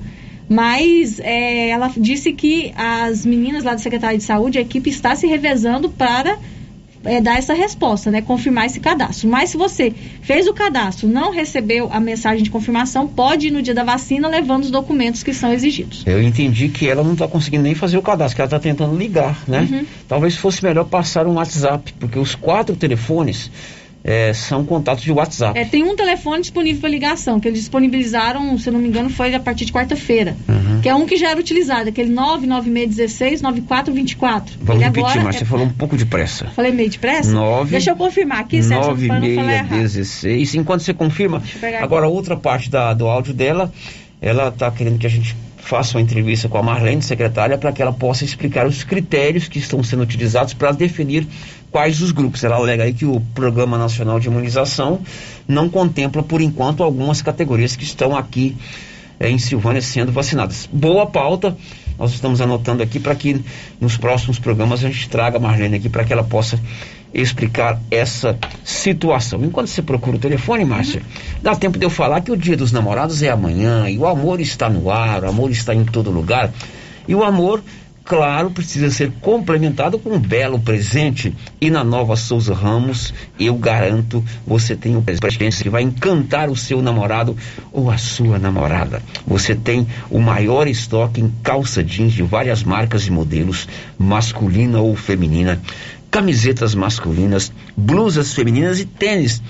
Mas 0.49 1.19
é, 1.19 1.69
ela 1.69 1.89
disse 1.95 2.33
que 2.33 2.73
as 2.75 3.25
meninas 3.25 3.63
lá 3.63 3.73
do 3.73 3.81
Secretário 3.81 4.17
de 4.17 4.23
Saúde, 4.23 4.57
a 4.57 4.61
equipe 4.61 4.89
está 4.89 5.15
se 5.15 5.25
revezando 5.25 5.89
para 5.89 6.37
é, 7.03 7.19
dar 7.19 7.37
essa 7.37 7.53
resposta, 7.53 8.11
né? 8.11 8.21
Confirmar 8.21 8.65
esse 8.65 8.79
cadastro. 8.79 9.27
Mas 9.27 9.49
se 9.49 9.57
você 9.57 9.93
fez 10.21 10.47
o 10.47 10.53
cadastro, 10.53 11.07
não 11.07 11.31
recebeu 11.31 11.89
a 11.91 11.99
mensagem 11.99 12.43
de 12.43 12.49
confirmação, 12.49 13.07
pode 13.07 13.47
ir 13.47 13.51
no 13.51 13.61
dia 13.61 13.73
da 13.73 13.83
vacina 13.83 14.27
levando 14.27 14.63
os 14.63 14.71
documentos 14.71 15.23
que 15.23 15.33
são 15.33 15.51
exigidos. 15.51 16.03
Eu 16.05 16.21
entendi 16.21 16.69
que 16.69 16.87
ela 16.87 17.03
não 17.03 17.13
está 17.13 17.27
conseguindo 17.27 17.63
nem 17.63 17.75
fazer 17.75 17.97
o 17.97 18.01
cadastro, 18.01 18.35
que 18.35 18.41
ela 18.41 18.47
está 18.47 18.59
tentando 18.59 18.95
ligar, 18.95 19.37
né? 19.47 19.67
Uhum. 19.69 19.85
Talvez 20.07 20.35
fosse 20.35 20.63
melhor 20.63 20.85
passar 20.85 21.27
um 21.27 21.33
WhatsApp, 21.35 21.93
porque 21.99 22.19
os 22.19 22.35
quatro 22.35 22.75
telefones 22.75 23.51
é, 24.03 24.33
são 24.33 24.65
contatos 24.65 25.03
de 25.03 25.11
WhatsApp. 25.11 25.59
É, 25.59 25.65
tem 25.65 25.83
um 25.83 25.95
telefone 25.95 26.41
disponível 26.41 26.81
para 26.81 26.89
ligação, 26.89 27.39
que 27.39 27.47
eles 27.47 27.59
disponibilizaram, 27.59 28.57
se 28.57 28.67
eu 28.67 28.73
não 28.73 28.79
me 28.79 28.87
engano, 28.87 29.07
foi 29.09 29.35
a 29.35 29.39
partir 29.39 29.65
de 29.65 29.71
quarta-feira. 29.71 30.35
Uhum. 30.47 30.81
Que 30.81 30.89
é 30.89 30.95
um 30.95 31.05
que 31.05 31.17
já 31.17 31.29
era 31.29 31.39
utilizado, 31.39 31.89
aquele 31.89 32.11
99616-9424. 32.13 34.43
Vamos 34.59 34.81
Ele 34.81 34.83
repetir, 34.83 35.23
mas 35.23 35.35
é... 35.35 35.39
você 35.39 35.45
falou 35.45 35.65
um 35.65 35.73
pouco 35.73 35.95
depressa. 35.95 36.47
Falei 36.55 36.71
meio 36.71 36.89
depressa? 36.89 37.31
9, 37.31 37.71
Deixa 37.71 37.91
eu 37.91 37.95
confirmar 37.95 38.39
aqui, 38.39 38.63
Sérgio, 38.63 39.07
9616. 39.07 40.55
Enquanto 40.55 40.81
você 40.81 40.93
confirma, 40.93 41.41
agora 41.79 42.07
outra 42.07 42.35
parte 42.35 42.69
da, 42.69 42.93
do 42.93 43.07
áudio 43.07 43.33
dela, 43.33 43.71
ela 44.19 44.49
está 44.49 44.69
querendo 44.71 44.97
que 44.97 45.05
a 45.05 45.09
gente 45.09 45.35
faça 45.61 45.97
uma 45.97 46.01
entrevista 46.01 46.49
com 46.49 46.57
a 46.57 46.63
Marlene, 46.63 47.01
secretária, 47.01 47.57
para 47.57 47.71
que 47.71 47.81
ela 47.81 47.93
possa 47.93 48.25
explicar 48.25 48.67
os 48.67 48.83
critérios 48.83 49.47
que 49.47 49.59
estão 49.59 49.81
sendo 49.83 50.03
utilizados 50.03 50.53
para 50.53 50.71
definir 50.71 51.25
quais 51.71 52.01
os 52.01 52.11
grupos. 52.11 52.43
Ela 52.43 52.55
alega 52.55 52.83
aí 52.83 52.93
que 52.93 53.05
o 53.05 53.21
Programa 53.33 53.77
Nacional 53.77 54.19
de 54.19 54.27
Imunização 54.27 54.99
não 55.47 55.69
contempla, 55.69 56.21
por 56.21 56.41
enquanto, 56.41 56.83
algumas 56.83 57.21
categorias 57.21 57.75
que 57.75 57.83
estão 57.83 58.17
aqui 58.17 58.57
é, 59.19 59.29
em 59.29 59.37
Silvânia 59.37 59.81
sendo 59.81 60.11
vacinadas. 60.11 60.67
Boa 60.73 61.05
pauta, 61.05 61.55
nós 61.97 62.11
estamos 62.11 62.41
anotando 62.41 62.81
aqui 62.81 62.99
para 62.99 63.13
que 63.13 63.39
nos 63.79 63.95
próximos 63.95 64.39
programas 64.39 64.83
a 64.83 64.87
gente 64.87 65.07
traga 65.07 65.37
a 65.37 65.39
Marlene 65.39 65.77
aqui 65.77 65.89
para 65.89 66.03
que 66.03 66.11
ela 66.11 66.23
possa 66.23 66.59
explicar 67.13 67.79
essa 67.89 68.37
situação. 68.63 69.43
Enquanto 69.43 69.67
você 69.67 69.81
procura 69.81 70.17
o 70.17 70.19
telefone, 70.19 70.65
Márcia, 70.65 71.01
dá 71.41 71.55
tempo 71.55 71.77
de 71.77 71.85
eu 71.85 71.89
falar 71.89 72.21
que 72.21 72.31
o 72.31 72.37
dia 72.37 72.57
dos 72.57 72.71
namorados 72.71 73.21
é 73.21 73.29
amanhã 73.29 73.89
e 73.89 73.97
o 73.97 74.07
amor 74.07 74.39
está 74.39 74.69
no 74.69 74.89
ar, 74.89 75.23
o 75.23 75.29
amor 75.29 75.51
está 75.51 75.73
em 75.73 75.83
todo 75.83 76.09
lugar. 76.09 76.51
E 77.07 77.15
o 77.15 77.23
amor 77.23 77.61
claro, 78.03 78.51
precisa 78.51 78.89
ser 78.89 79.11
complementado 79.21 79.97
com 79.97 80.09
um 80.09 80.19
belo 80.19 80.59
presente. 80.59 81.33
E 81.59 81.69
na 81.69 81.83
Nova 81.83 82.15
Souza 82.15 82.53
Ramos, 82.53 83.13
eu 83.39 83.55
garanto, 83.55 84.23
você 84.45 84.75
tem 84.75 84.95
um 84.95 85.01
presente 85.01 85.63
que 85.63 85.69
vai 85.69 85.81
encantar 85.81 86.49
o 86.49 86.55
seu 86.55 86.81
namorado 86.81 87.37
ou 87.71 87.89
a 87.89 87.97
sua 87.97 88.37
namorada. 88.37 89.01
Você 89.25 89.55
tem 89.55 89.87
o 90.09 90.19
maior 90.19 90.67
estoque 90.67 91.21
em 91.21 91.31
calça 91.43 91.83
jeans 91.83 92.13
de 92.13 92.23
várias 92.23 92.63
marcas 92.63 93.07
e 93.07 93.11
modelos, 93.11 93.67
masculina 93.97 94.81
ou 94.81 94.95
feminina, 94.95 95.61
camisetas 96.11 96.75
masculinas, 96.75 97.51
blusas 97.75 98.33
femininas 98.33 98.79
e 98.79 98.85
tênis 98.85 99.41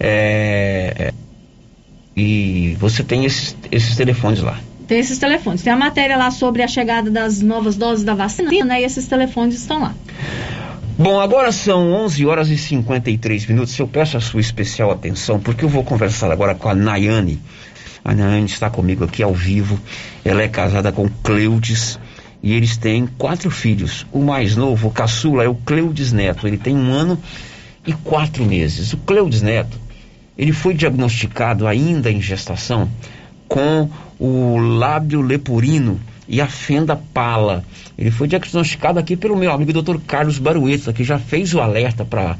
é, 0.00 1.12
e 2.16 2.76
você 2.80 3.04
tem 3.04 3.24
esses, 3.24 3.56
esses 3.70 3.94
telefones 3.94 4.40
lá. 4.40 4.58
Tem 4.88 4.98
esses 4.98 5.16
telefones. 5.16 5.62
Tem 5.62 5.72
a 5.72 5.76
matéria 5.76 6.16
lá 6.16 6.32
sobre 6.32 6.64
a 6.64 6.66
chegada 6.66 7.08
das 7.08 7.40
novas 7.40 7.76
doses 7.76 8.04
da 8.04 8.14
vacina, 8.14 8.50
né? 8.64 8.80
E 8.80 8.84
esses 8.84 9.06
telefones 9.06 9.54
estão 9.54 9.80
lá. 9.80 9.94
Bom, 10.98 11.20
agora 11.20 11.52
são 11.52 11.92
11 11.92 12.26
horas 12.26 12.48
e 12.48 12.58
53 12.58 13.46
minutos. 13.46 13.78
Eu 13.78 13.86
peço 13.86 14.16
a 14.16 14.20
sua 14.20 14.40
especial 14.40 14.90
atenção, 14.90 15.38
porque 15.38 15.64
eu 15.64 15.68
vou 15.68 15.84
conversar 15.84 16.32
agora 16.32 16.56
com 16.56 16.68
a 16.68 16.74
Nayane. 16.74 17.40
A 18.04 18.14
Nayane 18.14 18.46
está 18.46 18.70
comigo 18.70 19.04
aqui 19.04 19.22
ao 19.22 19.34
vivo. 19.34 19.78
Ela 20.24 20.42
é 20.42 20.48
casada 20.48 20.90
com 20.90 21.08
Cleudes 21.22 21.98
e 22.42 22.52
eles 22.52 22.76
têm 22.76 23.06
quatro 23.06 23.50
filhos. 23.50 24.06
O 24.12 24.22
mais 24.22 24.56
novo, 24.56 24.88
o 24.88 24.90
caçula, 24.90 25.44
é 25.44 25.48
o 25.48 25.54
Cleudes 25.54 26.12
Neto. 26.12 26.46
Ele 26.46 26.56
tem 26.56 26.74
um 26.74 26.92
ano 26.92 27.18
e 27.86 27.92
quatro 27.92 28.44
meses. 28.44 28.92
O 28.92 28.98
Cleudes 28.98 29.42
Neto, 29.42 29.78
ele 30.36 30.52
foi 30.52 30.74
diagnosticado 30.74 31.66
ainda 31.66 32.10
em 32.10 32.20
gestação 32.20 32.90
com 33.48 33.90
o 34.18 34.58
lábio 34.58 35.20
leporino 35.20 36.00
e 36.28 36.40
a 36.40 36.46
fenda 36.46 36.96
pala. 36.96 37.64
Ele 37.98 38.10
foi 38.10 38.28
diagnosticado 38.28 38.98
aqui 38.98 39.16
pelo 39.16 39.36
meu 39.36 39.52
amigo 39.52 39.72
Dr. 39.72 39.98
Carlos 40.06 40.38
Barueta, 40.38 40.92
que 40.92 41.02
já 41.02 41.18
fez 41.18 41.52
o 41.52 41.60
alerta 41.60 42.04
para 42.04 42.38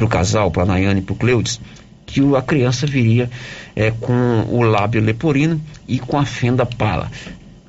o 0.00 0.06
casal, 0.06 0.50
para 0.50 0.64
a 0.64 0.66
Nayane 0.66 1.00
e 1.00 1.02
para 1.02 1.14
o 1.14 1.16
Cleudes, 1.16 1.58
que 2.06 2.20
a 2.36 2.42
criança 2.42 2.86
viria 2.86 3.30
é, 3.74 3.90
com 3.90 4.46
o 4.48 4.62
lábio 4.62 5.00
leporino 5.00 5.60
e 5.88 5.98
com 5.98 6.18
a 6.18 6.24
fenda 6.24 6.66
pala. 6.66 7.10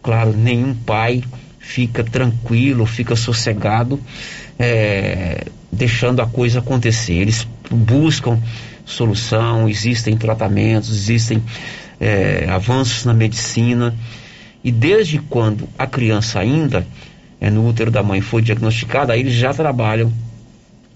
Claro, 0.01 0.33
nenhum 0.35 0.73
pai 0.73 1.23
fica 1.59 2.03
tranquilo, 2.03 2.85
fica 2.85 3.15
sossegado, 3.15 3.99
é, 4.59 5.45
deixando 5.71 6.21
a 6.21 6.27
coisa 6.27 6.59
acontecer. 6.59 7.13
Eles 7.13 7.47
buscam 7.71 8.39
solução, 8.85 9.69
existem 9.69 10.17
tratamentos, 10.17 10.91
existem 10.91 11.41
é, 11.99 12.47
avanços 12.49 13.05
na 13.05 13.13
medicina. 13.13 13.95
E 14.63 14.71
desde 14.71 15.19
quando 15.19 15.67
a 15.77 15.87
criança 15.87 16.39
ainda 16.39 16.85
é 17.39 17.49
no 17.49 17.67
útero 17.67 17.91
da 17.91 18.03
mãe 18.03 18.21
foi 18.21 18.41
diagnosticada, 18.41 19.13
aí 19.13 19.21
eles 19.21 19.33
já 19.33 19.53
trabalham 19.53 20.11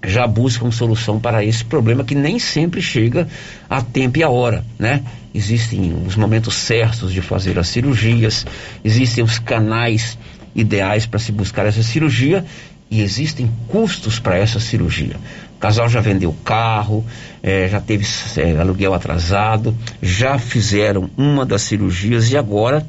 já 0.04 0.28
buscam 0.28 0.72
solução 0.72 1.20
para 1.20 1.44
esse 1.44 1.66
problema 1.66 2.04
que 2.04 2.16
nem 2.16 2.40
sempre 2.40 2.82
chega 2.82 3.28
a 3.70 3.82
tempo 3.82 4.20
e 4.20 4.24
a 4.24 4.30
hora, 4.30 4.64
né? 4.78 5.04
Existem 5.34 5.94
os 6.06 6.16
momentos 6.16 6.56
certos 6.56 7.12
de 7.12 7.22
fazer 7.22 7.58
as 7.60 7.68
cirurgias, 7.68 8.46
existem 8.84 9.24
os 9.24 9.40
canais 9.40 10.18
ideais 10.56 11.06
para 11.06 11.20
se 11.20 11.32
buscar 11.32 11.66
essa 11.66 11.84
cirurgia 11.84 12.46
e 12.90 13.02
existem 13.02 13.52
custos 13.68 14.20
para 14.20 14.38
essa 14.38 14.60
cirurgia. 14.60 15.16
O 15.56 15.60
casal 15.60 15.90
já 15.90 16.00
vendeu 16.00 16.34
carro, 16.44 17.06
eh, 17.44 17.68
já 17.70 17.82
teve 17.82 18.06
eh, 18.38 18.58
aluguel 18.60 18.94
atrasado, 18.94 19.76
já 20.02 20.38
fizeram 20.40 21.10
uma 21.18 21.46
das 21.46 21.64
cirurgias 21.64 22.32
e 22.32 22.38
agora 22.38 22.88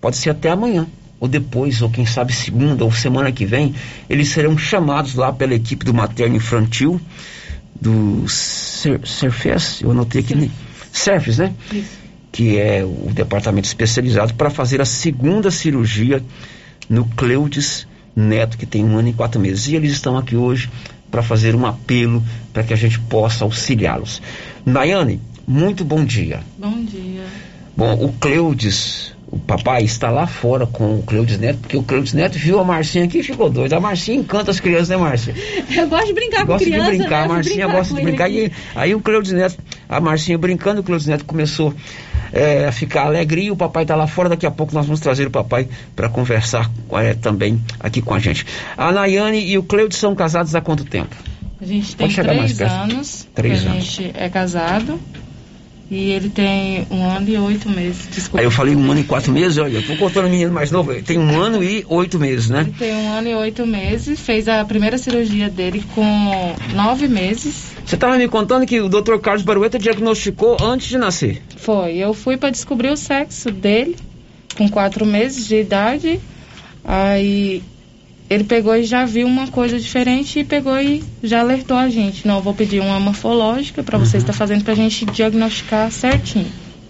pode 0.00 0.16
ser 0.16 0.30
até 0.30 0.50
amanhã 0.50 0.86
ou 1.20 1.28
depois, 1.28 1.82
ou 1.82 1.90
quem 1.90 2.06
sabe 2.06 2.32
segunda 2.32 2.82
ou 2.82 2.90
semana 2.90 3.30
que 3.30 3.44
vem, 3.44 3.74
eles 4.08 4.28
serão 4.30 4.56
chamados 4.56 5.14
lá 5.14 5.30
pela 5.30 5.54
equipe 5.54 5.84
do 5.84 5.92
materno 5.92 6.36
infantil 6.36 6.98
do 7.80 8.24
Surface, 8.26 9.82
eu 9.82 9.90
anotei 9.90 10.20
aqui, 10.22 10.50
Surface, 10.92 11.38
né? 11.38 11.54
Isso. 11.72 12.00
Que 12.32 12.58
é 12.58 12.84
o 12.84 13.10
departamento 13.12 13.66
especializado 13.66 14.34
para 14.34 14.50
fazer 14.50 14.80
a 14.80 14.84
segunda 14.84 15.50
cirurgia 15.50 16.22
no 16.88 17.04
Cleudes 17.04 17.86
Neto, 18.14 18.58
que 18.58 18.66
tem 18.66 18.84
um 18.84 18.98
ano 18.98 19.08
e 19.08 19.12
quatro 19.12 19.40
meses. 19.40 19.68
E 19.68 19.76
eles 19.76 19.92
estão 19.92 20.16
aqui 20.16 20.36
hoje 20.36 20.70
para 21.10 21.22
fazer 21.22 21.54
um 21.54 21.66
apelo 21.66 22.22
para 22.52 22.62
que 22.62 22.72
a 22.72 22.76
gente 22.76 23.00
possa 23.00 23.44
auxiliá-los. 23.44 24.22
Nayane, 24.64 25.20
muito 25.46 25.84
bom 25.84 26.04
dia. 26.04 26.40
Bom 26.58 26.84
dia. 26.84 27.24
Bom, 27.76 28.04
o 28.04 28.12
Cleudes 28.12 29.12
o 29.30 29.38
papai 29.38 29.84
está 29.84 30.10
lá 30.10 30.26
fora 30.26 30.66
com 30.66 30.96
o 30.96 31.02
Cleudes 31.02 31.38
Neto, 31.38 31.58
porque 31.60 31.76
o 31.76 31.82
Cleudes 31.82 32.12
Neto 32.12 32.36
viu 32.36 32.58
a 32.58 32.64
Marcinha 32.64 33.04
aqui 33.04 33.18
e 33.18 33.22
ficou 33.22 33.48
doido. 33.48 33.72
A 33.74 33.80
Marcinha 33.80 34.18
encanta 34.18 34.50
as 34.50 34.58
crianças, 34.58 34.88
né, 34.88 34.96
Márcia? 34.96 35.34
Eu 35.70 35.88
gosto 35.88 36.06
de 36.06 36.12
brincar 36.12 36.46
com 36.46 36.58
criança, 36.58 36.90
de 36.90 36.98
brincar, 36.98 37.20
né? 37.20 37.24
a 37.24 37.28
Marcinha 37.28 37.66
gosta 37.68 37.94
de 37.94 38.02
brincar. 38.02 38.28
E, 38.28 38.50
aí 38.74 38.94
o 38.94 39.00
Cleudes 39.00 39.30
Neto, 39.30 39.56
a 39.88 40.00
Marcinha 40.00 40.36
brincando, 40.36 40.80
o 40.80 40.84
Cleudes 40.84 41.06
Neto 41.06 41.24
começou 41.24 41.72
é, 42.32 42.66
a 42.66 42.72
ficar 42.72 43.06
alegre 43.06 43.50
o 43.50 43.56
papai 43.56 43.84
está 43.84 43.94
lá 43.94 44.06
fora. 44.06 44.28
Daqui 44.28 44.46
a 44.46 44.50
pouco 44.50 44.74
nós 44.74 44.86
vamos 44.86 45.00
trazer 45.00 45.26
o 45.26 45.30
papai 45.30 45.68
para 45.94 46.08
conversar 46.08 46.68
é, 46.92 47.14
também 47.14 47.62
aqui 47.78 48.02
com 48.02 48.14
a 48.14 48.18
gente. 48.18 48.44
A 48.76 48.90
Nayane 48.90 49.44
e 49.44 49.56
o 49.56 49.62
Cleudes 49.62 49.98
são 49.98 50.14
casados 50.14 50.54
há 50.56 50.60
quanto 50.60 50.84
tempo? 50.84 51.14
A 51.60 51.64
gente 51.64 51.94
tem 51.94 52.08
três 52.08 52.60
anos. 52.60 53.28
Três 53.34 53.66
a 53.66 53.70
anos. 53.70 53.84
gente 53.84 54.12
é 54.14 54.28
casado. 54.28 54.98
E 55.90 56.12
ele 56.12 56.30
tem 56.30 56.86
um 56.88 57.04
ano 57.04 57.28
e 57.28 57.36
oito 57.36 57.68
meses. 57.68 58.06
Desculpa. 58.08 58.38
Aí 58.38 58.44
eu 58.44 58.50
falei 58.50 58.76
um 58.76 58.90
ano 58.90 59.00
e 59.00 59.04
quatro 59.04 59.32
meses, 59.32 59.58
olha, 59.58 59.78
eu 59.78 59.82
tô 59.86 59.96
contando 59.96 60.26
o 60.26 60.30
menino 60.30 60.52
mais 60.52 60.70
novo, 60.70 60.92
ele 60.92 61.02
tem 61.02 61.18
um 61.18 61.40
ano 61.40 61.64
e 61.64 61.84
oito 61.88 62.16
meses, 62.16 62.48
né? 62.48 62.60
Ele 62.60 62.72
tem 62.78 62.94
um 62.94 63.12
ano 63.12 63.28
e 63.28 63.34
oito 63.34 63.66
meses, 63.66 64.20
fez 64.20 64.46
a 64.46 64.64
primeira 64.64 64.96
cirurgia 64.96 65.50
dele 65.50 65.82
com 65.92 66.54
nove 66.74 67.08
meses. 67.08 67.72
Você 67.84 67.96
estava 67.96 68.16
me 68.16 68.28
contando 68.28 68.64
que 68.66 68.80
o 68.80 68.88
Dr. 68.88 69.18
Carlos 69.20 69.42
Barueta 69.42 69.80
diagnosticou 69.80 70.56
antes 70.62 70.86
de 70.86 70.96
nascer. 70.96 71.42
Foi, 71.56 71.96
eu 71.96 72.14
fui 72.14 72.36
para 72.36 72.50
descobrir 72.50 72.90
o 72.90 72.96
sexo 72.96 73.50
dele, 73.50 73.96
com 74.56 74.68
quatro 74.68 75.04
meses 75.04 75.48
de 75.48 75.56
idade. 75.56 76.20
Aí 76.84 77.62
ele 78.30 78.44
pegou 78.44 78.76
e 78.76 78.84
já 78.84 79.04
viu 79.04 79.26
uma 79.26 79.48
coisa 79.48 79.76
diferente 79.78 80.38
e 80.38 80.44
pegou 80.44 80.80
e 80.80 81.02
já 81.20 81.40
alertou 81.40 81.76
a 81.76 81.90
gente. 81.90 82.24
Não, 82.28 82.36
eu 82.36 82.42
vou 82.42 82.54
pedir 82.54 82.80
uma 82.80 83.00
morfológica 83.00 83.82
para 83.82 83.98
vocês 83.98 84.22
estar 84.22 84.32
uhum. 84.32 84.38
tá 84.38 84.38
fazendo 84.38 84.62
para 84.62 84.72
a 84.72 84.76
gente 84.76 85.04
diagnosticar 85.06 85.90
certinho. 85.90 86.46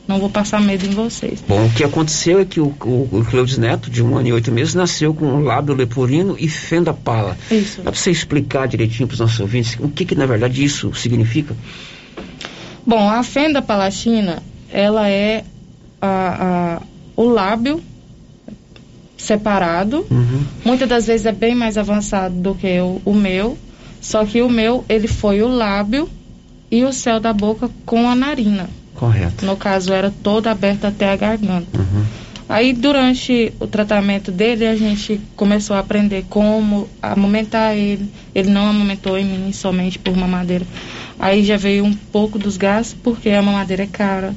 Não 0.06 0.18
vou 0.18 0.28
passar 0.28 0.60
medo 0.60 0.84
em 0.84 0.90
vocês. 0.90 1.42
Bom, 1.48 1.64
o 1.64 1.70
que 1.70 1.82
aconteceu 1.82 2.40
é 2.40 2.44
que 2.44 2.60
o, 2.60 2.74
o, 2.84 3.08
o 3.10 3.24
Cleudes 3.24 3.56
Neto, 3.56 3.90
de 3.90 4.02
um 4.02 4.18
ano 4.18 4.28
e 4.28 4.32
oito 4.34 4.52
meses, 4.52 4.74
nasceu 4.74 5.14
com 5.14 5.24
um 5.24 5.40
lábio 5.40 5.74
leporino 5.74 6.36
e 6.38 6.46
fenda 6.46 6.92
pala. 6.92 7.38
Isso. 7.50 7.78
Dá 7.78 7.90
para 7.90 7.98
você 7.98 8.10
explicar 8.10 8.68
direitinho 8.68 9.06
para 9.06 9.14
os 9.14 9.20
nossos 9.20 9.40
ouvintes 9.40 9.78
o 9.80 9.88
que, 9.88 10.04
que 10.04 10.14
na 10.14 10.26
verdade 10.26 10.62
isso 10.62 10.92
significa? 10.94 11.56
Bom, 12.84 13.08
a 13.08 13.22
fenda 13.22 13.62
palatina, 13.62 14.42
ela 14.70 15.08
é 15.08 15.44
a, 16.02 16.80
a, 16.80 16.82
o 17.16 17.24
lábio 17.28 17.82
separado. 19.20 20.06
Uhum. 20.10 20.44
Muitas 20.64 20.88
das 20.88 21.06
vezes 21.06 21.26
é 21.26 21.32
bem 21.32 21.54
mais 21.54 21.76
avançado 21.76 22.34
do 22.34 22.54
que 22.54 22.80
o, 22.80 23.00
o, 23.04 23.14
meu. 23.14 23.56
Só 24.00 24.24
que 24.24 24.40
o 24.42 24.48
meu, 24.48 24.84
ele 24.88 25.06
foi 25.06 25.42
o 25.42 25.48
lábio 25.48 26.08
e 26.70 26.84
o 26.84 26.92
céu 26.92 27.20
da 27.20 27.32
boca 27.32 27.70
com 27.84 28.08
a 28.08 28.14
narina. 28.14 28.68
Correto. 28.94 29.44
No 29.44 29.56
caso, 29.56 29.92
era 29.92 30.12
toda 30.22 30.50
aberta 30.50 30.88
até 30.88 31.12
a 31.12 31.16
garganta. 31.16 31.78
Uhum. 31.78 32.04
Aí, 32.48 32.72
durante 32.72 33.52
o 33.60 33.66
tratamento 33.66 34.32
dele, 34.32 34.66
a 34.66 34.74
gente 34.74 35.20
começou 35.36 35.76
a 35.76 35.78
aprender 35.78 36.24
como 36.28 36.88
amamentar 37.00 37.76
ele. 37.76 38.10
Ele 38.34 38.50
não 38.50 38.68
amamentou 38.68 39.16
em 39.16 39.24
mim 39.24 39.52
somente 39.52 39.98
por 39.98 40.16
mamadeira. 40.16 40.66
Aí 41.18 41.44
já 41.44 41.56
veio 41.56 41.84
um 41.84 41.92
pouco 41.92 42.38
dos 42.38 42.56
gastos, 42.56 42.96
porque 43.02 43.30
a 43.30 43.42
mamadeira 43.42 43.84
é 43.84 43.86
cara. 43.86 44.34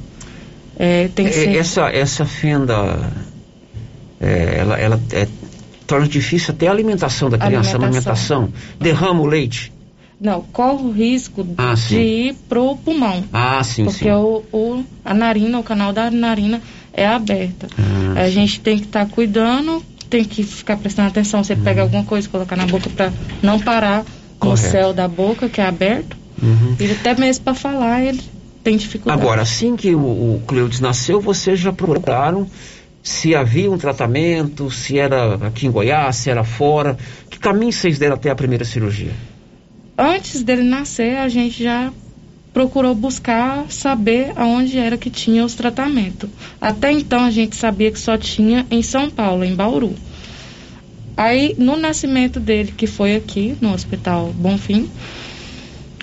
É, 0.77 1.07
tem 1.15 1.25
que 1.25 1.33
ser... 1.33 1.55
essa, 1.55 1.89
essa 1.89 2.25
fenda 2.25 3.11
é, 4.23 4.59
ela, 4.59 4.79
ela 4.79 5.01
é, 5.11 5.27
torna 5.85 6.07
difícil 6.07 6.53
até 6.53 6.67
a 6.67 6.71
alimentação 6.71 7.29
da 7.29 7.37
criança, 7.37 7.75
alimentação. 7.75 8.37
a 8.37 8.41
alimentação. 8.43 8.53
Derrama 8.79 9.21
o 9.21 9.25
leite. 9.25 9.71
Não, 10.19 10.41
corre 10.41 10.83
o 10.83 10.91
risco 10.91 11.45
ah, 11.57 11.73
de 11.73 11.97
ir 11.97 12.35
pro 12.47 12.77
pulmão. 12.77 13.25
Ah, 13.33 13.61
sim, 13.63 13.83
porque 13.83 14.05
sim. 14.05 14.11
O, 14.11 14.43
o, 14.53 14.85
a 15.03 15.13
narina, 15.13 15.59
o 15.59 15.63
canal 15.63 15.91
da 15.91 16.09
narina 16.09 16.61
é 16.93 17.05
aberta. 17.05 17.67
Ah, 17.77 18.21
a 18.21 18.25
sim. 18.25 18.31
gente 18.31 18.61
tem 18.61 18.77
que 18.79 18.85
estar 18.85 19.05
tá 19.05 19.11
cuidando, 19.11 19.83
tem 20.09 20.23
que 20.23 20.43
ficar 20.43 20.77
prestando 20.77 21.09
atenção. 21.09 21.43
Você 21.43 21.53
uhum. 21.53 21.63
pega 21.63 21.81
alguma 21.81 22.05
coisa, 22.05 22.29
colocar 22.29 22.55
na 22.55 22.65
boca 22.65 22.89
para 22.89 23.11
não 23.41 23.59
parar 23.59 24.05
Correto. 24.39 24.65
no 24.65 24.71
céu 24.71 24.93
da 24.93 25.07
boca, 25.09 25.49
que 25.49 25.59
é 25.59 25.65
aberto. 25.65 26.15
Uhum. 26.41 26.77
E 26.79 26.91
até 26.91 27.19
mesmo 27.19 27.43
para 27.43 27.53
falar, 27.53 28.01
ele 28.01 28.21
tem 28.63 28.77
dificuldade. 28.77 29.21
Agora, 29.21 29.41
assim 29.41 29.75
que 29.75 29.93
o, 29.93 29.99
o 29.99 30.41
Cleudes 30.47 30.79
nasceu, 30.79 31.19
vocês 31.19 31.59
já 31.59 31.73
procuraram 31.73 32.47
se 33.03 33.35
havia 33.35 33.69
um 33.69 33.77
tratamento, 33.77 34.71
se 34.71 34.97
era 34.97 35.35
aqui 35.35 35.67
em 35.67 35.71
Goiás, 35.71 36.15
se 36.15 36.29
era 36.29 36.45
fora. 36.45 36.97
Que 37.29 37.37
caminho 37.37 37.73
vocês 37.73 37.99
deram 37.99 38.15
até 38.15 38.29
a 38.29 38.35
primeira 38.35 38.63
cirurgia? 38.63 39.11
Antes 39.97 40.41
dele 40.41 40.63
nascer, 40.63 41.17
a 41.17 41.27
gente 41.27 41.61
já 41.61 41.91
procurou 42.53 42.95
buscar 42.95 43.69
saber 43.69 44.31
aonde 44.37 44.77
era 44.77 44.97
que 44.97 45.09
tinha 45.09 45.43
os 45.43 45.53
tratamentos. 45.53 46.29
Até 46.61 46.91
então 46.91 47.25
a 47.25 47.29
gente 47.29 47.57
sabia 47.57 47.91
que 47.91 47.99
só 47.99 48.17
tinha 48.17 48.65
em 48.71 48.81
São 48.81 49.09
Paulo, 49.09 49.43
em 49.43 49.53
Bauru. 49.53 49.93
Aí 51.17 51.55
no 51.57 51.75
nascimento 51.75 52.39
dele, 52.39 52.73
que 52.75 52.87
foi 52.87 53.15
aqui 53.15 53.57
no 53.59 53.73
Hospital 53.73 54.31
Bonfim, 54.33 54.89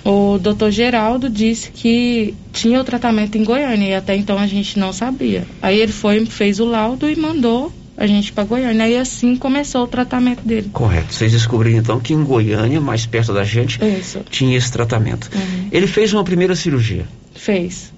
o 0.03 0.37
doutor 0.39 0.71
Geraldo 0.71 1.29
disse 1.29 1.71
que 1.71 2.33
tinha 2.51 2.81
o 2.81 2.83
tratamento 2.83 3.37
em 3.37 3.43
Goiânia 3.43 3.89
e 3.89 3.93
até 3.93 4.15
então 4.15 4.37
a 4.37 4.47
gente 4.47 4.79
não 4.79 4.91
sabia. 4.91 5.45
Aí 5.61 5.79
ele 5.79 5.91
foi, 5.91 6.25
fez 6.25 6.59
o 6.59 6.65
laudo 6.65 7.09
e 7.09 7.15
mandou 7.15 7.71
a 7.95 8.07
gente 8.07 8.31
para 8.31 8.43
Goiânia. 8.43 8.87
E 8.87 8.97
assim 8.97 9.35
começou 9.35 9.83
o 9.83 9.87
tratamento 9.87 10.41
dele. 10.41 10.69
Correto. 10.73 11.13
Vocês 11.13 11.31
descobriram 11.31 11.79
então 11.79 11.99
que 11.99 12.13
em 12.13 12.23
Goiânia, 12.23 12.81
mais 12.81 13.05
perto 13.05 13.33
da 13.33 13.43
gente, 13.43 13.79
Isso. 13.83 14.21
tinha 14.29 14.57
esse 14.57 14.71
tratamento. 14.71 15.29
Uhum. 15.33 15.67
Ele 15.71 15.87
fez 15.87 16.11
uma 16.13 16.23
primeira 16.23 16.55
cirurgia. 16.55 17.05
Fez. 17.35 17.93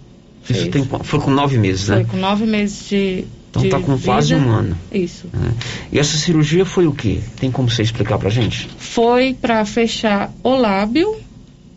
Isso 0.49 0.61
fez. 0.61 0.67
tem, 0.67 0.83
foi 1.03 1.19
com 1.21 1.31
nove 1.31 1.57
meses, 1.57 1.87
foi 1.87 1.95
né? 1.95 2.01
Foi 2.03 2.11
com 2.11 2.17
nove 2.17 2.45
meses 2.45 2.89
de. 2.89 3.25
Então 3.49 3.63
está 3.63 3.79
com 3.79 3.95
vida. 3.95 4.05
quase 4.05 4.33
um 4.33 4.49
ano. 4.49 4.75
Isso. 4.91 5.27
É. 5.31 5.53
E 5.91 5.99
essa 5.99 6.17
cirurgia 6.17 6.65
foi 6.65 6.87
o 6.87 6.91
que? 6.91 7.21
Tem 7.39 7.51
como 7.51 7.69
você 7.69 7.83
explicar 7.83 8.17
pra 8.17 8.29
gente? 8.29 8.67
Foi 8.79 9.37
para 9.39 9.63
fechar 9.63 10.33
o 10.43 10.55
lábio 10.55 11.15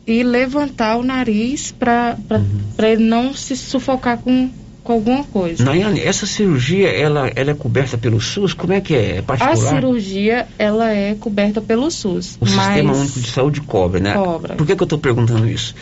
e 0.06 0.22
levantar 0.22 0.96
o 0.96 1.02
nariz 1.02 1.72
para 1.72 2.16
uhum. 2.30 2.60
ele 2.78 3.04
não 3.04 3.34
se 3.34 3.56
sufocar 3.56 4.18
com, 4.18 4.48
com 4.84 4.92
alguma 4.92 5.24
coisa. 5.24 5.64
Nayane, 5.64 6.00
essa 6.00 6.26
cirurgia 6.26 6.88
ela, 6.88 7.30
ela 7.34 7.50
é 7.50 7.54
coberta 7.54 7.98
pelo 7.98 8.20
SUS? 8.20 8.54
Como 8.54 8.72
é 8.72 8.80
que 8.80 8.94
é? 8.94 9.16
É 9.16 9.22
particular? 9.22 9.52
A 9.52 9.56
cirurgia 9.56 10.46
ela 10.58 10.92
é 10.92 11.14
coberta 11.16 11.60
pelo 11.60 11.90
SUS. 11.90 12.38
O. 12.40 12.46
Sistema 12.46 12.94
Único 12.94 13.20
de 13.20 13.30
Saúde 13.30 13.60
cobre, 13.60 14.00
né? 14.00 14.14
Cobra. 14.14 14.54
Por 14.54 14.66
que, 14.66 14.76
que 14.76 14.82
eu 14.82 14.86
estou 14.86 14.98
perguntando 14.98 15.48
isso? 15.48 15.74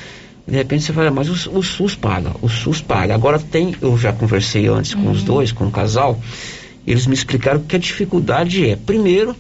De 0.47 0.55
repente 0.55 0.85
você 0.85 0.93
fala, 0.93 1.11
mas 1.11 1.47
o, 1.47 1.59
o, 1.59 1.63
SUS 1.63 1.95
paga, 1.95 2.33
o 2.41 2.49
SUS 2.49 2.81
paga. 2.81 3.15
Agora 3.15 3.39
tem, 3.39 3.75
eu 3.81 3.97
já 3.97 4.13
conversei 4.13 4.69
antes 4.69 4.95
com 4.95 5.03
uhum. 5.03 5.13
os 5.13 5.23
dois, 5.23 5.53
com 5.53 5.67
o 5.67 5.71
casal, 5.71 6.21
eles 6.87 7.07
me 7.07 7.15
explicaram 7.15 7.61
que 7.61 7.77
a 7.77 7.79
dificuldade 7.79 8.69
é, 8.69 8.77
primeiro, 8.77 9.35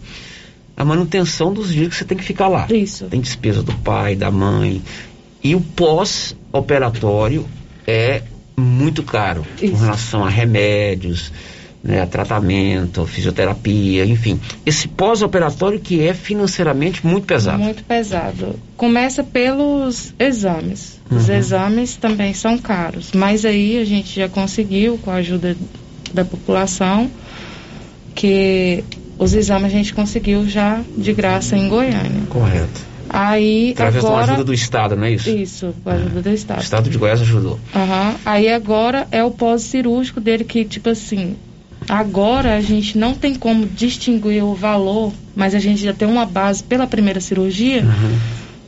a 0.77 0.85
manutenção 0.85 1.53
dos 1.53 1.72
dias 1.72 1.89
que 1.89 1.97
você 1.97 2.05
tem 2.05 2.16
que 2.18 2.25
ficar 2.25 2.49
lá. 2.49 2.66
Isso. 2.70 3.05
Tem 3.07 3.20
despesa 3.20 3.62
do 3.62 3.72
pai, 3.77 4.16
da 4.16 4.31
mãe. 4.31 4.83
E 5.43 5.55
o 5.55 5.61
pós-operatório 5.61 7.47
é 7.87 8.22
muito 8.57 9.03
caro 9.03 9.45
Isso. 9.61 9.72
com 9.72 9.79
relação 9.79 10.25
a 10.25 10.29
remédios, 10.29 11.31
né, 11.83 12.01
a 12.01 12.07
tratamento, 12.07 13.03
a 13.03 13.07
fisioterapia, 13.07 14.07
enfim. 14.07 14.41
Esse 14.64 14.89
pós-operatório 14.89 15.79
que 15.79 16.01
é 16.01 16.14
financeiramente 16.14 17.07
muito 17.07 17.27
pesado. 17.27 17.59
Muito 17.62 17.85
pesado. 17.85 18.59
Começa 18.77 19.22
pelos 19.22 20.14
exames. 20.18 20.99
Os 21.11 21.29
Uhum. 21.29 21.35
exames 21.35 21.97
também 21.97 22.33
são 22.33 22.57
caros, 22.57 23.11
mas 23.14 23.45
aí 23.45 23.79
a 23.79 23.85
gente 23.85 24.16
já 24.18 24.29
conseguiu, 24.29 24.97
com 24.99 25.11
a 25.11 25.16
ajuda 25.16 25.55
da 26.14 26.25
população, 26.25 27.11
que 28.14 28.83
os 29.19 29.35
exames 29.35 29.67
a 29.67 29.69
gente 29.77 29.95
conseguiu 29.95 30.47
já 30.49 30.81
de 30.97 31.12
graça 31.12 31.57
em 31.57 31.69
Goiânia. 31.69 32.23
Correto. 32.29 32.81
Aí 33.09 33.73
Através 33.73 34.05
agora. 34.05 34.25
ajuda 34.25 34.45
do 34.45 34.55
Estado, 34.55 34.97
não 34.97 35.05
é 35.05 35.12
isso? 35.12 35.31
Isso, 35.31 35.75
com 35.85 35.91
a 35.91 35.93
ajuda 35.93 36.23
do 36.23 36.31
O 36.31 36.33
Estado. 36.33 36.62
Estado 36.62 36.91
de 36.91 36.99
Goiás 36.99 37.21
ajudou. 37.21 37.61
Aham. 37.75 38.15
Aí 38.25 38.49
agora 38.49 39.07
é 39.12 39.23
o 39.23 39.31
pós-cirúrgico 39.31 40.21
dele 40.21 40.43
que, 40.43 40.65
tipo 40.65 40.89
assim, 40.89 41.37
agora 41.89 42.57
a 42.57 42.61
gente 42.61 42.97
não 42.99 43.15
tem 43.15 43.35
como 43.35 43.67
distinguir 43.67 44.43
o 44.43 44.55
valor, 44.55 45.12
mas 45.37 45.55
a 45.55 45.59
gente 45.59 45.83
já 45.83 45.93
tem 45.93 46.09
uma 46.09 46.25
base 46.27 46.62
pela 46.65 46.87
primeira 46.87 47.21
cirurgia, 47.21 47.83
Uhum. 47.83 48.19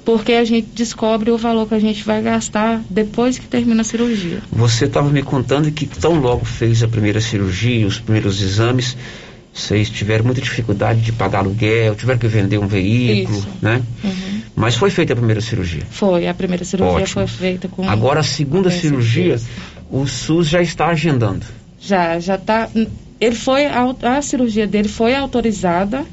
porque 0.05 0.32
a 0.34 0.44
gente 0.44 0.68
descobre 0.74 1.30
o 1.32 1.38
valor 1.38 1.66
que 1.66 1.74
a 1.74 1.80
gente 1.80 2.05
vai 2.05 2.22
gastar 2.22 2.80
depois 2.88 3.38
que 3.38 3.47
termina 3.49 3.80
a 3.80 3.84
cirurgia. 3.84 4.38
Você 4.53 4.84
estava 4.84 5.09
me 5.11 5.22
contando 5.22 5.70
que 5.72 5.86
tão 5.86 6.20
logo 6.20 6.44
fez 6.44 6.82
a 6.84 6.88
primeira 6.88 7.20
cirurgia, 7.20 7.86
os 7.86 7.99
primeiros 7.99 8.40
exames, 8.40 8.97
vocês 9.57 9.88
tiveram 9.88 10.24
muita 10.24 10.40
dificuldade 10.40 11.00
de 11.00 11.12
pagar 11.12 11.38
aluguel, 11.38 11.94
tiveram 11.94 12.18
que 12.18 12.28
vender 12.28 12.59
um 12.59 12.66
veículo, 12.66 13.38
Isso. 13.38 13.48
né? 13.62 13.82
Uhum. 14.04 14.40
Mas 14.54 14.74
foi 14.74 14.90
feita 14.90 15.14
a 15.14 15.16
primeira 15.16 15.40
cirurgia. 15.40 15.82
Foi, 15.90 16.28
a 16.28 16.34
primeira 16.34 16.64
cirurgia 16.64 16.94
Ótimo. 17.02 17.09
foi 17.09 17.26
feita 17.26 17.66
com. 17.68 17.88
Agora 17.88 18.20
a 18.20 18.22
segunda 18.22 18.70
cirurgia, 18.70 19.40
o 19.90 20.07
SUS 20.07 20.48
já 20.48 20.61
está 20.61 20.88
agendando. 20.88 21.44
Já, 21.80 22.18
já 22.20 22.36
tá. 22.36 22.68
Ele 23.20 23.34
foi. 23.34 23.64
au- 23.66 23.96
A 24.02 24.20
cirurgia 24.20 24.66
dele 24.66 24.88
foi 24.88 25.14
autorizada, 25.14 26.04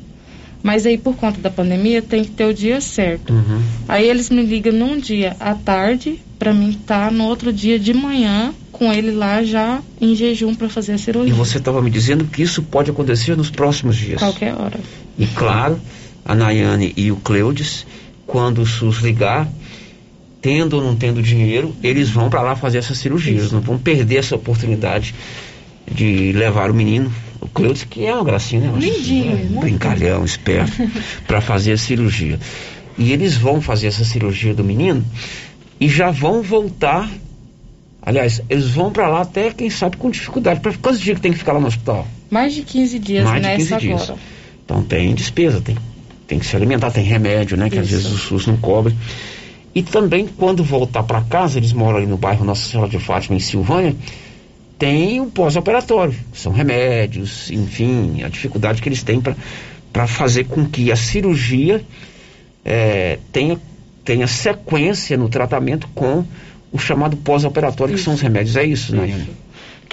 mas 0.64 0.86
aí 0.86 0.98
por 0.98 1.16
conta 1.16 1.40
da 1.42 1.50
pandemia 1.52 2.02
tem 2.02 2.24
que 2.24 2.32
ter 2.32 2.46
o 2.46 2.54
dia 2.54 2.80
certo. 2.80 3.34
Uhum. 3.34 3.62
Aí 3.88 4.10
eles 4.10 4.30
me 4.30 4.42
ligam 4.42 4.72
num 4.74 4.98
dia 4.98 5.36
à 5.40 5.54
tarde 5.54 6.20
para 6.40 6.54
mim 6.54 6.70
estar 6.72 7.12
no 7.12 7.26
outro 7.26 7.52
dia 7.54 7.78
de 7.78 7.94
manhã 7.94 8.54
com 8.72 8.92
ele 8.92 9.12
lá 9.12 9.44
já 9.44 9.82
em 10.02 10.16
jejum 10.16 10.56
para 10.56 10.68
fazer 10.70 10.94
a 10.94 10.96
E 10.96 11.00
cirurgia. 11.00 11.34
você 11.34 11.58
estava 11.58 11.82
me 11.82 11.90
dizendo 11.90 12.26
que 12.26 12.42
isso 12.42 12.64
pode 12.64 12.90
acontecer 12.90 13.36
nos 13.38 13.50
próximos 13.52 13.96
dias. 13.98 14.20
Qualquer 14.20 14.54
hora. 14.56 14.80
E 15.20 15.28
claro, 15.28 15.80
a 16.26 16.34
Nayane 16.34 16.94
e 16.98 17.12
o 17.12 17.18
Cleudes, 17.18 17.86
quando 18.26 18.62
o 18.62 18.66
SUS 18.66 18.98
ligar, 19.02 19.48
tendo 20.42 20.78
ou 20.78 20.84
não 20.84 20.96
tendo 20.96 21.22
dinheiro, 21.22 21.74
eles 21.84 22.10
vão 22.10 22.30
para 22.30 22.42
lá 22.42 22.56
fazer 22.56 22.78
essa 22.80 22.96
cirurgia. 22.96 23.34
Eles 23.38 23.52
não 23.52 23.62
vão 23.62 23.78
perder 23.78 24.18
essa 24.18 24.36
oportunidade 24.36 25.14
de 25.90 26.32
levar 26.34 26.72
o 26.72 26.74
menino, 26.74 27.14
o 27.44 27.50
Cleudes, 27.50 27.84
que 27.84 28.06
é 28.06 28.14
uma 28.14 28.24
gracinha, 28.24 28.62
né? 28.62 28.74
Lindinho, 28.80 29.32
É, 29.32 29.36
muito 29.36 29.60
brincalhão, 29.60 30.24
esperto, 30.26 30.74
para 31.28 31.42
fazer 31.42 31.74
a 31.74 31.78
cirurgia. 31.78 32.40
E 32.98 33.12
eles 33.12 33.36
vão 33.36 33.62
fazer 33.62 33.88
essa 33.88 34.04
cirurgia 34.06 34.54
do 34.54 34.64
menino 34.64 35.04
e 35.80 35.88
já 35.90 36.12
vão 36.12 36.42
voltar. 36.42 37.10
Aliás, 38.02 38.42
eles 38.50 38.70
vão 38.70 38.92
para 38.92 39.08
lá 39.08 39.22
até, 39.22 39.50
quem 39.52 39.70
sabe, 39.70 39.98
com 39.98 40.10
dificuldade. 40.10 40.60
Quantos 40.82 41.00
dias 41.00 41.16
que 41.16 41.22
tem 41.22 41.32
que 41.32 41.38
ficar 41.38 41.54
lá 41.54 41.60
no 41.60 41.68
hospital? 41.68 42.06
Mais 42.30 42.54
de 42.54 42.62
15 42.64 43.00
dias 43.00 43.24
Mais 43.24 43.42
de 43.42 43.48
nessa 43.48 43.78
15 43.78 43.78
dias. 43.80 44.02
agora. 44.04 44.20
Então 44.66 44.84
tem 44.84 45.14
despesa, 45.16 45.62
tem, 45.62 45.76
tem 46.28 46.40
que 46.40 46.46
se 46.46 46.56
alimentar, 46.56 46.92
tem 46.92 47.04
remédio, 47.04 47.56
né? 47.58 47.70
Que 47.70 47.80
às 47.80 47.88
Isso. 47.88 47.96
vezes 47.96 48.12
o 48.12 48.18
SUS 48.18 48.48
não 48.48 48.58
cobre. 48.58 48.96
E 49.76 49.82
também, 49.82 50.28
quando 50.38 50.64
voltar 50.64 51.02
para 51.04 51.22
casa, 51.22 51.58
eles 51.58 51.74
moram 51.74 51.98
ali 51.98 52.06
no 52.06 52.18
bairro 52.18 52.46
Nossa 52.46 52.70
Senhora 52.70 52.90
de 52.90 53.00
Fátima, 53.00 53.36
em 53.36 53.40
Silvânia, 53.40 53.96
tem 54.78 55.22
o 55.22 55.28
pós-operatório. 55.28 56.16
São 56.34 56.52
remédios, 56.52 57.50
enfim, 57.52 58.24
a 58.24 58.30
dificuldade 58.30 58.82
que 58.82 58.90
eles 58.90 59.04
têm 59.04 59.22
para 59.22 60.08
fazer 60.08 60.46
com 60.46 60.66
que 60.66 60.92
a 60.92 60.96
cirurgia 60.96 61.84
eh, 62.66 63.20
tenha, 63.32 63.60
tenha 64.04 64.28
sequência 64.28 65.18
no 65.18 65.30
tratamento 65.30 65.88
com 65.94 66.26
o 66.72 66.78
chamado 66.78 67.16
pós-operatório, 67.18 67.96
que 67.96 68.02
são 68.02 68.14
os 68.14 68.22
remédios. 68.22 68.56
É 68.56 68.64
isso, 68.64 68.96
Nayane? 68.96 69.44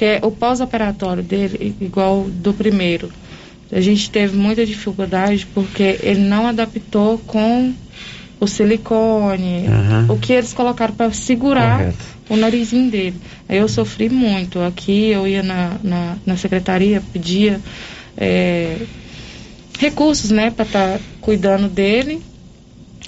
que 0.00 0.04
é 0.06 0.20
o 0.22 0.30
pós-operatório 0.30 1.22
dele, 1.22 1.76
igual 1.78 2.24
do 2.24 2.54
primeiro. 2.54 3.10
A 3.70 3.82
gente 3.82 4.10
teve 4.10 4.34
muita 4.34 4.64
dificuldade 4.64 5.46
porque 5.52 5.98
ele 6.02 6.20
não 6.20 6.46
adaptou 6.46 7.18
com 7.18 7.74
o 8.40 8.46
silicone, 8.46 9.66
Aham. 9.68 10.06
o 10.08 10.16
que 10.16 10.32
eles 10.32 10.54
colocaram 10.54 10.94
para 10.94 11.12
segurar 11.12 11.78
Correto. 11.80 12.19
O 12.30 12.36
narizinho 12.36 12.90
dele. 12.90 13.16
Aí 13.48 13.58
eu 13.58 13.68
sofri 13.68 14.08
muito. 14.08 14.60
Aqui 14.60 15.10
eu 15.10 15.26
ia 15.26 15.42
na, 15.42 15.76
na, 15.82 16.16
na 16.24 16.36
secretaria, 16.36 17.02
pedia 17.12 17.60
é, 18.16 18.76
recursos, 19.78 20.30
né, 20.30 20.50
para 20.50 20.64
estar 20.64 21.00
cuidando 21.20 21.68
dele. 21.68 22.22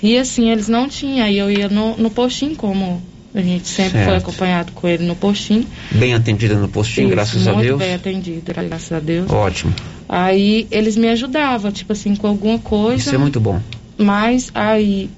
E 0.03 0.18
assim, 0.18 0.51
eles 0.51 0.68
não 0.68 0.89
tinham. 0.89 1.25
Aí 1.25 1.39
eu 1.39 1.51
ia 1.51 1.68
no, 1.68 1.97
no 1.97 2.11
postinho, 2.11 2.57
como 2.57 3.01
a 3.35 3.41
gente 3.41 3.66
sempre 3.68 4.01
foi 4.01 4.12
Certo. 4.12 4.29
acompanhado 4.29 4.73
com 4.73 4.87
ele 4.89 5.05
no 5.07 5.14
postinho. 5.16 5.66
Bem 5.93 6.12
atendida 6.12 6.55
no 6.55 6.68
postinho, 6.68 7.07
Isso, 7.07 7.14
graças 7.14 7.47
a 7.49 7.53
muito 7.55 7.66
Deus. 7.66 7.79
bem 7.79 7.95
atendido, 7.95 8.53
graças 8.53 8.93
a 8.93 9.01
Deus. 9.01 9.31
Ótimo. 9.31 9.73
Aí 10.09 10.66
eles 10.70 10.97
me 10.97 11.09
ajudavam, 11.09 11.70
tipo 11.73 11.93
assim, 11.93 12.14
com 12.14 12.27
alguma 12.27 12.59
coisa. 12.59 13.01
Isso 13.01 13.14
é 13.14 13.18
muito 13.18 13.41
bom. 13.41 13.61
Mas 13.97 14.51
aí 14.55 15.09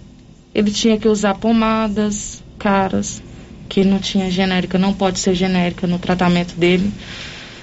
ele 0.54 0.70
tinha 0.70 0.96
que 0.98 1.08
usar 1.08 1.34
pomadas 1.34 2.42
caras, 2.58 3.20
que 3.68 3.84
não 3.84 3.98
tinha 3.98 4.30
genérica, 4.30 4.78
não 4.78 4.92
pode 4.92 5.18
ser 5.18 5.34
genérica 5.34 5.86
no 5.86 5.98
tratamento 5.98 6.54
dele. 6.56 6.90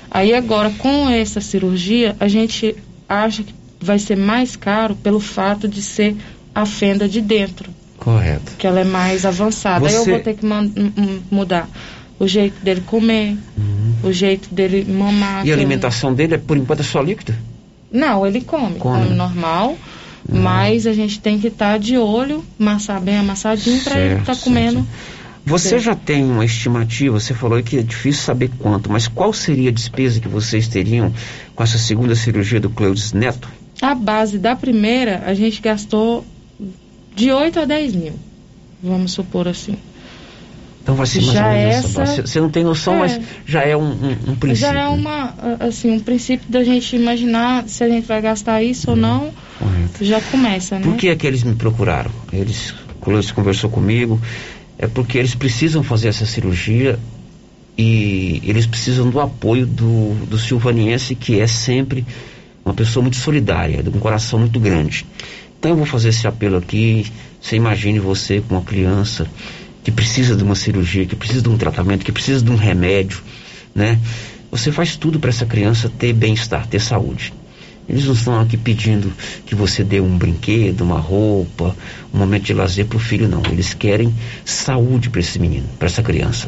Aí 0.10 0.34
agora, 0.34 0.70
com 0.78 1.10
essa 1.10 1.40
cirurgia, 1.40 2.16
a 2.20 2.28
gente 2.28 2.76
acha 3.08 3.44
que 3.44 3.54
vai 3.80 3.98
ser 3.98 4.18
mais 4.18 4.56
caro 4.56 4.96
pelo 4.96 5.20
fato 5.20 5.68
de 5.68 5.82
ser 5.82 6.16
a 6.54 6.66
fenda 6.66 7.08
de 7.08 7.22
dentro, 7.22 7.70
Correto. 7.98 8.52
que 8.58 8.68
ela 8.68 8.82
é 8.82 8.84
mais 8.84 9.26
avançada. 9.26 9.88
Aí 9.88 9.94
eu 9.94 10.04
Você- 10.04 10.12
vou 10.12 10.20
ter 10.20 10.36
que 10.36 10.46
mudar 11.32 11.70
o 12.20 12.28
jeito 12.28 12.64
dele 12.64 12.82
comer, 12.86 13.38
o 14.04 14.12
jeito 14.12 14.54
dele 14.54 14.86
mamar. 14.92 15.42
Uhum. 15.42 15.46
E 15.48 15.52
a 15.52 15.56
alimentação 15.56 16.14
dele, 16.14 16.36
é, 16.36 16.38
por 16.38 16.58
enquanto, 16.58 16.82
é 16.82 16.84
só 16.84 17.02
líquido? 17.02 17.34
Não, 17.92 18.26
ele 18.28 18.42
come, 18.42 18.76
Come. 18.76 19.04
come, 19.06 19.16
normal. 19.16 19.78
Uhum. 20.30 20.40
Mas 20.42 20.86
a 20.86 20.94
gente 20.94 21.20
tem 21.20 21.40
que 21.40 21.48
estar 21.48 21.80
de 21.80 21.98
olho, 21.98 22.44
amassar 22.60 23.02
bem 23.02 23.18
amassadinho 23.18 23.82
para 23.82 24.00
ele 24.00 24.10
Certo, 24.10 24.20
estar 24.22 24.34
certo. 24.36 24.44
comendo. 24.44 24.88
Você 25.46 25.70
Certo. 25.70 25.84
já 25.84 25.96
tem 25.96 26.24
uma 26.24 26.46
estimativa, 26.46 27.20
você 27.20 27.34
falou 27.34 27.62
que 27.64 27.78
é 27.78 27.82
difícil 27.82 28.22
saber 28.24 28.50
quanto, 28.60 28.92
mas 28.92 29.08
qual 29.08 29.34
seria 29.34 29.70
a 29.70 29.74
despesa 29.74 30.20
que 30.20 30.28
vocês 30.28 30.68
teriam 30.68 31.12
com 31.56 31.64
essa 31.64 31.78
segunda 31.80 32.16
cirurgia 32.16 32.60
do 32.60 32.70
Cleudes 32.70 33.12
Neto? 33.12 33.50
A 33.82 33.96
base 33.96 34.38
da 34.38 34.56
primeira, 34.56 35.24
a 35.26 35.34
gente 35.34 35.60
gastou 35.62 36.24
de 37.16 37.32
8 37.32 37.60
a 37.60 37.66
10 37.66 37.96
mil. 37.96 38.14
Vamos 38.84 39.12
supor 39.14 39.48
assim. 39.48 39.76
Então 40.84 40.96
vai 40.96 41.06
ser 41.06 41.22
mais 41.22 41.34
Já 41.34 41.48
ou 41.48 41.54
menos 41.54 41.76
essa- 41.76 42.00
base. 42.00 42.22
Você- 42.22 42.40
não 42.42 42.50
tem 42.50 42.64
noção, 42.64 42.96
É. 42.96 43.00
mas 43.00 43.22
já 43.46 43.62
é 43.64 43.76
um, 43.78 43.82
um, 43.92 44.12
um 44.30 44.36
princípio. 44.36 44.74
Já 44.74 44.80
é 44.80 44.88
uma, 44.88 45.34
assim, 45.60 45.92
um 45.92 46.00
princípio 46.00 46.50
da 46.50 46.64
gente 46.64 46.96
imaginar 46.96 47.68
se 47.68 47.84
a 47.84 47.90
gente 47.90 48.06
vai 48.08 48.22
gastar 48.22 48.62
isso 48.64 48.92
ou 48.92 48.96
não. 48.96 49.32
Correto. 49.60 50.04
Já 50.06 50.20
começa, 50.22 50.76
né? 50.80 50.82
Por 50.84 50.96
que 50.96 51.10
é 51.10 51.16
que 51.16 51.26
eles 51.28 51.44
me 51.44 51.54
procuraram? 51.56 52.10
Eles, 52.34 52.72
o 52.72 52.96
Cleudes 53.02 53.32
conversou 53.32 53.70
comigo, 53.70 54.20
é 54.82 54.88
porque 54.88 55.20
eles 55.20 55.36
precisam 55.36 55.84
fazer 55.84 56.08
essa 56.08 56.26
cirurgia 56.26 57.00
e 57.78 58.42
eles 58.44 58.66
precisam 58.66 59.10
do 59.10 59.20
apoio 59.20 59.66
do, 59.68 60.16
do 60.26 60.40
silvaniense, 60.40 61.14
que 61.14 61.40
é 61.40 61.46
sempre 61.46 62.04
uma 62.66 62.74
pessoa 62.74 63.02
muito 63.02 63.18
solidária, 63.18 63.84
de 63.84 63.90
um 63.90 64.00
coração 64.00 64.40
muito 64.40 64.60
grande. 64.60 65.06
Então 65.60 65.72
eu 65.72 65.78
vou 65.78 65.86
fazer 65.86 66.10
esse 66.10 66.28
apelo 66.28 66.58
aqui. 66.58 67.06
Você 67.40 67.56
imagine 67.56 68.00
você 68.00 68.42
com 68.42 68.56
uma 68.56 68.64
criança 68.64 69.28
que 69.84 69.92
precisa 69.92 70.36
de 70.36 70.44
uma 70.44 70.56
cirurgia, 70.56 71.06
que 71.06 71.16
precisa 71.16 71.44
de 71.44 71.50
um 71.50 71.58
tratamento, 71.58 72.04
que 72.04 72.12
precisa 72.12 72.44
de 72.44 72.52
um 72.52 72.56
remédio, 72.56 73.22
né? 73.74 74.00
Você 74.50 74.72
faz 74.72 74.96
tudo 74.96 75.20
para 75.20 75.30
essa 75.30 75.46
criança 75.46 75.90
ter 75.90 76.12
bem-estar, 76.12 76.68
ter 76.68 76.80
saúde. 76.80 77.34
Eles 77.92 78.06
não 78.06 78.14
estão 78.14 78.40
aqui 78.40 78.56
pedindo 78.56 79.12
que 79.46 79.54
você 79.54 79.84
dê 79.84 80.00
um 80.00 80.18
brinquedo, 80.18 80.80
uma 80.80 80.98
roupa, 80.98 81.76
um 82.14 82.18
momento 82.18 82.44
de 82.44 82.54
lazer 82.54 82.86
para 82.86 82.96
o 82.96 83.00
filho, 83.00 83.28
não. 83.28 83.44
Eles 83.52 83.74
querem 83.74 84.14
saúde 84.46 85.10
para 85.10 85.20
esse 85.20 85.38
menino, 85.38 85.68
para 85.78 85.88
essa 85.88 86.02
criança. 86.02 86.48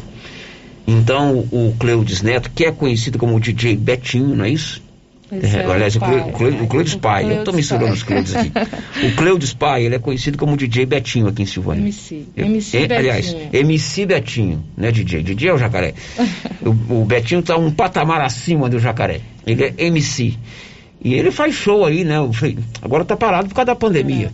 Então, 0.86 1.46
o 1.52 1.74
Cleudes 1.78 2.22
Neto, 2.22 2.50
que 2.54 2.64
é 2.64 2.72
conhecido 2.72 3.18
como 3.18 3.36
o 3.36 3.40
DJ 3.40 3.76
Betinho, 3.76 4.34
não 4.34 4.46
é 4.46 4.48
isso? 4.48 4.82
Esse 5.30 5.58
é 5.58 5.66
o 5.66 5.72
aliás, 5.72 5.96
o, 5.96 6.00
pai, 6.00 6.20
o 6.60 6.66
Cleudes 6.66 6.94
Pai, 6.94 7.24
eu 7.24 7.38
estou 7.38 7.52
misturando 7.54 7.86
Pai. 7.86 7.94
os 7.94 8.02
Cleudes 8.02 8.36
aqui. 8.36 8.52
O 9.06 9.16
Cleudes 9.16 9.52
Pai, 9.52 9.84
ele 9.84 9.94
é 9.96 9.98
conhecido 9.98 10.38
como 10.38 10.56
DJ 10.56 10.86
Betinho 10.86 11.26
aqui 11.26 11.42
em 11.42 11.46
Silvânia. 11.46 11.82
MC. 11.82 12.24
Eu- 12.36 12.46
MC 12.46 12.76
é, 12.78 12.96
aliás, 12.96 13.32
Betinho. 13.32 13.50
MC 13.52 14.06
Betinho, 14.06 14.64
né, 14.76 14.92
DJ? 14.92 15.22
DJ 15.22 15.48
é 15.50 15.54
o 15.54 15.58
jacaré. 15.58 15.94
o, 16.64 17.00
o 17.02 17.04
Betinho 17.04 17.42
tá 17.42 17.56
um 17.56 17.70
patamar 17.70 18.20
acima 18.22 18.68
do 18.70 18.78
jacaré. 18.78 19.20
Ele 19.46 19.64
é 19.64 19.74
MC. 19.86 20.38
E 21.04 21.12
ele 21.14 21.30
faz 21.30 21.54
show 21.54 21.84
aí, 21.84 22.02
né? 22.02 22.16
Agora 22.82 23.04
tá 23.04 23.14
parado 23.16 23.48
por 23.48 23.54
causa 23.54 23.66
da 23.66 23.74
pandemia. 23.76 24.32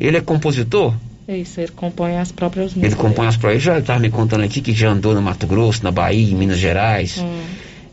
Ele 0.00 0.16
é 0.16 0.20
compositor, 0.20 0.94
É 1.26 1.36
isso, 1.36 1.60
ele 1.60 1.72
compõe 1.72 2.16
as 2.16 2.32
próprias 2.32 2.72
músicas. 2.74 2.92
ele 2.92 2.96
compõe 3.00 3.26
as 3.26 3.36
projetos. 3.36 3.64
Já 3.64 3.78
estava 3.78 3.98
me 4.00 4.08
contando 4.10 4.42
aqui 4.44 4.62
que 4.62 4.72
já 4.72 4.88
andou 4.90 5.14
no 5.14 5.20
Mato 5.20 5.46
Grosso, 5.46 5.84
na 5.84 5.90
Bahia, 5.90 6.32
em 6.32 6.34
Minas 6.34 6.58
Gerais. 6.58 7.18
Hum. 7.18 7.40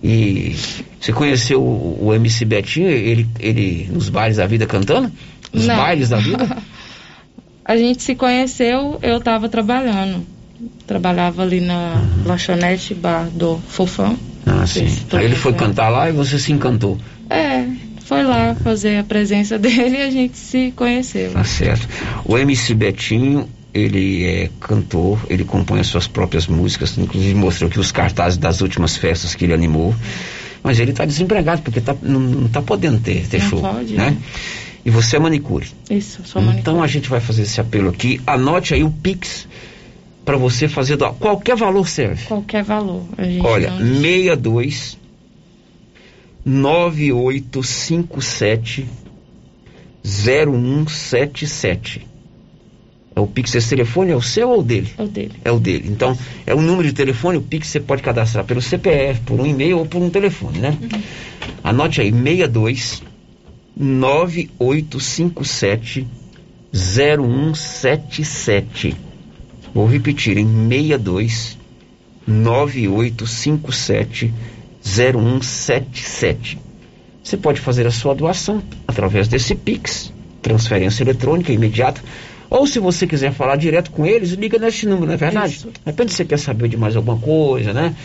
E 0.02 0.56
você 1.00 1.12
conheceu 1.12 1.62
o, 1.62 2.06
o 2.08 2.14
MC 2.14 2.46
Betinho, 2.46 2.88
ele, 2.90 3.28
ele 3.40 3.90
nos 3.92 4.08
bailes 4.08 4.38
da 4.38 4.46
vida 4.46 4.66
cantando? 4.66 5.12
Nos 5.52 5.66
Não. 5.68 5.76
bailes 5.76 6.10
da 6.10 6.18
vida? 6.18 6.58
A 7.66 7.76
gente 7.76 8.04
se 8.04 8.14
conheceu, 8.14 9.00
eu 9.02 9.18
estava 9.18 9.50
trabalhando. 9.50 10.24
Trabalhava 10.86 11.42
ali 11.42 11.60
na 11.60 12.00
lanchonete 12.24 12.94
bar 12.94 13.28
do 13.32 13.58
Fofão. 13.68 14.16
Ah, 14.46 14.68
sim. 14.68 14.86
Aí 15.12 15.26
ele 15.26 15.36
foi 15.36 15.52
cantar 15.54 15.90
lá 15.90 16.08
e 16.08 16.12
você 16.14 16.38
se 16.38 16.54
encantou. 16.54 17.00
É, 17.28 17.66
foi 18.06 18.24
lá 18.24 18.56
fazer 18.56 18.98
a 19.00 19.04
presença 19.04 19.58
dele 19.60 19.98
e 19.98 20.02
a 20.02 20.10
gente 20.12 20.38
se 20.38 20.72
conheceu. 20.76 21.32
Tá 21.32 21.44
certo. 21.44 21.88
O 22.24 22.38
MC 22.38 22.74
Betinho, 22.74 23.50
ele 23.74 24.24
é 24.26 24.50
cantor, 24.60 25.20
ele 25.30 25.44
compõe 25.44 25.80
as 25.80 25.88
suas 25.88 26.08
próprias 26.08 26.48
músicas, 26.48 26.98
inclusive 26.98 27.34
mostrou 27.36 27.70
aqui 27.70 27.80
os 27.80 27.92
cartazes 27.92 28.38
das 28.38 28.62
últimas 28.62 28.96
festas 28.96 29.36
que 29.36 29.44
ele 29.46 29.54
animou. 29.54 29.94
Mas 30.64 30.80
ele 30.80 30.92
está 30.92 31.06
desempregado, 31.06 31.62
porque 31.62 31.80
tá, 31.82 31.96
não 32.02 32.46
está 32.48 32.62
podendo 32.62 33.00
ter, 33.00 33.28
ter 33.28 33.40
Não 33.44 33.50
show. 33.50 33.62
pode, 33.62 33.94
né? 33.94 34.12
né? 34.12 34.18
E 34.84 34.90
você 34.90 35.16
é 35.16 35.20
manicure. 35.20 35.68
Isso, 35.90 36.22
sou 36.26 36.42
manicure. 36.42 36.62
Então 36.62 36.82
a 36.84 36.88
gente 36.88 37.08
vai 37.10 37.20
fazer 37.20 37.42
esse 37.44 37.60
apelo 37.62 37.90
aqui. 37.90 38.20
Anote 38.26 38.74
aí 38.74 38.84
o 38.84 38.90
Pix 38.90 39.48
para 40.24 40.38
você 40.38 40.68
fazer 40.68 40.96
do- 40.96 41.12
qualquer 41.14 41.56
valor 41.56 41.88
serve. 41.88 42.26
Qualquer 42.26 42.64
valor. 42.64 43.04
A 43.18 43.24
gente 43.26 43.46
Olha, 43.46 43.70
não- 43.72 44.02
62 44.02 44.98
9857 46.46 48.86
0177. 50.04 52.06
É 53.16 53.20
o 53.20 53.26
Pix, 53.26 53.56
esse 53.56 53.70
telefone 53.70 54.12
é 54.12 54.16
o 54.16 54.22
seu 54.22 54.50
ou 54.50 54.60
o 54.60 54.64
dele? 54.64 54.92
É 54.98 55.04
o 55.04 55.08
dele. 55.08 55.34
É 55.46 55.52
o 55.52 55.60
dele. 55.60 55.90
Então, 55.90 56.16
é 56.46 56.54
o 56.54 56.62
número 56.62 56.88
de 56.88 56.94
telefone, 56.94 57.38
o 57.38 57.42
Pix 57.42 57.70
você 57.70 57.80
pode 57.80 58.04
cadastrar 58.04 58.46
pelo 58.46 58.62
CPF, 58.62 59.22
por 59.22 59.40
um 59.40 59.46
e-mail 59.46 59.80
ou 59.80 59.86
por 59.86 60.02
um 60.02 60.10
telefone, 60.10 60.60
né? 60.60 60.78
Anote 61.64 62.02
aí, 62.02 62.12
62 62.12 63.02
9857 63.76 66.06
0177. 66.74 68.98
Vou 69.74 69.88
repetir, 69.88 70.38
em 70.38 70.68
62 70.70 71.58
9857 72.28 74.28
0177. 74.28 74.55
Você 77.24 77.38
pode 77.38 77.60
fazer 77.60 77.88
a 77.88 77.92
sua 77.92 78.14
doação 78.14 78.62
através 78.88 79.28
desse 79.28 79.56
Pix, 79.56 80.14
transferência 80.42 81.04
eletrônica 81.04 81.52
imediata. 81.52 82.02
Ou 82.50 82.68
se 82.68 82.78
você 82.80 83.08
quiser 83.08 83.34
falar 83.34 83.56
direto 83.56 83.90
com 83.90 84.06
eles, 84.06 84.30
liga 84.32 84.60
nesse 84.60 84.86
número, 84.86 85.08
não 85.08 85.14
é 85.16 85.18
verdade? 85.18 85.58
De 85.58 85.70
repente 85.86 86.14
você 86.14 86.24
quer 86.24 86.38
saber 86.38 86.70
de 86.70 86.78
mais 86.78 86.96
alguma 86.96 87.18
coisa, 87.18 87.74
né? 87.74 87.96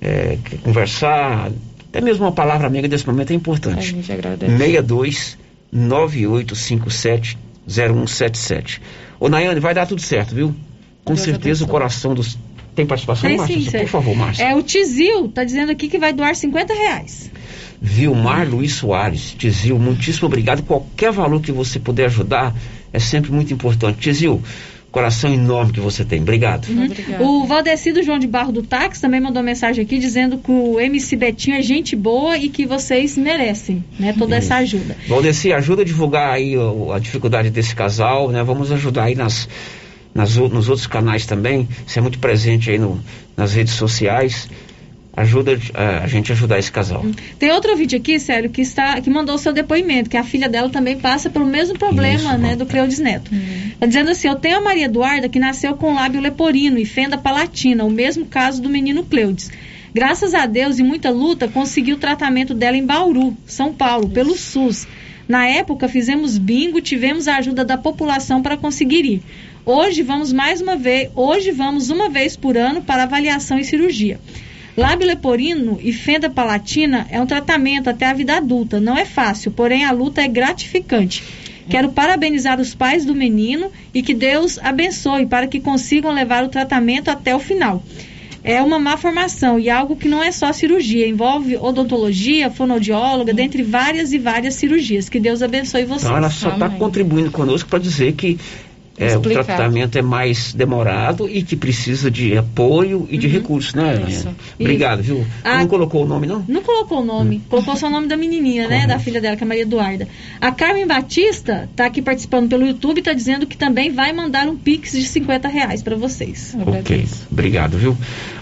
É, 0.00 0.36
quer 0.44 0.58
conversar. 0.58 1.50
Até 1.88 2.00
mesmo 2.02 2.24
uma 2.26 2.32
palavra 2.32 2.66
amiga 2.66 2.86
desse 2.86 3.06
momento 3.06 3.30
é 3.30 3.32
A 3.32 3.36
importante. 3.36 3.86
gente 3.86 4.12
agradece. 4.12 4.52
62 4.52 5.38
9857 5.72 7.38
0177. 7.66 8.82
Ô 9.18 9.28
Nayane, 9.28 9.60
vai 9.60 9.72
dar 9.72 9.86
tudo 9.86 10.00
certo, 10.02 10.34
viu? 10.34 10.54
Com 11.04 11.14
Deus 11.14 11.24
certeza 11.24 11.62
o 11.62 11.64
abençoe. 11.64 11.68
coração 11.70 12.14
dos. 12.14 12.38
Tem 12.74 12.86
participação, 12.86 13.28
Márcia? 13.36 13.60
sim, 13.60 13.78
Por 13.78 13.88
favor, 13.88 14.16
Márcia. 14.16 14.44
É 14.44 14.54
o 14.54 14.62
Tizil, 14.62 15.28
tá 15.28 15.44
dizendo 15.44 15.72
aqui 15.72 15.88
que 15.88 15.98
vai 15.98 16.12
doar 16.12 16.34
50 16.34 16.72
reais. 16.72 17.30
Vilmar 17.80 18.48
Luiz 18.48 18.74
Soares, 18.74 19.34
Tizil, 19.36 19.78
muitíssimo 19.78 20.26
obrigado. 20.26 20.62
Qualquer 20.62 21.12
valor 21.12 21.40
que 21.40 21.50
você 21.50 21.78
puder 21.78 22.06
ajudar 22.06 22.54
é 22.92 22.98
sempre 22.98 23.32
muito 23.32 23.52
importante. 23.52 23.98
Tizil, 23.98 24.40
coração 24.92 25.32
enorme 25.32 25.72
que 25.72 25.80
você 25.80 26.04
tem. 26.04 26.20
Obrigado. 26.20 26.68
O 27.18 27.46
Valdecido 27.46 28.02
João 28.02 28.18
de 28.18 28.26
Barro 28.26 28.52
do 28.52 28.62
Táxi 28.62 29.00
também 29.00 29.20
mandou 29.20 29.42
mensagem 29.42 29.82
aqui 29.82 29.98
dizendo 29.98 30.38
que 30.38 30.52
o 30.52 30.78
MC 30.78 31.16
Betinho 31.16 31.56
é 31.56 31.62
gente 31.62 31.96
boa 31.96 32.36
e 32.36 32.50
que 32.50 32.66
vocês 32.66 33.16
merecem, 33.16 33.82
né, 33.98 34.14
toda 34.16 34.36
essa 34.36 34.56
ajuda. 34.56 34.96
Valdeci, 35.08 35.52
ajuda 35.52 35.82
a 35.82 35.84
divulgar 35.84 36.34
aí 36.34 36.54
a 36.94 36.98
dificuldade 36.98 37.50
desse 37.50 37.74
casal, 37.74 38.30
né? 38.30 38.44
Vamos 38.44 38.70
ajudar 38.70 39.04
aí 39.04 39.14
nas, 39.14 39.48
nas, 40.14 40.36
nos 40.36 40.68
outros 40.68 40.86
canais 40.86 41.26
também. 41.26 41.68
Você 41.86 41.98
é 41.98 42.02
muito 42.02 42.18
presente 42.18 42.70
aí 42.70 42.78
no, 42.78 43.00
nas 43.36 43.54
redes 43.54 43.74
sociais. 43.74 44.48
Ajuda 45.14 45.58
a 45.74 46.06
gente 46.06 46.32
a 46.32 46.34
ajudar 46.34 46.58
esse 46.58 46.72
casal. 46.72 47.04
Tem 47.38 47.50
outro 47.50 47.72
ouvinte 47.72 47.94
aqui, 47.94 48.18
Célio, 48.18 48.48
que, 48.48 48.62
está, 48.62 48.98
que 48.98 49.10
mandou 49.10 49.34
o 49.34 49.38
seu 49.38 49.52
depoimento, 49.52 50.08
que 50.08 50.16
a 50.16 50.24
filha 50.24 50.48
dela 50.48 50.70
também 50.70 50.96
passa 50.96 51.28
pelo 51.28 51.44
mesmo 51.44 51.78
problema, 51.78 52.38
né, 52.38 52.56
do 52.56 52.64
Cleudes 52.64 52.98
Neto. 52.98 53.30
Tá 53.78 53.84
dizendo 53.84 54.10
assim, 54.10 54.28
eu 54.28 54.36
tenho 54.36 54.56
a 54.56 54.60
Maria 54.62 54.86
Eduarda 54.86 55.28
que 55.28 55.38
nasceu 55.38 55.74
com 55.74 55.94
lábio 55.94 56.18
leporino 56.18 56.78
e 56.78 56.86
fenda 56.86 57.18
palatina, 57.18 57.84
o 57.84 57.90
mesmo 57.90 58.24
caso 58.24 58.62
do 58.62 58.70
menino 58.70 59.04
Cleudes. 59.04 59.50
Graças 59.94 60.32
a 60.32 60.46
Deus 60.46 60.78
e 60.78 60.82
muita 60.82 61.10
luta, 61.10 61.46
consegui 61.46 61.92
o 61.92 61.98
tratamento 61.98 62.54
dela 62.54 62.78
em 62.78 62.86
Bauru, 62.86 63.36
São 63.46 63.74
Paulo, 63.74 64.08
pelo 64.08 64.34
SUS. 64.34 64.88
Na 65.28 65.46
época, 65.46 65.88
fizemos 65.88 66.38
bingo, 66.38 66.80
tivemos 66.80 67.28
a 67.28 67.36
ajuda 67.36 67.64
da 67.64 67.76
população 67.76 68.40
para 68.40 68.56
conseguir 68.56 69.04
ir. 69.04 69.22
Hoje 69.64 70.02
vamos 70.02 70.32
mais 70.32 70.60
uma 70.60 70.76
vez, 70.76 71.08
hoje 71.14 71.52
vamos 71.52 71.88
uma 71.88 72.08
vez 72.08 72.36
por 72.36 72.56
ano 72.56 72.82
para 72.82 73.04
avaliação 73.04 73.58
e 73.60 73.64
cirurgia. 73.64 74.18
Lábio 74.76 75.06
leporino 75.06 75.78
e 75.80 75.92
fenda 75.92 76.28
palatina 76.28 77.06
é 77.10 77.20
um 77.20 77.26
tratamento 77.26 77.88
até 77.88 78.06
a 78.06 78.12
vida 78.12 78.36
adulta. 78.38 78.80
Não 78.80 78.96
é 78.96 79.04
fácil, 79.04 79.52
porém 79.52 79.84
a 79.84 79.92
luta 79.92 80.20
é 80.20 80.26
gratificante. 80.26 81.22
Quero 81.70 81.90
parabenizar 81.90 82.60
os 82.60 82.74
pais 82.74 83.04
do 83.04 83.14
menino 83.14 83.70
e 83.94 84.02
que 84.02 84.14
Deus 84.14 84.58
abençoe 84.58 85.26
para 85.26 85.46
que 85.46 85.60
consigam 85.60 86.10
levar 86.10 86.42
o 86.42 86.48
tratamento 86.48 87.08
até 87.08 87.36
o 87.36 87.38
final. 87.38 87.84
É 88.42 88.60
uma 88.60 88.80
má 88.80 88.96
formação 88.96 89.60
e 89.60 89.70
algo 89.70 89.94
que 89.94 90.08
não 90.08 90.20
é 90.20 90.32
só 90.32 90.52
cirurgia, 90.52 91.06
envolve 91.06 91.56
odontologia, 91.56 92.50
fonoaudióloga, 92.50 93.32
dentre 93.32 93.62
várias 93.62 94.12
e 94.12 94.18
várias 94.18 94.54
cirurgias. 94.54 95.08
Que 95.08 95.20
Deus 95.20 95.40
abençoe 95.40 95.84
vocês. 95.84 96.02
Então 96.02 96.16
ela 96.16 96.30
só 96.30 96.48
está 96.48 96.68
contribuindo 96.68 97.30
conosco 97.30 97.68
para 97.68 97.78
dizer 97.78 98.14
que 98.14 98.36
é, 98.98 99.16
o 99.16 99.20
tratamento 99.20 99.96
é 99.96 100.02
mais 100.02 100.52
demorado 100.52 101.28
e 101.28 101.42
que 101.42 101.56
precisa 101.56 102.10
de 102.10 102.36
apoio 102.36 103.08
e 103.10 103.16
de 103.16 103.26
recursos, 103.26 103.72
né? 103.74 103.94
Nayane? 103.94 104.36
Obrigado, 104.58 105.02
viu? 105.02 105.26
Ah, 105.42 105.58
Não 105.58 105.66
colocou 105.66 106.04
o 106.04 106.06
nome, 106.06 106.26
não? 106.26 106.44
Não 106.46 106.62
colocou 106.62 107.00
o 107.00 107.04
nome, 107.04 107.42
colocou 107.48 107.74
só 107.74 107.86
o 107.86 107.90
nome 107.90 108.06
da 108.06 108.16
menininha, 108.16 108.68
né? 108.68 108.86
Da 108.86 108.98
filha 108.98 109.20
dela, 109.20 109.34
que 109.36 109.44
é 109.44 109.46
Maria 109.46 109.62
Eduarda. 109.62 110.06
A 110.40 110.52
Carmen 110.52 110.86
Batista 110.86 111.68
tá 111.74 111.86
aqui 111.86 112.02
participando 112.02 112.48
pelo 112.50 112.66
YouTube 112.66 112.98
e 112.98 113.02
tá 113.02 113.12
dizendo 113.14 113.46
que 113.46 113.56
também 113.56 113.90
vai 113.90 114.12
mandar 114.12 114.46
um 114.46 114.56
Pix 114.56 114.92
de 114.92 115.04
50 115.04 115.48
reais 115.48 115.82
para 115.82 115.96
vocês. 115.96 116.54
Ok, 116.66 117.06
obrigado, 117.30 117.78
viu? 117.78 117.96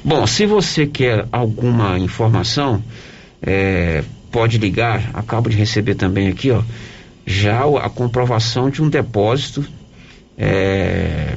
Bom, 0.05 0.27
se 0.27 0.47
você 0.47 0.87
quer 0.87 1.27
alguma 1.31 1.99
informação, 1.99 2.83
é, 3.41 4.03
pode 4.33 4.59
ligar. 4.59 5.11
Acabo 5.15 5.49
de 5.49 5.57
receber 5.57 5.95
também 5.95 6.29
aqui, 6.29 6.51
ó, 6.51 6.63
já 7.25 7.61
a 7.65 7.89
comprovação 7.89 8.69
de 8.69 8.83
um 8.83 8.89
depósito. 8.89 9.65
É, 10.43 11.37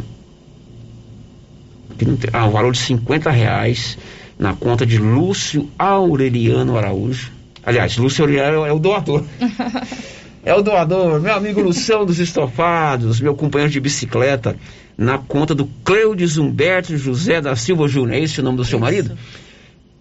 ah, 2.31 2.47
o 2.47 2.51
valor 2.51 2.71
de 2.71 2.77
50 2.77 3.29
reais 3.29 3.97
na 4.39 4.53
conta 4.53 4.85
de 4.85 4.97
Lúcio 4.97 5.69
Aureliano 5.77 6.77
Araújo. 6.77 7.29
Aliás, 7.65 7.97
Lúcio 7.97 8.23
Aureliano 8.23 8.65
é 8.65 8.71
o 8.71 8.79
doador. 8.79 9.23
É 10.45 10.53
o 10.53 10.61
doador, 10.61 11.21
meu 11.21 11.33
amigo 11.33 11.61
Lucião 11.61 12.05
dos 12.05 12.19
Estofados, 12.19 13.21
meu 13.21 13.33
companheiro 13.33 13.71
de 13.71 13.79
bicicleta, 13.79 14.57
na 14.97 15.17
conta 15.17 15.55
do 15.55 15.65
Cleudes 15.85 16.37
Humberto 16.37 16.97
José 16.97 17.39
da 17.39 17.55
Silva 17.55 17.87
Júnior. 17.87 18.17
É 18.17 18.19
esse 18.19 18.41
o 18.41 18.43
nome 18.43 18.57
do 18.57 18.65
seu 18.65 18.77
marido? 18.77 19.17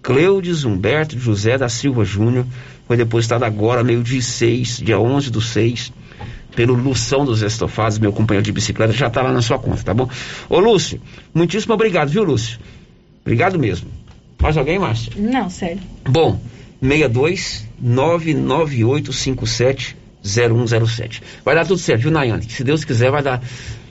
Cleudes 0.03 0.65
Humberto 0.65 1.17
José 1.17 1.57
da 1.57 1.69
Silva 1.69 2.05
Júnior. 2.05 2.45
Foi 2.89 2.97
depositado 2.97 3.45
agora, 3.45 3.85
meio-dia 3.85 4.19
e 4.19 4.23
seis, 4.23 4.79
dia 4.79 4.99
11 4.99 5.31
do 5.31 5.41
6, 5.41 5.93
pelo 6.55 6.75
Lução 6.75 7.25
dos 7.25 7.43
Estofados, 7.43 7.99
meu 7.99 8.13
companheiro 8.13 8.45
de 8.45 8.53
bicicleta. 8.53 8.93
Já 8.93 9.09
está 9.09 9.23
lá 9.23 9.33
na 9.33 9.43
sua 9.43 9.59
conta, 9.59 9.83
tá 9.83 9.95
bom? 9.95 10.09
Ô, 10.49 10.61
Lúcio, 10.61 11.01
muitíssimo 11.35 11.75
obrigado, 11.75 12.09
viu, 12.09 12.23
Lúcio? 12.23 12.61
Obrigado 13.23 13.59
mesmo. 13.59 13.89
Mais 14.41 14.57
alguém, 14.57 14.79
Márcio? 14.79 15.13
Não, 15.17 15.49
sério. 15.49 15.81
Bom, 16.09 16.41
62 16.81 17.67
99857 17.81 19.97
0107. 20.25 21.23
Vai 21.45 21.55
dar 21.55 21.67
tudo 21.67 21.79
certo, 21.79 22.03
viu, 22.03 22.11
Nayane? 22.11 22.49
Se 22.49 22.65
Deus 22.65 22.85
quiser, 22.85 23.11
vai 23.11 23.23
dar. 23.23 23.43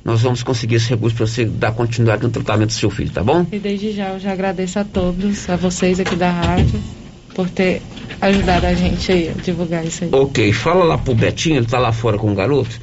Nós 0.03 0.21
vamos 0.21 0.41
conseguir 0.41 0.75
esse 0.75 0.89
recurso 0.89 1.15
para 1.15 1.27
você 1.27 1.45
dar 1.45 1.73
continuidade 1.73 2.23
no 2.23 2.29
tratamento 2.29 2.69
do 2.69 2.73
seu 2.73 2.89
filho, 2.89 3.11
tá 3.11 3.23
bom? 3.23 3.45
E 3.51 3.59
desde 3.59 3.91
já 3.91 4.09
eu 4.09 4.19
já 4.19 4.31
agradeço 4.31 4.79
a 4.79 4.83
todos, 4.83 5.47
a 5.47 5.55
vocês 5.55 5.99
aqui 5.99 6.15
da 6.15 6.31
rádio, 6.31 6.81
por 7.41 7.49
ter 7.49 7.81
ajudado 8.21 8.67
a 8.67 8.73
gente 8.75 9.11
aí 9.11 9.29
a 9.29 9.41
divulgar 9.41 9.83
isso 9.83 10.03
aí. 10.03 10.11
Ok, 10.13 10.53
fala 10.53 10.83
lá 10.83 10.95
pro 10.95 11.15
Betinho, 11.15 11.57
ele 11.57 11.65
tá 11.65 11.79
lá 11.79 11.91
fora 11.91 12.15
com 12.19 12.31
o 12.31 12.35
garoto. 12.35 12.79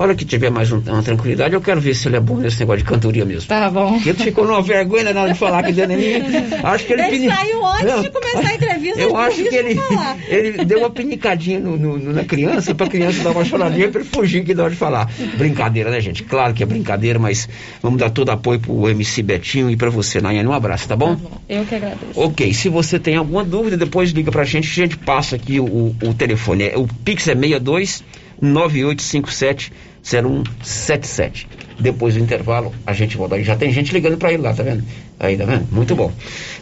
A 0.00 0.04
hora 0.04 0.14
que 0.14 0.24
tiver 0.24 0.48
mais 0.50 0.72
um- 0.72 0.78
uma 0.78 1.02
tranquilidade, 1.02 1.52
eu 1.52 1.60
quero 1.60 1.78
ver 1.78 1.92
se 1.94 2.08
ele 2.08 2.16
é 2.16 2.20
bom 2.20 2.38
nesse 2.38 2.58
negócio 2.58 2.78
de 2.82 2.88
cantoria 2.88 3.22
mesmo. 3.22 3.46
Tá 3.46 3.68
bom. 3.70 3.92
Porque 3.92 4.08
ele 4.08 4.18
ficou 4.18 4.46
numa 4.46 4.62
vergonha 4.62 5.12
na 5.12 5.20
hora 5.24 5.32
de 5.34 5.38
falar 5.38 5.62
que 5.62 5.72
dentro 5.72 5.94
de 5.94 6.02
mim. 6.02 6.24
Acho 6.62 6.86
que 6.86 6.94
ele, 6.94 7.02
Ele 7.02 7.10
pini- 7.10 7.28
saiu 7.28 7.66
antes 7.66 7.84
Não. 7.84 8.00
de 8.00 8.08
começar 8.10 8.48
a 8.48 8.54
entrevista. 8.54 8.98
Eu 8.98 9.14
acho 9.14 9.42
que 9.44 9.54
ele, 9.54 9.74
falar. 9.74 10.16
ele 10.26 10.64
deu 10.64 10.78
uma 10.78 10.88
pinicadinha 10.88 11.60
no, 11.60 11.76
no- 11.76 11.98
no- 11.98 12.12
na 12.14 12.24
criança, 12.24 12.74
pra 12.74 12.86
criança 12.88 13.22
dar 13.22 13.32
uma 13.32 13.44
choradinha 13.44 13.90
pra 13.90 14.00
ele 14.00 14.08
fugir 14.10 14.42
que 14.42 14.54
na 14.54 14.62
hora 14.62 14.70
de 14.72 14.78
falar. 14.78 15.06
Brincadeira, 15.36 15.90
né, 15.90 16.00
gente? 16.00 16.22
Claro 16.22 16.54
que 16.54 16.62
é 16.62 16.66
brincadeira, 16.66 17.18
mas 17.18 17.46
vamos 17.82 17.98
dar 18.00 18.08
todo 18.08 18.30
apoio 18.30 18.58
pro 18.58 18.88
MC 18.88 19.22
Betinho 19.22 19.68
e 19.70 19.76
pra 19.76 19.90
você, 19.90 20.18
Nayane. 20.18 20.48
Um 20.48 20.54
abraço, 20.54 20.88
tá 20.88 20.96
bom? 20.96 21.14
Eu 21.46 21.66
que 21.66 21.74
agradeço. 21.74 21.98
Ok, 22.18 22.54
se 22.54 22.70
você 22.70 22.98
tem 22.98 23.16
alguma 23.16 23.44
dúvida, 23.44 23.76
depois 23.76 24.12
liga 24.12 24.32
pra 24.32 24.44
gente, 24.44 24.66
a 24.66 24.84
gente 24.86 24.96
passa 24.96 25.36
aqui 25.36 25.60
o, 25.60 25.66
o- 25.66 25.96
o 26.04 26.14
telefone. 26.14 26.64
É, 26.68 26.78
o 26.78 26.86
Pix 27.04 27.28
é 27.28 27.34
62 27.34 28.02
9857 28.40 29.70
0177. 30.02 31.48
Depois 31.78 32.14
do 32.14 32.20
intervalo, 32.20 32.74
a 32.86 32.92
gente 32.92 33.16
volta. 33.16 33.36
Aí 33.36 33.44
já 33.44 33.56
tem 33.56 33.72
gente 33.72 33.92
ligando 33.92 34.18
pra 34.18 34.32
ele 34.32 34.42
lá, 34.42 34.52
tá 34.52 34.62
vendo? 34.62 34.84
Aí, 35.18 35.36
tá 35.36 35.44
vendo? 35.44 35.66
Muito 35.70 35.94
bom. 35.96 36.12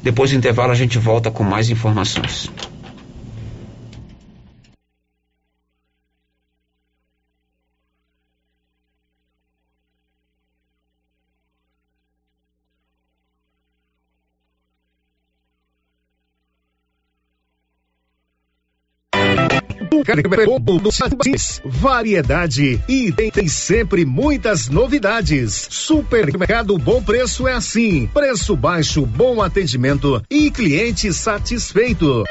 Depois 0.02 0.30
do 0.30 0.36
intervalo, 0.36 0.72
a 0.72 0.76
gente 0.76 0.98
volta 0.98 1.30
com 1.30 1.42
mais 1.42 1.70
informações. 1.70 2.50
Variedade 21.64 22.80
e 22.88 23.12
tem, 23.12 23.30
tem 23.30 23.48
sempre 23.48 24.04
muitas 24.04 24.68
novidades. 24.68 25.66
Supermercado 25.70 26.76
Bom 26.78 27.02
Preço 27.02 27.48
é 27.48 27.52
assim: 27.52 28.08
preço 28.12 28.56
baixo, 28.56 29.06
bom 29.06 29.42
atendimento 29.42 30.22
e 30.30 30.50
cliente 30.50 31.12
satisfeito. 31.12 32.24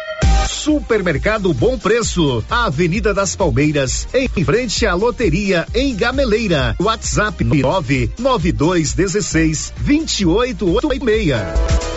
Supermercado 0.47 1.53
Bom 1.53 1.77
Preço, 1.77 2.43
Avenida 2.49 3.13
das 3.13 3.35
Palmeiras, 3.35 4.07
em 4.13 4.27
frente 4.43 4.85
à 4.85 4.93
loteria 4.93 5.67
em 5.73 5.95
Gameleira. 5.95 6.75
WhatsApp 6.79 7.43
99216 7.43 9.73
2886. 9.77 11.96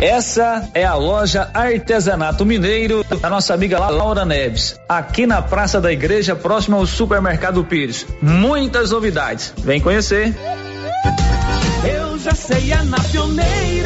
Essa 0.00 0.68
é 0.74 0.84
a 0.84 0.94
loja 0.94 1.50
Artesanato 1.54 2.44
Mineiro 2.44 3.02
da 3.02 3.30
nossa 3.30 3.54
amiga 3.54 3.78
Laura 3.78 4.26
Neves, 4.26 4.78
aqui 4.86 5.26
na 5.26 5.40
Praça 5.40 5.80
da 5.80 5.90
Igreja, 5.90 6.36
próximo 6.36 6.76
ao 6.76 6.86
Supermercado 6.86 7.64
Pires. 7.64 8.06
Muitas 8.20 8.90
novidades. 8.90 9.54
Vem 9.56 9.80
conhecer. 9.80 10.34
Eu 11.84 12.18
já 12.18 12.34
sei, 12.34 12.72
é 12.72 12.82
na 12.82 13.00
pioneira. 13.00 13.85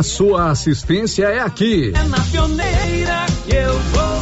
sua 0.03 0.51
assistência 0.51 1.25
é 1.25 1.39
aqui. 1.39 1.91
É 1.95 2.03
na 2.03 2.19
pioneira 2.19 3.25
que 3.45 3.55
eu 3.55 3.79
vou. 3.79 4.21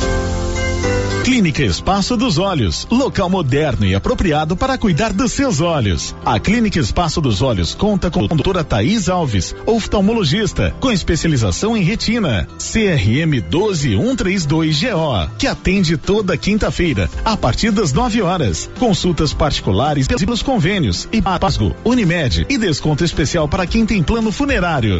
Clínica 1.30 1.64
Espaço 1.64 2.18
dos 2.18 2.40
Olhos, 2.40 2.88
local 2.90 3.30
moderno 3.30 3.86
e 3.86 3.94
apropriado 3.94 4.58
para 4.58 4.80
cuidar 4.80 5.14
dos 5.14 5.32
seus 5.32 5.62
olhos. 5.62 6.16
A 6.26 6.40
Clínica 6.40 6.80
Espaço 6.80 7.22
dos 7.22 7.44
Olhos 7.44 7.76
conta 7.76 8.10
com 8.10 8.26
a 8.26 8.28
doutora 8.28 8.64
Thaís 8.64 9.08
Alves, 9.08 9.56
oftalmologista, 9.66 10.76
com 10.80 10.92
especialização 10.92 11.78
em 11.78 11.84
retina, 11.84 12.48
CRM 12.58 13.44
12132GO, 13.48 15.30
que 15.38 15.46
atende 15.46 15.98
toda 15.98 16.36
quinta-feira, 16.36 17.08
a 17.24 17.38
partir 17.38 17.70
das 17.70 17.94
9 17.94 18.24
horas. 18.24 18.68
Consultas 18.80 19.32
particulares 19.32 20.08
pelos 20.08 20.42
convênios 20.42 21.08
e 21.12 21.22
Pasgo, 21.22 21.76
Unimed 21.86 22.48
e 22.50 22.58
desconto 22.58 23.06
especial 23.06 23.48
para 23.48 23.68
quem 23.68 23.86
tem 23.86 24.02
plano 24.02 24.32
funerário. 24.32 25.00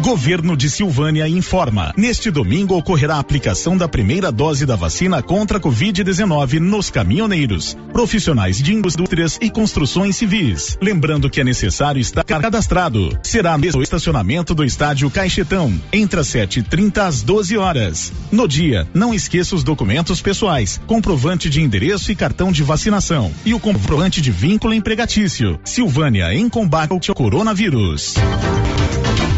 Governo 0.00 0.56
de 0.56 0.70
Silvânia 0.70 1.28
informa. 1.28 1.92
Neste 1.94 2.30
domingo 2.30 2.74
ocorrerá 2.74 3.16
a 3.16 3.18
aplicação 3.18 3.76
da 3.76 3.86
primeira 3.86 4.32
dose 4.32 4.64
da 4.64 4.74
vacina 4.74 5.22
contra 5.22 5.58
a 5.58 5.60
Covid-19 5.60 6.58
nos 6.58 6.88
caminhoneiros, 6.88 7.76
profissionais 7.92 8.62
de 8.62 8.72
indústrias 8.72 9.38
e 9.42 9.50
construções 9.50 10.16
civis. 10.16 10.78
Lembrando 10.80 11.28
que 11.28 11.42
é 11.42 11.44
necessário 11.44 12.00
estar 12.00 12.24
cadastrado. 12.24 13.10
Será 13.22 13.58
mesmo 13.58 13.80
o 13.80 13.84
estacionamento 13.84 14.54
do 14.54 14.64
estádio 14.64 15.10
Caixetão, 15.10 15.78
entre 15.92 16.18
as 16.18 16.28
7h30 16.28 16.98
às 16.98 17.22
12 17.22 17.58
horas. 17.58 18.10
No 18.32 18.48
dia, 18.48 18.88
não 18.94 19.12
esqueça 19.12 19.54
os 19.54 19.62
documentos 19.62 20.22
pessoais, 20.22 20.80
comprovante 20.86 21.50
de 21.50 21.60
endereço 21.60 22.10
e 22.10 22.16
cartão 22.16 22.50
de 22.50 22.62
vacinação 22.62 23.30
e 23.44 23.52
o 23.52 23.60
comprovante 23.60 24.22
de 24.22 24.30
vínculo 24.30 24.72
empregatício. 24.72 25.60
Silvânia 25.62 26.32
em 26.32 26.48
combate 26.48 27.10
ao 27.10 27.14
coronavírus. 27.14 28.14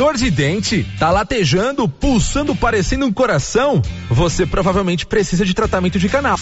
Dor 0.00 0.16
de 0.16 0.30
dente? 0.30 0.86
Tá 0.98 1.10
latejando, 1.10 1.86
pulsando, 1.86 2.56
parecendo 2.56 3.04
um 3.04 3.12
coração? 3.12 3.82
Você 4.08 4.46
provavelmente 4.46 5.04
precisa 5.04 5.44
de 5.44 5.52
tratamento 5.52 5.98
de 5.98 6.08
canal. 6.08 6.38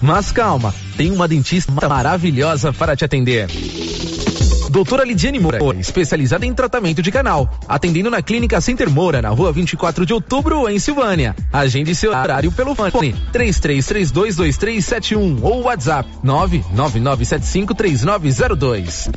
Mas 0.00 0.32
calma, 0.32 0.74
tem 0.96 1.10
uma 1.10 1.28
dentista 1.28 1.70
maravilhosa 1.86 2.72
para 2.72 2.96
te 2.96 3.04
atender. 3.04 3.46
Doutora 4.70 5.04
Lidiane 5.04 5.38
Moura, 5.38 5.58
especializada 5.78 6.46
em 6.46 6.54
tratamento 6.54 7.02
de 7.02 7.12
canal, 7.12 7.46
atendendo 7.68 8.08
na 8.08 8.22
Clínica 8.22 8.58
Center 8.58 8.88
Moura, 8.88 9.20
na 9.20 9.28
rua 9.28 9.52
24 9.52 10.06
de 10.06 10.14
outubro, 10.14 10.66
em 10.66 10.78
Silvânia. 10.78 11.36
Agende 11.52 11.94
seu 11.94 12.10
horário 12.10 12.50
pelo 12.52 12.74
fone 12.74 13.14
33322371 13.34 15.42
ou 15.42 15.64
WhatsApp 15.64 16.08
999753902. 16.24 19.10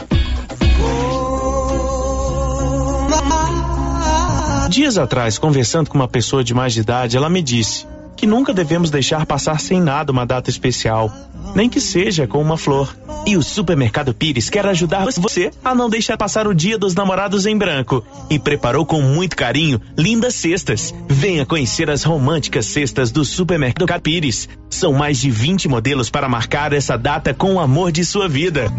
Dias 4.70 4.98
atrás, 4.98 5.38
conversando 5.38 5.90
com 5.90 5.98
uma 5.98 6.08
pessoa 6.08 6.44
de 6.44 6.54
mais 6.54 6.74
de 6.74 6.82
idade, 6.82 7.16
ela 7.16 7.30
me 7.30 7.42
disse: 7.42 7.86
que 8.16 8.26
nunca 8.26 8.54
devemos 8.54 8.90
deixar 8.90 9.26
passar 9.26 9.60
sem 9.60 9.82
nada 9.82 10.12
uma 10.12 10.26
data 10.26 10.50
especial, 10.50 11.12
nem 11.54 11.70
que 11.70 11.82
seja 11.82 12.26
com 12.26 12.42
uma 12.42 12.58
flor. 12.58 12.96
E 13.26 13.36
o 13.36 13.42
Supermercado 13.42 14.14
Pires 14.14 14.50
quer 14.50 14.66
ajudar 14.68 15.06
você 15.06 15.52
a 15.64 15.74
não 15.74 15.90
deixar 15.90 16.16
passar 16.16 16.48
o 16.48 16.54
Dia 16.54 16.78
dos 16.78 16.94
Namorados 16.94 17.46
em 17.46 17.58
branco 17.58 18.06
e 18.30 18.38
preparou 18.38 18.86
com 18.86 19.02
muito 19.02 19.36
carinho 19.36 19.82
lindas 19.98 20.36
cestas. 20.36 20.94
Venha 21.08 21.46
conhecer 21.46 21.90
as 21.90 22.04
românticas 22.04 22.68
cestas 22.68 23.12
do 23.12 23.26
Supermercado 23.26 24.00
Pires. 24.00 24.48
São 24.70 24.94
mais 24.94 25.20
de 25.20 25.32
20 25.32 25.68
modelos 25.68 26.10
para 26.10 26.30
marcar 26.30 26.72
essa 26.72 26.98
data 26.98 27.34
com 27.34 27.56
o 27.56 27.60
amor 27.60 27.92
de 27.92 28.06
sua 28.06 28.28
vida. 28.28 28.72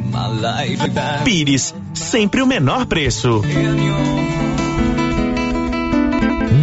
Pires, 1.25 1.75
sempre 1.93 2.41
o 2.41 2.47
menor 2.47 2.87
preço. 2.87 3.43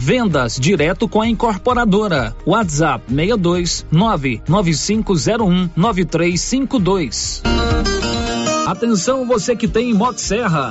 Vendas 0.00 0.58
direto 0.58 1.08
com 1.08 1.20
a 1.20 1.28
incorporadora. 1.28 2.34
WhatsApp 2.46 3.04
62 3.08 3.86
99501 3.90 5.70
9352. 5.76 7.42
Atenção 8.66 9.26
você 9.26 9.56
que 9.56 9.66
tem 9.66 9.94
Motosserra. 9.94 10.70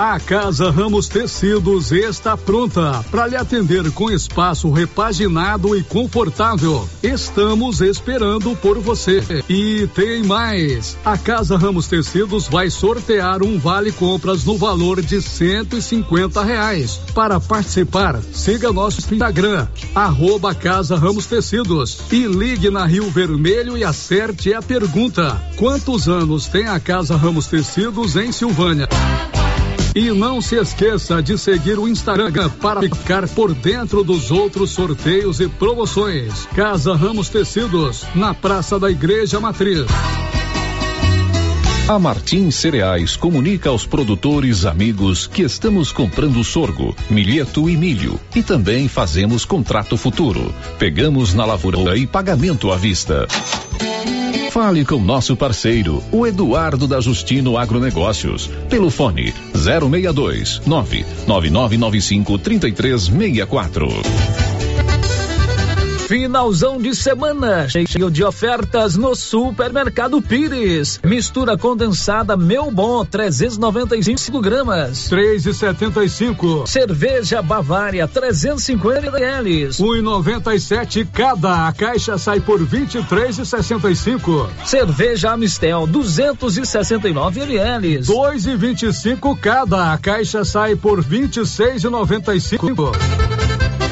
A 0.00 0.18
Casa 0.18 0.70
Ramos 0.70 1.08
Tecidos 1.08 1.92
está 1.92 2.34
pronta 2.34 3.04
para 3.10 3.26
lhe 3.26 3.36
atender 3.36 3.90
com 3.92 4.10
espaço 4.10 4.70
repaginado 4.70 5.76
e 5.76 5.82
confortável. 5.82 6.88
Estamos 7.02 7.82
esperando 7.82 8.56
por 8.56 8.78
você. 8.78 9.22
E 9.46 9.86
tem 9.88 10.24
mais. 10.24 10.96
A 11.04 11.18
Casa 11.18 11.58
Ramos 11.58 11.86
Tecidos 11.86 12.48
vai 12.48 12.70
sortear 12.70 13.42
um 13.42 13.58
vale 13.58 13.92
compras 13.92 14.42
no 14.42 14.56
valor 14.56 15.02
de 15.02 15.20
150 15.20 16.42
reais. 16.44 16.98
Para 17.14 17.38
participar, 17.38 18.18
siga 18.32 18.72
nosso 18.72 19.00
Instagram, 19.00 19.68
arroba 19.94 20.54
Casa 20.54 20.96
Ramos 20.96 21.26
Tecidos 21.26 22.10
e 22.10 22.24
ligue 22.24 22.70
na 22.70 22.86
Rio 22.86 23.10
Vermelho 23.10 23.76
e 23.76 23.84
acerte 23.84 24.54
a 24.54 24.62
pergunta. 24.62 25.38
Quantos 25.56 26.08
anos 26.08 26.46
tem 26.46 26.66
a 26.68 26.80
Casa 26.80 27.18
Ramos 27.18 27.48
Tecidos 27.48 28.16
em 28.16 28.32
Silvânia? 28.32 28.88
E 29.94 30.10
não 30.12 30.40
se 30.40 30.54
esqueça 30.54 31.20
de 31.20 31.36
seguir 31.36 31.78
o 31.78 31.88
Instagram 31.88 32.48
para 32.60 32.80
ficar 32.80 33.28
por 33.28 33.52
dentro 33.52 34.04
dos 34.04 34.30
outros 34.30 34.70
sorteios 34.70 35.40
e 35.40 35.48
promoções. 35.48 36.46
Casa 36.54 36.94
Ramos 36.94 37.28
Tecidos, 37.28 38.04
na 38.14 38.32
Praça 38.32 38.78
da 38.78 38.88
Igreja 38.88 39.40
Matriz. 39.40 39.86
A 41.88 41.98
Martins 41.98 42.54
Cereais 42.54 43.16
comunica 43.16 43.68
aos 43.68 43.84
produtores 43.84 44.64
amigos 44.64 45.26
que 45.26 45.42
estamos 45.42 45.90
comprando 45.90 46.44
sorgo, 46.44 46.94
milheto 47.10 47.68
e 47.68 47.76
milho 47.76 48.20
e 48.32 48.44
também 48.44 48.86
fazemos 48.86 49.44
contrato 49.44 49.96
futuro. 49.96 50.54
Pegamos 50.78 51.34
na 51.34 51.44
lavoura 51.44 51.96
e 51.96 52.06
pagamento 52.06 52.70
à 52.70 52.76
vista. 52.76 53.26
Fale 54.50 54.84
com 54.84 54.98
nosso 54.98 55.36
parceiro, 55.36 56.02
o 56.10 56.26
Eduardo 56.26 56.88
da 56.88 57.00
Justino 57.00 57.56
Agronegócios, 57.56 58.48
pelo 58.68 58.90
fone 58.90 59.32
062 59.54 60.62
99995 60.66 62.36
3364. 62.36 64.49
Finalzão 66.10 66.76
de 66.76 66.92
semana, 66.92 67.68
cheio 67.68 68.10
de 68.10 68.24
ofertas 68.24 68.96
no 68.96 69.14
Supermercado 69.14 70.20
Pires. 70.20 70.98
Mistura 71.04 71.56
condensada 71.56 72.36
Meu 72.36 72.68
Bom, 72.68 73.04
395 73.04 74.40
gramas. 74.40 75.08
3,75. 75.08 76.66
Cerveja 76.66 77.40
Bavária, 77.40 78.08
350 78.08 79.06
ml. 79.06 79.68
1,97 79.68 81.06
cada. 81.12 81.68
A 81.68 81.72
caixa 81.72 82.18
sai 82.18 82.40
por 82.40 82.58
23,65. 82.58 84.48
Cerveja 84.64 85.30
Amistel, 85.30 85.86
269 85.86 87.42
ml. 87.42 88.00
2,25 88.00 89.38
cada. 89.38 89.92
A 89.92 89.98
caixa 89.98 90.44
sai 90.44 90.74
por 90.74 91.04
26,95. 91.04 92.90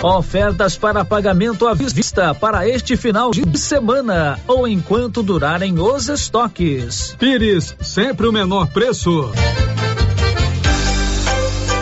Ofertas 0.03 0.79
para 0.79 1.05
pagamento 1.05 1.66
à 1.66 1.75
vista 1.75 2.33
para 2.33 2.69
este 2.69 2.97
final 2.97 3.33
de 3.33 3.59
semana 3.59 4.39
ou 4.47 4.69
enquanto 4.69 5.25
durarem 5.25 5.81
os 5.81 6.09
estoques. 6.09 7.16
Pires, 7.19 7.75
sempre 7.81 8.29
o 8.29 8.33
menor 8.33 8.69
preço. 8.69 9.33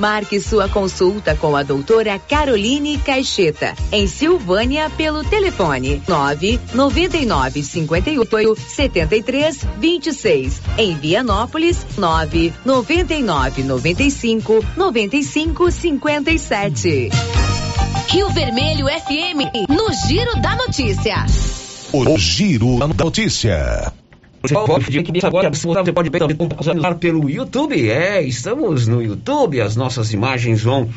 Marque 0.00 0.40
sua 0.40 0.66
consulta 0.66 1.36
com 1.36 1.54
a 1.54 1.62
doutora 1.62 2.18
Caroline 2.18 2.96
Caixeta, 2.96 3.74
em 3.92 4.06
Silvânia, 4.06 4.88
pelo 4.96 5.22
telefone 5.22 6.02
9 6.08 6.58
99 6.72 7.62
58 7.62 8.56
73 8.56 9.58
26. 9.76 10.62
Em 10.78 10.94
Vianópolis, 10.96 11.84
9 11.98 12.50
99 12.64 13.62
95 13.62 14.64
95 14.74 15.70
57. 15.70 17.10
Rio 18.08 18.30
Vermelho 18.30 18.86
FM, 18.86 19.68
no 19.68 19.92
Giro 20.08 20.40
da 20.40 20.56
Notícia. 20.56 21.26
O 21.92 22.16
Giro 22.16 22.78
da 22.78 22.88
Notícia. 22.88 23.99
Você 24.42 24.54
pode, 24.54 25.26
agora, 25.26 25.50
você 25.50 25.92
pode 25.92 26.10
também 26.10 26.36
compartilhar 26.36 26.94
pelo 26.94 27.28
YouTube. 27.28 27.90
É, 27.90 28.22
estamos 28.22 28.86
no 28.86 29.02
YouTube. 29.02 29.60
As 29.60 29.76
nossas 29.76 30.14
imagens 30.14 30.62
vão 30.62 30.88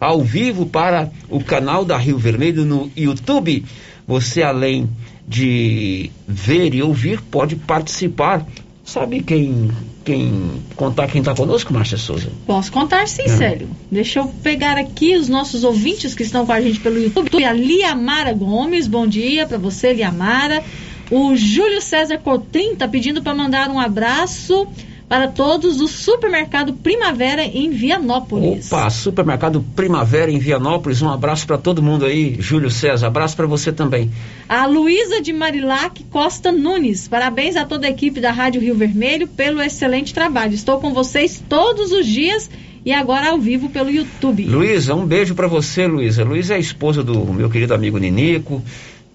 ao 0.00 0.22
vivo 0.22 0.64
para 0.66 1.10
o 1.28 1.42
canal 1.42 1.84
da 1.84 1.96
Rio 1.98 2.16
Vermelho 2.16 2.64
no 2.64 2.90
YouTube. 2.96 3.64
Você, 4.06 4.42
além 4.42 4.88
de 5.28 6.10
ver 6.26 6.74
e 6.74 6.82
ouvir, 6.82 7.20
pode 7.20 7.56
participar. 7.56 8.46
Sabe 8.82 9.20
quem, 9.20 9.70
quem 10.04 10.62
contar 10.76 11.08
quem 11.08 11.18
está 11.18 11.34
conosco, 11.34 11.74
Márcia 11.74 11.98
Souza? 11.98 12.30
Posso 12.46 12.70
contar 12.70 13.08
sim, 13.08 13.26
Célio. 13.28 13.68
Deixa 13.90 14.20
eu 14.20 14.28
pegar 14.42 14.78
aqui 14.78 15.16
os 15.16 15.28
nossos 15.28 15.64
ouvintes 15.64 16.14
que 16.14 16.22
estão 16.22 16.46
com 16.46 16.52
a 16.52 16.60
gente 16.60 16.78
pelo 16.78 16.98
YouTube. 16.98 17.44
A 17.44 17.52
Liamara 17.52 18.32
Gomes, 18.32 18.86
bom 18.86 19.06
dia 19.06 19.46
para 19.46 19.58
você, 19.58 19.92
Liamara. 19.92 20.62
O 21.10 21.36
Júlio 21.36 21.80
César 21.80 22.18
Cotrim 22.18 22.72
está 22.72 22.88
pedindo 22.88 23.22
para 23.22 23.34
mandar 23.34 23.70
um 23.70 23.78
abraço 23.78 24.66
para 25.08 25.28
todos 25.28 25.76
do 25.76 25.86
Supermercado 25.86 26.72
Primavera 26.72 27.44
em 27.44 27.70
Vianópolis. 27.70 28.72
Opa, 28.72 28.90
Supermercado 28.90 29.64
Primavera 29.76 30.30
em 30.30 30.38
Vianópolis. 30.38 31.00
Um 31.00 31.08
abraço 31.08 31.46
para 31.46 31.56
todo 31.56 31.82
mundo 31.82 32.04
aí. 32.04 32.36
Júlio 32.40 32.70
César, 32.70 33.06
abraço 33.06 33.36
para 33.36 33.46
você 33.46 33.72
também. 33.72 34.10
A 34.48 34.66
Luísa 34.66 35.20
de 35.20 35.32
Marilac 35.32 36.02
Costa 36.04 36.50
Nunes. 36.50 37.06
Parabéns 37.06 37.54
a 37.54 37.64
toda 37.64 37.86
a 37.86 37.90
equipe 37.90 38.20
da 38.20 38.32
Rádio 38.32 38.60
Rio 38.60 38.74
Vermelho 38.74 39.28
pelo 39.28 39.62
excelente 39.62 40.12
trabalho. 40.12 40.54
Estou 40.54 40.80
com 40.80 40.92
vocês 40.92 41.40
todos 41.48 41.92
os 41.92 42.04
dias 42.04 42.50
e 42.84 42.92
agora 42.92 43.30
ao 43.30 43.38
vivo 43.38 43.68
pelo 43.68 43.90
YouTube. 43.90 44.44
Luísa, 44.44 44.94
um 44.94 45.06
beijo 45.06 45.34
para 45.36 45.46
você, 45.46 45.86
Luísa. 45.86 46.24
Luísa 46.24 46.54
é 46.54 46.56
a 46.56 46.60
esposa 46.60 47.02
do 47.02 47.32
meu 47.32 47.48
querido 47.48 47.74
amigo 47.74 47.98
Ninico. 47.98 48.62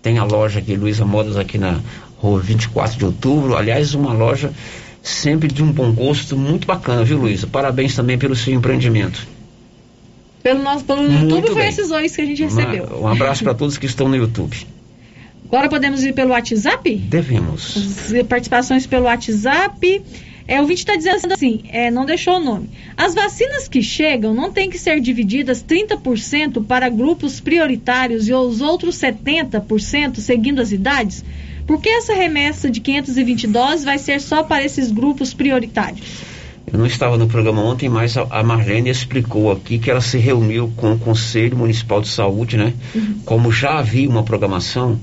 Tem 0.01 0.17
a 0.17 0.23
loja 0.23 0.59
aqui, 0.59 0.75
Luísa 0.75 1.05
Modas, 1.05 1.37
aqui 1.37 1.57
na 1.57 1.79
rua 2.17 2.39
24 2.39 2.97
de 2.97 3.05
outubro. 3.05 3.55
Aliás, 3.55 3.93
uma 3.93 4.13
loja 4.13 4.51
sempre 5.01 5.47
de 5.47 5.63
um 5.63 5.71
bom 5.71 5.91
gosto, 5.91 6.35
muito 6.37 6.65
bacana, 6.67 7.03
viu, 7.03 7.17
Luísa? 7.19 7.47
Parabéns 7.47 7.95
também 7.95 8.17
pelo 8.17 8.35
seu 8.35 8.53
empreendimento. 8.53 9.27
Pelo 10.43 10.63
nosso 10.63 10.83
pelo 10.85 11.03
Muito 11.03 11.35
YouTube 11.35 11.53
foi 11.53 11.67
esses 11.67 11.89
dois 11.89 12.15
que 12.15 12.21
a 12.21 12.25
gente 12.25 12.43
recebeu. 12.43 12.85
Uma- 12.85 12.97
um 12.99 13.07
abraço 13.07 13.43
para 13.43 13.53
todos 13.53 13.77
que 13.77 13.85
estão 13.85 14.07
no 14.09 14.15
YouTube. 14.15 14.55
Agora 15.45 15.69
podemos 15.69 16.03
ir 16.03 16.13
pelo 16.13 16.31
WhatsApp? 16.31 16.95
Devemos. 16.95 17.75
As 17.77 18.23
participações 18.27 18.87
pelo 18.87 19.05
WhatsApp. 19.05 20.01
É, 20.47 20.61
o 20.61 20.65
vídeo 20.65 20.81
está 20.81 20.95
dizendo 20.95 21.33
assim, 21.33 21.61
é, 21.69 21.91
não 21.91 22.05
deixou 22.05 22.35
o 22.35 22.39
nome. 22.39 22.69
As 22.97 23.13
vacinas 23.13 23.67
que 23.67 23.81
chegam 23.81 24.33
não 24.33 24.51
têm 24.51 24.69
que 24.69 24.77
ser 24.77 24.99
divididas 24.99 25.63
30% 25.63 26.65
para 26.65 26.89
grupos 26.89 27.39
prioritários 27.39 28.27
e 28.27 28.33
os 28.33 28.61
outros 28.61 28.95
70% 28.95 30.17
seguindo 30.17 30.61
as 30.61 30.71
idades? 30.71 31.23
Por 31.65 31.79
que 31.79 31.89
essa 31.89 32.13
remessa 32.13 32.69
de 32.69 32.79
520 32.79 33.47
doses 33.47 33.85
vai 33.85 33.97
ser 33.97 34.19
só 34.19 34.43
para 34.43 34.63
esses 34.63 34.91
grupos 34.91 35.33
prioritários? 35.33 36.31
Eu 36.71 36.79
não 36.79 36.85
estava 36.85 37.17
no 37.17 37.27
programa 37.27 37.61
ontem, 37.61 37.89
mas 37.89 38.17
a 38.17 38.27
a 38.29 38.43
Marlene 38.43 38.89
explicou 38.89 39.51
aqui 39.51 39.77
que 39.77 39.91
ela 39.91 39.99
se 39.99 40.17
reuniu 40.17 40.71
com 40.77 40.93
o 40.93 40.99
Conselho 40.99 41.57
Municipal 41.57 42.01
de 42.01 42.07
Saúde, 42.07 42.55
né? 42.55 42.73
Como 43.25 43.51
já 43.51 43.79
havia 43.79 44.09
uma 44.09 44.23
programação 44.23 44.99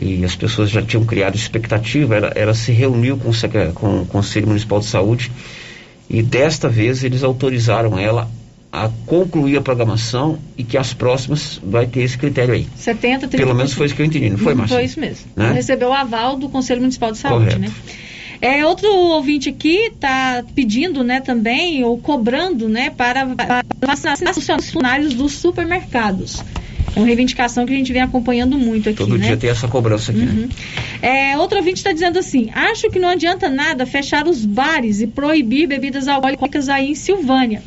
e 0.00 0.24
as 0.24 0.36
pessoas 0.36 0.70
já 0.70 0.82
tinham 0.82 1.04
criado 1.04 1.36
expectativa, 1.36 2.16
ela, 2.16 2.32
ela 2.34 2.54
se 2.54 2.70
reuniu 2.72 3.16
com 3.16 3.30
o, 3.30 3.72
com 3.72 4.02
o 4.02 4.06
Conselho 4.06 4.48
Municipal 4.48 4.80
de 4.80 4.86
Saúde 4.86 5.32
e 6.08 6.22
desta 6.22 6.68
vez 6.68 7.02
eles 7.02 7.22
autorizaram 7.22 7.98
ela 7.98 8.28
a 8.70 8.90
concluir 9.06 9.56
a 9.56 9.60
programação 9.62 10.38
e 10.56 10.62
que 10.62 10.76
as 10.76 10.92
próximas 10.92 11.58
vai 11.62 11.86
ter 11.86 12.02
esse 12.02 12.18
critério 12.18 12.52
aí. 12.52 12.66
70, 12.76 13.28
30%. 13.28 13.30
Pelo 13.36 13.54
menos 13.54 13.72
foi 13.72 13.86
isso 13.86 13.94
que 13.94 14.02
eu 14.02 14.06
entendi, 14.06 14.28
não 14.28 14.38
foi, 14.38 14.54
Márcia? 14.54 14.76
Foi 14.76 14.84
isso 14.84 15.00
mesmo. 15.00 15.26
Né? 15.34 15.52
Recebeu 15.52 15.88
o 15.88 15.92
aval 15.94 16.36
do 16.36 16.48
Conselho 16.48 16.80
Municipal 16.80 17.10
de 17.10 17.18
Saúde, 17.18 17.54
Correto. 17.54 17.58
né? 17.58 17.72
É, 18.40 18.66
outro 18.66 18.86
ouvinte 18.92 19.48
aqui 19.48 19.86
está 19.86 20.44
pedindo, 20.54 21.02
né, 21.02 21.20
também, 21.20 21.82
ou 21.84 21.98
cobrando, 21.98 22.68
né, 22.68 22.90
para 22.90 23.26
para 23.26 23.64
vacinar 23.80 24.36
os 24.36 24.46
funcionários 24.46 25.14
dos 25.14 25.32
supermercados. 25.32 26.42
É 26.96 26.98
uma 26.98 27.06
reivindicação 27.06 27.66
que 27.66 27.74
a 27.74 27.76
gente 27.76 27.92
vem 27.92 28.00
acompanhando 28.00 28.58
muito 28.58 28.88
aqui, 28.88 28.96
Todo 28.96 29.18
né? 29.18 29.26
dia 29.26 29.36
tem 29.36 29.50
essa 29.50 29.68
cobrança 29.68 30.12
aqui, 30.12 30.20
né? 30.20 30.48
É, 31.02 31.36
outro 31.36 31.58
ouvinte 31.58 31.76
está 31.76 31.92
dizendo 31.92 32.18
assim: 32.18 32.48
acho 32.54 32.88
que 32.88 32.98
não 32.98 33.10
adianta 33.10 33.50
nada 33.50 33.84
fechar 33.84 34.26
os 34.26 34.46
bares 34.46 35.02
e 35.02 35.06
proibir 35.06 35.68
bebidas 35.68 36.08
alcoólicas 36.08 36.70
aí 36.70 36.90
em 36.90 36.94
Silvânia. 36.94 37.62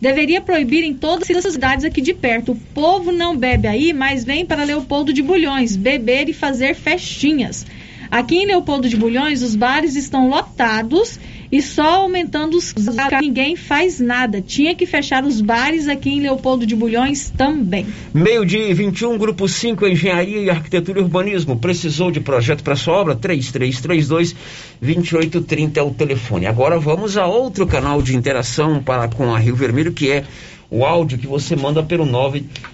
Deveria 0.00 0.40
proibir 0.40 0.82
em 0.82 0.94
todas 0.94 1.28
as 1.28 1.52
cidades 1.52 1.84
aqui 1.84 2.00
de 2.00 2.14
perto. 2.14 2.52
O 2.52 2.56
povo 2.56 3.12
não 3.12 3.36
bebe 3.36 3.68
aí, 3.68 3.92
mas 3.92 4.24
vem 4.24 4.46
para 4.46 4.64
Leopoldo 4.64 5.12
de 5.12 5.20
Bulhões 5.20 5.76
beber 5.76 6.30
e 6.30 6.32
fazer 6.32 6.74
festinhas. 6.74 7.66
Aqui 8.10 8.36
em 8.36 8.46
Leopoldo 8.46 8.88
de 8.88 8.96
Bulhões, 8.96 9.42
os 9.42 9.54
bares 9.54 9.94
estão 9.94 10.26
lotados 10.30 11.20
e 11.50 11.60
só 11.60 12.02
aumentando 12.02 12.56
os 12.56 12.72
casos. 12.72 12.94
Ninguém 13.20 13.56
faz 13.56 13.98
nada. 13.98 14.40
Tinha 14.40 14.72
que 14.74 14.86
fechar 14.86 15.24
os 15.24 15.40
bares 15.40 15.88
aqui 15.88 16.10
em 16.10 16.20
Leopoldo 16.20 16.64
de 16.64 16.76
Bulhões 16.76 17.30
também. 17.30 17.86
Meio 18.14 18.46
dia 18.46 18.68
e 18.68 18.74
21, 18.74 19.18
Grupo 19.18 19.48
5, 19.48 19.86
Engenharia 19.86 20.38
e 20.38 20.50
Arquitetura 20.50 21.00
e 21.00 21.02
Urbanismo. 21.02 21.58
Precisou 21.58 22.10
de 22.10 22.20
projeto 22.20 22.62
para 22.62 22.76
sua 22.76 22.94
obra? 22.94 23.16
3332-2830 23.16 25.76
é 25.76 25.82
o 25.82 25.90
telefone. 25.90 26.46
Agora 26.46 26.78
vamos 26.78 27.16
a 27.16 27.26
outro 27.26 27.66
canal 27.66 28.00
de 28.00 28.16
interação 28.16 28.80
para 28.82 29.08
com 29.08 29.34
a 29.34 29.38
Rio 29.38 29.56
Vermelho, 29.56 29.92
que 29.92 30.10
é 30.10 30.24
o 30.70 30.84
áudio 30.84 31.18
que 31.18 31.26
você 31.26 31.56
manda 31.56 31.82
pelo 31.82 32.06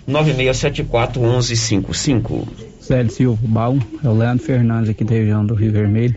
996741155. 0.06 2.46
Célio 2.80 3.10
Silva 3.10 3.40
Baum, 3.42 3.80
é 4.04 4.08
o 4.08 4.12
Leandro 4.12 4.44
Fernandes 4.44 4.90
aqui 4.90 5.02
da 5.02 5.14
região 5.14 5.46
do 5.46 5.54
Rio 5.54 5.72
Vermelho. 5.72 6.14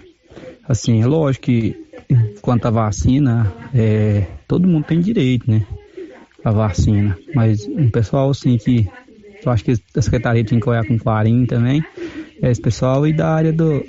Assim, 0.68 1.02
é 1.02 1.08
lógico 1.08 1.46
que 1.46 1.74
quanto 2.42 2.66
à 2.66 2.72
vacina, 2.72 3.52
é, 3.74 4.26
todo 4.48 4.68
mundo 4.68 4.86
tem 4.86 5.00
direito, 5.00 5.50
né? 5.50 5.66
A 6.44 6.52
vacina. 6.52 7.18
Mas 7.34 7.68
um 7.68 7.90
pessoal 7.90 8.30
assim 8.30 8.58
que 8.58 8.88
eu 9.46 9.52
acho 9.52 9.64
que 9.64 9.74
a 9.96 10.02
Secretaria 10.02 10.44
tinha 10.44 10.60
que 10.60 10.70
olhar 10.70 10.86
com 10.86 10.98
carinho 10.98 11.46
também, 11.46 11.84
é 12.42 12.52
esse 12.52 12.62
pessoal 12.62 13.08
e 13.08 13.14
da 13.14 13.30
área 13.30 13.54
do 13.54 13.86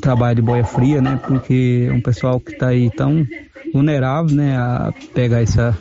trabalho 0.00 0.36
de 0.36 0.42
boia 0.42 0.64
fria, 0.64 1.00
né? 1.00 1.18
Porque 1.26 1.86
é 1.88 1.92
um 1.92 2.00
pessoal 2.00 2.38
que 2.38 2.52
está 2.52 2.68
aí 2.68 2.90
tão 2.90 3.26
vulnerável, 3.72 4.36
né? 4.36 4.56
A 4.56 4.92
pegar 5.14 5.40
essa, 5.40 5.76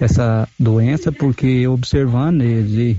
essa 0.00 0.48
doença, 0.58 1.12
porque 1.12 1.66
observando 1.68 2.42
eles 2.42 2.96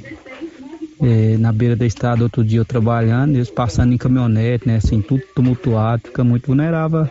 é, 1.02 1.38
na 1.38 1.52
beira 1.52 1.76
da 1.76 1.86
estrada 1.86 2.24
outro 2.24 2.44
dia 2.44 2.60
eu 2.60 2.66
trabalhando, 2.66 3.36
eles 3.36 3.50
passando 3.50 3.94
em 3.94 3.98
caminhonete, 3.98 4.66
né, 4.66 4.78
assim, 4.78 5.02
tudo 5.02 5.22
tumultuado, 5.36 6.04
fica 6.06 6.24
muito 6.24 6.48
vulnerável 6.48 7.10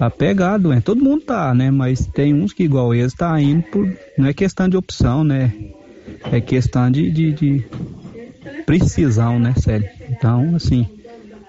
a 0.00 0.10
pegar 0.10 0.54
a 0.54 0.58
doença. 0.58 0.82
Todo 0.82 1.04
mundo 1.04 1.22
tá, 1.22 1.54
né, 1.54 1.70
mas 1.70 2.06
tem 2.06 2.32
uns 2.34 2.52
que 2.54 2.64
igual 2.64 2.94
eles 2.94 3.12
tá 3.12 3.40
indo 3.40 3.62
por, 3.64 3.86
não 4.16 4.26
é 4.26 4.32
questão 4.32 4.68
de 4.68 4.76
opção, 4.76 5.22
né, 5.22 5.52
é 6.32 6.40
questão 6.40 6.90
de, 6.90 7.10
de, 7.10 7.32
de 7.32 7.64
precisão, 8.64 9.38
né, 9.38 9.54
sério. 9.58 9.86
Então, 10.08 10.56
assim, 10.56 10.88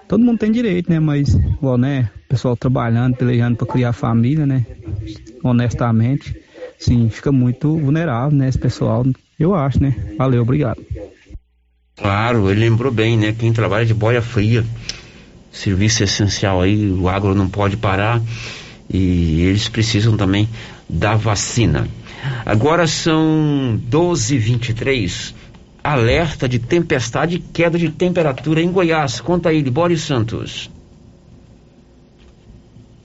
todo 0.06 0.22
mundo 0.22 0.38
tem 0.38 0.52
direito, 0.52 0.90
né, 0.90 1.00
mas 1.00 1.34
igual, 1.34 1.78
né, 1.78 2.10
o 2.26 2.28
pessoal 2.28 2.54
trabalhando, 2.54 3.16
pelejando 3.16 3.56
para 3.56 3.66
criar 3.66 3.92
família, 3.94 4.44
né, 4.44 4.66
honestamente, 5.42 6.36
sim, 6.78 7.08
fica 7.08 7.32
muito 7.32 7.76
vulnerável, 7.78 8.36
né, 8.36 8.48
esse 8.48 8.58
pessoal, 8.58 9.04
eu 9.40 9.54
acho, 9.54 9.82
né. 9.82 9.96
Valeu, 10.18 10.42
obrigado. 10.42 10.84
Claro, 11.96 12.50
ele 12.50 12.60
lembrou 12.60 12.90
bem, 12.90 13.16
né? 13.16 13.34
Quem 13.38 13.52
trabalha 13.52 13.84
de 13.84 13.94
boia 13.94 14.22
fria, 14.22 14.64
serviço 15.52 16.02
essencial 16.02 16.62
aí, 16.62 16.90
o 16.90 17.08
agro 17.08 17.34
não 17.34 17.48
pode 17.48 17.76
parar 17.76 18.20
e 18.88 19.42
eles 19.42 19.68
precisam 19.68 20.16
também 20.16 20.48
da 20.88 21.14
vacina. 21.14 21.86
Agora 22.44 22.86
são 22.86 23.80
12h23, 23.90 25.34
alerta 25.82 26.48
de 26.48 26.58
tempestade 26.58 27.36
e 27.36 27.38
queda 27.38 27.78
de 27.78 27.90
temperatura 27.90 28.60
em 28.60 28.70
Goiás. 28.70 29.20
Conta 29.20 29.50
aí, 29.50 29.62
Boris 29.62 30.02
Santos. 30.02 30.70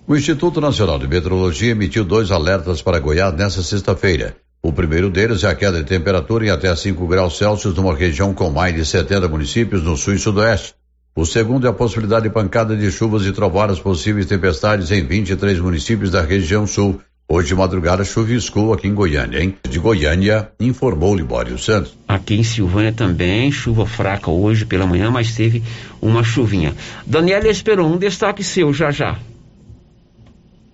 O 0.08 0.16
Instituto 0.16 0.62
Nacional 0.62 0.98
de 0.98 1.08
Meteorologia 1.08 1.72
emitiu 1.72 2.06
dois 2.06 2.32
alertas 2.32 2.82
para 2.82 3.00
Goiás 3.00 3.34
nesta 3.34 3.62
sexta-feira. 3.62 4.38
O 4.64 4.72
primeiro 4.72 5.10
deles 5.10 5.44
é 5.44 5.50
a 5.50 5.56
queda 5.56 5.80
de 5.80 5.86
temperatura 5.86 6.46
em 6.46 6.50
até 6.50 6.74
5 6.74 7.06
graus 7.08 7.38
Celsius 7.38 7.76
numa 7.76 7.94
região 7.94 8.34
com 8.34 8.50
mais 8.50 8.74
de 8.74 8.86
70 8.86 9.28
municípios 9.28 9.84
no 9.84 9.98
sul 9.98 10.14
e 10.14 10.20
sudoeste. 10.20 10.77
O 11.18 11.26
segundo 11.26 11.66
é 11.66 11.70
a 11.72 11.74
possibilidade 11.74 12.28
de 12.28 12.30
pancada 12.30 12.78
de 12.78 12.92
chuvas 12.92 13.26
e 13.26 13.32
trovoadas 13.32 13.80
possíveis 13.80 14.28
tempestades 14.28 14.92
em 14.92 15.04
23 15.04 15.60
municípios 15.60 16.12
da 16.12 16.22
região 16.22 16.68
sul. 16.68 17.02
Hoje 17.28 17.48
de 17.48 17.56
madrugada 17.56 18.06
chuviscou 18.06 18.72
aqui 18.72 18.88
em 18.88 18.94
Goiânia, 18.94 19.42
hein? 19.42 19.56
De 19.68 19.80
Goiânia, 19.80 20.52
informou 20.60 21.16
Libório 21.16 21.58
Santos. 21.58 21.98
Aqui 22.08 22.36
em 22.36 22.44
Silvânia 22.44 22.94
também, 22.94 23.52
chuva 23.52 23.88
fraca 23.88 24.30
hoje 24.30 24.64
pela 24.64 24.86
manhã, 24.86 25.10
mas 25.10 25.34
teve 25.34 25.64
uma 26.00 26.24
chuvinha. 26.24 26.76
Daniela 27.04 27.48
esperou 27.48 27.92
um 27.92 27.98
destaque 27.98 28.44
seu 28.44 28.72
já 28.72 28.92
já. 28.92 29.18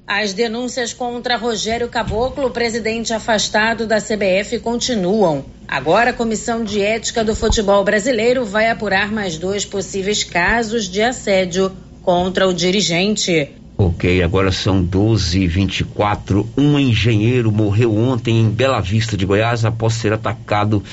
As 0.06 0.34
denúncias 0.34 0.92
contra 0.92 1.38
Rogério 1.38 1.88
Caboclo, 1.88 2.50
presidente 2.50 3.14
afastado 3.14 3.88
da 3.88 4.02
CBF, 4.02 4.60
continuam. 4.60 5.46
Agora, 5.66 6.10
a 6.10 6.14
Comissão 6.14 6.62
de 6.62 6.82
Ética 6.82 7.24
do 7.24 7.34
Futebol 7.34 7.84
Brasileiro 7.86 8.44
vai 8.44 8.70
apurar 8.70 9.12
mais 9.12 9.38
dois 9.38 9.64
possíveis 9.64 10.24
casos 10.24 10.90
de 10.90 11.02
assédio 11.02 11.72
contra 12.02 12.46
o 12.48 12.54
dirigente. 12.54 13.50
Ok, 13.78 14.22
agora 14.22 14.52
são 14.52 14.86
12h24. 14.86 16.46
Um 16.58 16.78
engenheiro 16.78 17.52
morreu 17.52 17.96
ontem 17.96 18.42
em 18.42 18.50
Bela 18.50 18.82
Vista 18.82 19.16
de 19.16 19.26
Goiás 19.26 19.64
após 19.64 19.94
ser 19.94 20.12
atacado 20.14 20.84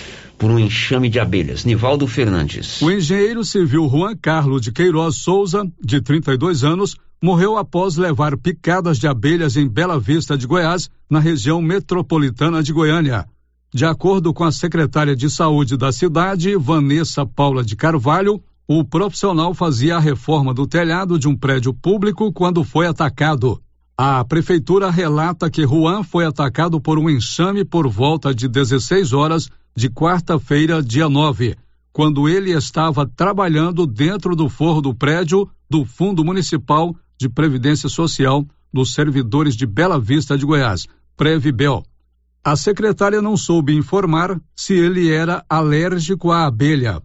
por 0.40 0.50
um 0.50 0.58
enxame 0.58 1.10
de 1.10 1.20
abelhas. 1.20 1.66
Nivaldo 1.66 2.06
Fernandes. 2.06 2.80
O 2.80 2.90
engenheiro 2.90 3.44
civil 3.44 3.86
Juan 3.86 4.16
Carlos 4.16 4.62
de 4.62 4.72
Queiroz 4.72 5.16
Souza, 5.16 5.70
de 5.84 6.00
32 6.00 6.64
anos, 6.64 6.96
morreu 7.22 7.58
após 7.58 7.98
levar 7.98 8.38
picadas 8.38 8.98
de 8.98 9.06
abelhas 9.06 9.58
em 9.58 9.68
Bela 9.68 10.00
Vista 10.00 10.38
de 10.38 10.46
Goiás, 10.46 10.88
na 11.10 11.18
região 11.18 11.60
metropolitana 11.60 12.62
de 12.62 12.72
Goiânia. 12.72 13.26
De 13.72 13.84
acordo 13.84 14.32
com 14.32 14.42
a 14.42 14.50
secretária 14.50 15.14
de 15.14 15.28
saúde 15.28 15.76
da 15.76 15.92
cidade, 15.92 16.56
Vanessa 16.56 17.26
Paula 17.26 17.62
de 17.62 17.76
Carvalho, 17.76 18.42
o 18.66 18.82
profissional 18.82 19.52
fazia 19.52 19.96
a 19.96 20.00
reforma 20.00 20.54
do 20.54 20.66
telhado 20.66 21.18
de 21.18 21.28
um 21.28 21.36
prédio 21.36 21.74
público 21.74 22.32
quando 22.32 22.64
foi 22.64 22.86
atacado. 22.86 23.60
A 23.94 24.24
prefeitura 24.24 24.90
relata 24.90 25.50
que 25.50 25.66
Juan 25.66 26.02
foi 26.02 26.24
atacado 26.24 26.80
por 26.80 26.98
um 26.98 27.10
enxame 27.10 27.62
por 27.62 27.86
volta 27.86 28.34
de 28.34 28.48
16 28.48 29.12
horas 29.12 29.50
de 29.74 29.88
quarta-feira, 29.88 30.82
dia 30.82 31.08
9, 31.08 31.56
quando 31.92 32.28
ele 32.28 32.50
estava 32.50 33.06
trabalhando 33.06 33.86
dentro 33.86 34.36
do 34.36 34.48
forro 34.48 34.80
do 34.80 34.94
prédio 34.94 35.48
do 35.68 35.84
Fundo 35.84 36.24
Municipal 36.24 36.94
de 37.18 37.28
Previdência 37.28 37.88
Social 37.88 38.46
dos 38.72 38.94
Servidores 38.94 39.56
de 39.56 39.66
Bela 39.66 39.98
Vista 39.98 40.38
de 40.38 40.44
Goiás, 40.44 40.86
Previbel. 41.16 41.84
A 42.42 42.56
secretária 42.56 43.20
não 43.20 43.36
soube 43.36 43.76
informar 43.76 44.40
se 44.56 44.72
ele 44.72 45.10
era 45.10 45.44
alérgico 45.48 46.30
à 46.30 46.46
abelha. 46.46 47.02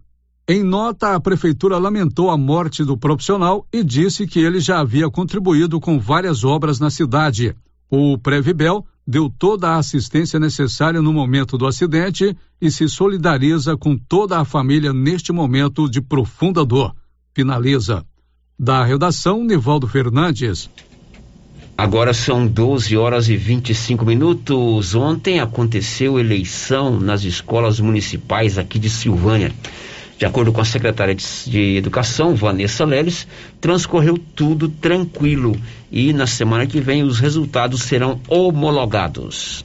Em 0.48 0.62
nota, 0.62 1.14
a 1.14 1.20
prefeitura 1.20 1.76
lamentou 1.76 2.30
a 2.30 2.38
morte 2.38 2.84
do 2.84 2.96
profissional 2.96 3.66
e 3.72 3.82
disse 3.82 4.26
que 4.26 4.38
ele 4.38 4.60
já 4.60 4.80
havia 4.80 5.10
contribuído 5.10 5.80
com 5.80 5.98
várias 5.98 6.44
obras 6.44 6.78
na 6.78 6.88
cidade. 6.88 7.54
O 7.90 8.16
Previbel 8.16 8.86
deu 9.06 9.30
toda 9.30 9.70
a 9.70 9.78
assistência 9.78 10.40
necessária 10.40 11.00
no 11.00 11.12
momento 11.12 11.56
do 11.56 11.66
acidente 11.66 12.36
e 12.60 12.70
se 12.70 12.88
solidariza 12.88 13.76
com 13.76 13.96
toda 13.96 14.40
a 14.40 14.44
família 14.44 14.92
neste 14.92 15.32
momento 15.32 15.88
de 15.88 16.00
profunda 16.00 16.64
dor. 16.64 16.94
Finaliza. 17.34 18.04
Da 18.58 18.84
redação, 18.84 19.44
Nivaldo 19.44 19.86
Fernandes. 19.86 20.68
Agora 21.78 22.14
são 22.14 22.46
12 22.46 22.96
horas 22.96 23.28
e 23.28 23.36
25 23.36 24.04
minutos. 24.06 24.94
Ontem 24.94 25.40
aconteceu 25.40 26.18
eleição 26.18 26.98
nas 26.98 27.22
escolas 27.22 27.78
municipais 27.78 28.56
aqui 28.56 28.78
de 28.78 28.88
Silvânia. 28.88 29.52
De 30.18 30.24
acordo 30.24 30.52
com 30.52 30.60
a 30.60 30.64
secretária 30.64 31.14
de, 31.14 31.24
de 31.46 31.76
Educação, 31.76 32.34
Vanessa 32.34 32.84
Leles, 32.84 33.26
transcorreu 33.60 34.18
tudo 34.34 34.68
tranquilo 34.68 35.54
e 35.92 36.12
na 36.12 36.26
semana 36.26 36.66
que 36.66 36.80
vem 36.80 37.02
os 37.02 37.20
resultados 37.20 37.82
serão 37.82 38.20
homologados. 38.28 39.64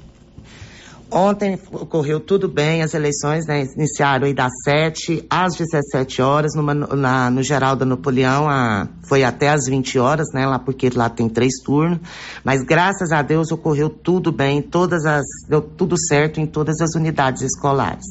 Ontem 1.14 1.60
ocorreu 1.74 2.22
tudo 2.22 2.48
bem, 2.48 2.82
as 2.82 2.94
eleições 2.94 3.46
né, 3.46 3.66
iniciaram 3.76 4.28
aí 4.28 4.34
das 4.34 4.52
7 4.64 5.26
às 5.30 5.56
17 5.56 6.22
horas, 6.22 6.56
numa, 6.56 6.74
na, 6.74 7.30
no 7.30 7.44
Geraldo 7.44 7.86
Napoleão, 7.86 8.50
a, 8.50 8.88
foi 9.04 9.22
até 9.22 9.50
às 9.50 9.66
20 9.66 10.00
horas, 10.00 10.28
né, 10.34 10.48
lá 10.48 10.58
porque 10.58 10.90
lá 10.90 11.10
tem 11.10 11.28
três 11.28 11.56
turnos, 11.66 12.00
mas 12.46 12.64
graças 12.64 13.12
a 13.12 13.22
Deus 13.22 13.52
ocorreu 13.52 13.90
tudo 13.90 14.32
bem, 14.32 14.62
todas 14.62 15.06
as, 15.06 15.26
deu 15.50 15.62
tudo 15.62 15.98
certo 16.00 16.40
em 16.40 16.46
todas 16.46 16.80
as 16.80 16.96
unidades 16.96 17.42
escolares. 17.42 18.06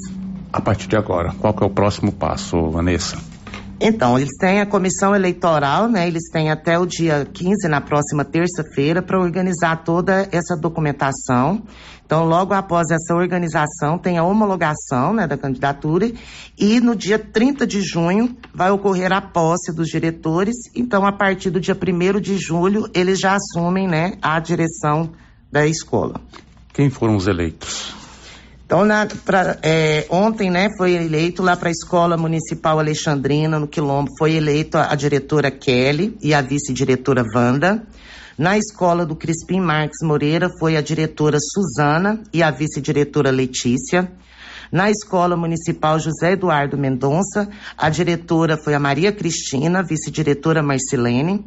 A 0.52 0.60
partir 0.60 0.88
de 0.88 0.96
agora, 0.96 1.32
qual 1.38 1.54
que 1.54 1.62
é 1.62 1.66
o 1.66 1.70
próximo 1.70 2.12
passo, 2.12 2.70
Vanessa? 2.70 3.16
Então, 3.82 4.18
eles 4.18 4.36
têm 4.38 4.60
a 4.60 4.66
comissão 4.66 5.14
eleitoral, 5.14 5.88
né? 5.88 6.06
Eles 6.06 6.28
têm 6.30 6.50
até 6.50 6.78
o 6.78 6.84
dia 6.84 7.26
15, 7.32 7.66
na 7.66 7.80
próxima 7.80 8.26
terça-feira, 8.26 9.00
para 9.00 9.18
organizar 9.18 9.84
toda 9.84 10.28
essa 10.30 10.54
documentação. 10.54 11.62
Então, 12.04 12.24
logo 12.24 12.52
após 12.52 12.90
essa 12.90 13.14
organização, 13.14 13.96
tem 13.96 14.18
a 14.18 14.24
homologação 14.24 15.14
né, 15.14 15.26
da 15.26 15.38
candidatura 15.38 16.10
e 16.58 16.80
no 16.80 16.94
dia 16.94 17.18
30 17.18 17.66
de 17.66 17.80
junho 17.80 18.36
vai 18.52 18.70
ocorrer 18.70 19.12
a 19.12 19.20
posse 19.22 19.72
dos 19.72 19.86
diretores. 19.86 20.56
Então, 20.74 21.06
a 21.06 21.12
partir 21.12 21.48
do 21.50 21.60
dia 21.60 21.74
1 21.74 22.20
de 22.20 22.36
julho, 22.36 22.90
eles 22.92 23.18
já 23.18 23.36
assumem 23.36 23.88
né, 23.88 24.18
a 24.20 24.38
direção 24.40 25.12
da 25.50 25.66
escola. 25.66 26.20
Quem 26.74 26.90
foram 26.90 27.16
os 27.16 27.26
eleitos? 27.26 27.99
Então, 28.70 28.84
na, 28.84 29.04
pra, 29.04 29.58
é, 29.64 30.06
ontem, 30.08 30.48
né, 30.48 30.68
foi 30.78 30.92
eleito 30.92 31.42
lá 31.42 31.56
para 31.56 31.70
a 31.70 31.72
Escola 31.72 32.16
Municipal 32.16 32.78
Alexandrina, 32.78 33.58
no 33.58 33.66
Quilombo, 33.66 34.12
foi 34.16 34.34
eleito 34.34 34.78
a, 34.78 34.92
a 34.92 34.94
diretora 34.94 35.50
Kelly 35.50 36.16
e 36.22 36.32
a 36.32 36.40
vice-diretora 36.40 37.24
Wanda. 37.34 37.82
Na 38.38 38.56
escola 38.56 39.04
do 39.04 39.16
Crispim 39.16 39.58
Marques 39.58 39.98
Moreira 40.04 40.48
foi 40.60 40.76
a 40.76 40.80
diretora 40.80 41.38
Suzana 41.40 42.22
e 42.32 42.44
a 42.44 42.52
vice-diretora 42.52 43.32
Letícia. 43.32 44.08
Na 44.70 44.88
escola 44.88 45.36
municipal 45.36 45.98
José 45.98 46.32
Eduardo 46.32 46.78
Mendonça, 46.78 47.48
a 47.76 47.90
diretora 47.90 48.56
foi 48.56 48.72
a 48.72 48.78
Maria 48.78 49.10
Cristina, 49.10 49.82
vice-diretora 49.82 50.62
Marcilene. 50.62 51.44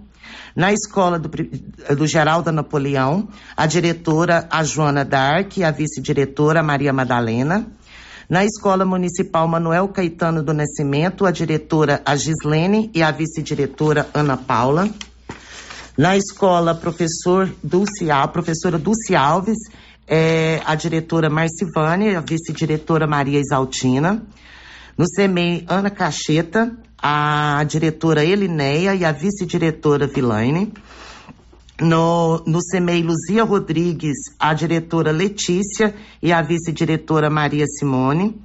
Na 0.54 0.74
escola 0.74 1.18
do, 1.18 1.30
do 1.96 2.06
Geraldo 2.06 2.52
Napoleão, 2.52 3.30
a 3.56 3.66
diretora 3.66 4.48
a 4.52 4.64
Joana 4.64 5.06
Dark 5.06 5.58
e 5.58 5.64
a 5.64 5.72
vice-diretora 5.72 6.62
Maria 6.62 6.92
Madalena. 6.92 7.66
Na 8.30 8.44
Escola 8.46 8.86
Municipal 8.86 9.48
Manuel 9.48 9.88
Caetano 9.90 10.42
do 10.42 10.54
Nascimento, 10.54 11.26
a 11.26 11.32
diretora 11.32 12.02
a 12.06 12.16
Gislene 12.16 12.90
e 12.94 13.02
a 13.04 13.12
vice-diretora 13.12 14.10
Ana 14.14 14.38
Paula. 14.38 14.90
Na 15.98 16.18
escola 16.18 16.74
Professor 16.74 17.50
Dulce, 17.64 18.08
professora 18.32 18.80
Dulce 18.80 19.16
Alves, 19.16 19.58
é, 20.08 20.62
a 20.66 20.76
diretora 20.76 21.30
Marcivane, 21.30 22.16
a 22.16 22.22
vice-diretora 22.22 23.08
Maria 23.08 23.40
Isaltina. 23.40 24.22
No 24.98 25.06
CEMEI, 25.08 25.66
Ana 25.68 25.90
Cacheta, 25.90 26.78
a 27.02 27.64
diretora 27.64 28.24
Elineia 28.24 28.94
e 28.96 29.04
a 29.04 29.12
vice-diretora 29.12 30.08
Vilaine. 30.08 30.72
No, 31.82 32.44
no 32.46 32.60
CEMEI 32.62 33.02
Luzia 33.02 33.44
Rodrigues, 33.44 34.18
a 34.40 34.54
diretora 34.54 35.12
Letícia 35.12 35.96
e 36.22 36.32
a 36.32 36.42
vice-diretora 36.42 37.30
Maria 37.30 37.66
Simone. 37.66 38.40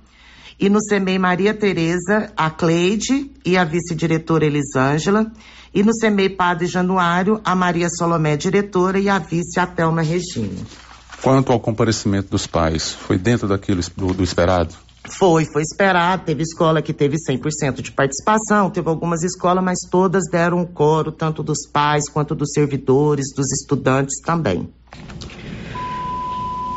E 0.58 0.68
no 0.68 0.80
CEMEI 0.82 1.18
Maria 1.18 1.54
Tereza, 1.54 2.32
a 2.36 2.50
Cleide 2.50 3.30
e 3.44 3.56
a 3.56 3.64
vice-diretora 3.64 4.46
Elisângela. 4.46 5.30
E 5.72 5.82
no 5.82 5.92
CEMEI 5.94 6.30
Padre 6.30 6.66
Januário, 6.66 7.40
a 7.44 7.54
Maria 7.54 7.88
Solomé, 7.90 8.36
diretora, 8.36 8.98
e 8.98 9.08
a 9.08 9.18
vice, 9.18 9.60
a 9.60 9.66
Thelma 9.66 10.00
Regina. 10.02 10.87
Quanto 11.22 11.52
ao 11.52 11.58
comparecimento 11.58 12.30
dos 12.30 12.46
pais, 12.46 12.92
foi 12.92 13.18
dentro 13.18 13.48
daquilo 13.48 13.80
do, 13.96 14.14
do 14.14 14.22
esperado? 14.22 14.74
Foi, 15.10 15.44
foi 15.44 15.62
esperado. 15.62 16.24
Teve 16.24 16.42
escola 16.42 16.82
que 16.82 16.92
teve 16.92 17.16
100% 17.16 17.80
de 17.80 17.92
participação, 17.92 18.70
teve 18.70 18.88
algumas 18.88 19.22
escolas, 19.22 19.64
mas 19.64 19.78
todas 19.90 20.24
deram 20.30 20.58
um 20.58 20.66
coro, 20.66 21.10
tanto 21.10 21.42
dos 21.42 21.66
pais 21.72 22.08
quanto 22.08 22.34
dos 22.34 22.52
servidores, 22.52 23.32
dos 23.34 23.50
estudantes 23.52 24.20
também. 24.20 24.68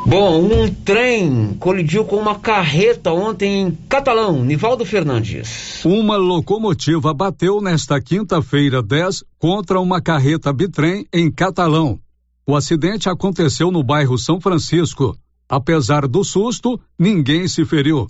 Bom, 0.04 0.40
um 0.40 0.68
trem 0.68 1.56
colidiu 1.60 2.04
com 2.04 2.16
uma 2.16 2.36
carreta 2.36 3.12
ontem 3.12 3.62
em 3.62 3.78
Catalão, 3.88 4.44
Nivaldo 4.44 4.84
Fernandes. 4.84 5.84
Uma 5.84 6.16
locomotiva 6.16 7.14
bateu 7.14 7.60
nesta 7.60 8.00
quinta-feira 8.00 8.82
10 8.82 9.22
contra 9.38 9.80
uma 9.80 10.02
carreta 10.02 10.52
bitrem 10.52 11.06
em 11.12 11.30
Catalão. 11.30 12.00
O 12.44 12.56
acidente 12.56 13.08
aconteceu 13.08 13.70
no 13.70 13.84
bairro 13.84 14.18
São 14.18 14.40
Francisco. 14.40 15.16
Apesar 15.48 16.08
do 16.08 16.24
susto, 16.24 16.80
ninguém 16.98 17.46
se 17.46 17.64
feriu. 17.64 18.08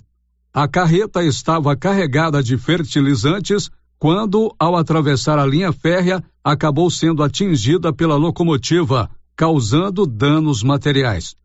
A 0.51 0.67
carreta 0.67 1.23
estava 1.23 1.75
carregada 1.75 2.41
de 2.41 2.57
fertilizantes 2.57 3.69
quando, 3.99 4.53
ao 4.57 4.75
atravessar 4.75 5.37
a 5.37 5.45
linha 5.45 5.71
férrea, 5.71 6.23
acabou 6.43 6.89
sendo 6.89 7.23
atingida 7.23 7.93
pela 7.93 8.15
locomotiva, 8.15 9.09
causando 9.35 10.05
danos 10.05 10.63
materiais. 10.63 11.35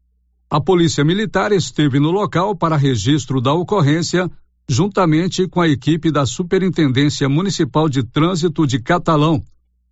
A 0.50 0.60
Polícia 0.60 1.04
Militar 1.04 1.52
esteve 1.52 2.00
no 2.00 2.10
local 2.10 2.56
para 2.56 2.76
registro 2.76 3.40
da 3.40 3.52
ocorrência, 3.52 4.30
juntamente 4.66 5.46
com 5.46 5.60
a 5.60 5.68
equipe 5.68 6.10
da 6.10 6.24
Superintendência 6.24 7.28
Municipal 7.28 7.88
de 7.88 8.02
Trânsito 8.02 8.66
de 8.66 8.78
Catalão, 8.80 9.42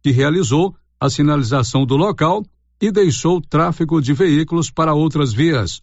que 0.02 0.10
realizou 0.10 0.74
a 0.98 1.10
sinalização 1.10 1.85
do 1.85 1.97
local 1.97 2.43
e 2.81 2.90
deixou 2.90 3.40
tráfego 3.40 4.01
de 4.01 4.12
veículos 4.12 4.70
para 4.70 4.94
outras 4.94 5.32
vias. 5.32 5.81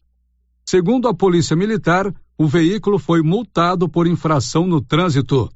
Segundo 0.65 1.07
a 1.07 1.14
Polícia 1.14 1.56
Militar, 1.56 2.14
o 2.38 2.48
veículo 2.48 2.98
foi 2.98 3.22
multado 3.22 3.88
por 3.88 4.07
infração 4.07 4.65
no 4.65 4.82
trânsito. 4.82 5.49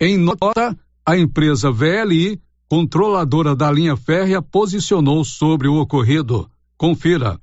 Em 0.00 0.16
nota, 0.16 0.76
a 1.06 1.16
empresa 1.16 1.70
VLI, 1.70 2.40
controladora 2.68 3.54
da 3.54 3.70
linha 3.70 3.96
férrea, 3.96 4.40
posicionou 4.40 5.24
sobre 5.24 5.68
o 5.68 5.76
ocorrido. 5.76 6.48
Confira. 6.76 7.38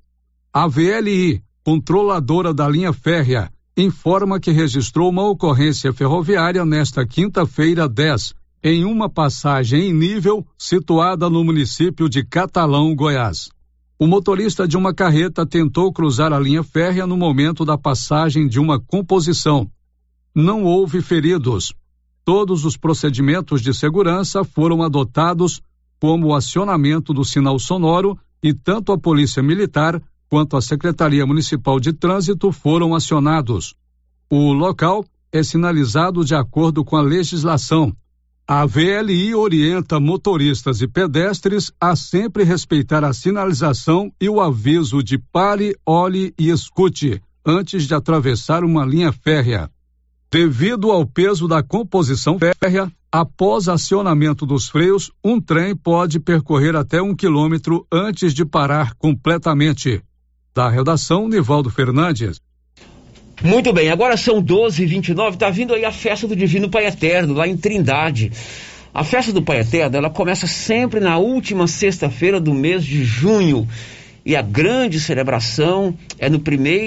A 0.51 0.67
VLI, 0.67 1.41
controladora 1.63 2.53
da 2.53 2.67
linha 2.67 2.91
férrea, 2.91 3.51
informa 3.77 4.39
que 4.39 4.51
registrou 4.51 5.09
uma 5.09 5.27
ocorrência 5.27 5.93
ferroviária 5.93 6.65
nesta 6.65 7.05
quinta-feira 7.05 7.87
10, 7.87 8.33
em 8.63 8.85
uma 8.85 9.09
passagem 9.09 9.89
em 9.89 9.93
nível 9.93 10.45
situada 10.57 11.29
no 11.29 11.43
município 11.43 12.07
de 12.07 12.23
Catalão, 12.23 12.95
Goiás. 12.95 13.49
O 13.97 14.05
motorista 14.05 14.67
de 14.67 14.77
uma 14.77 14.93
carreta 14.93 15.45
tentou 15.45 15.91
cruzar 15.91 16.31
a 16.31 16.39
linha 16.39 16.63
férrea 16.63 17.07
no 17.07 17.17
momento 17.17 17.65
da 17.65 17.77
passagem 17.77 18.47
de 18.47 18.59
uma 18.59 18.79
composição. 18.79 19.69
Não 20.33 20.63
houve 20.63 21.01
feridos. 21.01 21.73
Todos 22.23 22.65
os 22.65 22.77
procedimentos 22.77 23.61
de 23.61 23.73
segurança 23.73 24.43
foram 24.43 24.83
adotados, 24.83 25.61
como 25.99 26.27
o 26.27 26.35
acionamento 26.35 27.13
do 27.13 27.25
sinal 27.25 27.57
sonoro, 27.57 28.17
e 28.43 28.53
tanto 28.53 28.91
a 28.91 28.97
Polícia 28.97 29.41
Militar 29.41 30.01
quanto 30.29 30.55
a 30.55 30.61
Secretaria 30.61 31.25
Municipal 31.25 31.79
de 31.79 31.93
Trânsito 31.93 32.51
foram 32.51 32.95
acionados. 32.95 33.75
O 34.29 34.53
local 34.53 35.03
é 35.31 35.43
sinalizado 35.43 36.23
de 36.23 36.35
acordo 36.35 36.85
com 36.85 36.95
a 36.95 37.01
legislação. 37.01 37.95
A 38.53 38.65
VLI 38.65 39.33
orienta 39.33 39.97
motoristas 39.97 40.81
e 40.81 40.87
pedestres 40.87 41.71
a 41.79 41.95
sempre 41.95 42.43
respeitar 42.43 43.01
a 43.01 43.13
sinalização 43.13 44.11
e 44.19 44.27
o 44.27 44.41
aviso 44.41 45.01
de 45.01 45.17
pare, 45.17 45.73
olhe 45.85 46.33
e 46.37 46.49
escute 46.49 47.21
antes 47.45 47.87
de 47.87 47.95
atravessar 47.95 48.65
uma 48.65 48.83
linha 48.85 49.13
férrea. 49.13 49.69
Devido 50.29 50.91
ao 50.91 51.05
peso 51.05 51.47
da 51.47 51.63
composição 51.63 52.37
férrea, 52.37 52.91
após 53.09 53.69
acionamento 53.69 54.45
dos 54.45 54.67
freios, 54.67 55.13
um 55.23 55.39
trem 55.39 55.73
pode 55.73 56.19
percorrer 56.19 56.75
até 56.75 57.01
um 57.01 57.15
quilômetro 57.15 57.87
antes 57.89 58.33
de 58.33 58.43
parar 58.43 58.95
completamente. 58.95 60.03
Da 60.53 60.67
redação, 60.67 61.29
Nivaldo 61.29 61.69
Fernandes. 61.69 62.41
Muito 63.43 63.73
bem, 63.73 63.89
agora 63.89 64.15
são 64.17 64.41
12h29, 64.41 65.35
tá 65.35 65.49
vindo 65.49 65.73
aí 65.73 65.83
a 65.83 65.91
festa 65.91 66.27
do 66.27 66.35
Divino 66.35 66.69
Pai 66.69 66.85
Eterno, 66.85 67.33
lá 67.33 67.47
em 67.47 67.57
Trindade. 67.57 68.31
A 68.93 69.03
festa 69.03 69.33
do 69.33 69.41
Pai 69.41 69.61
Eterno, 69.61 69.97
ela 69.97 70.11
começa 70.11 70.45
sempre 70.45 70.99
na 70.99 71.17
última 71.17 71.67
sexta-feira 71.67 72.39
do 72.39 72.53
mês 72.53 72.85
de 72.85 73.03
junho. 73.03 73.67
E 74.23 74.35
a 74.35 74.43
grande 74.43 74.99
celebração 74.99 75.97
é 76.19 76.29
no 76.29 76.39
primeiro 76.39 76.79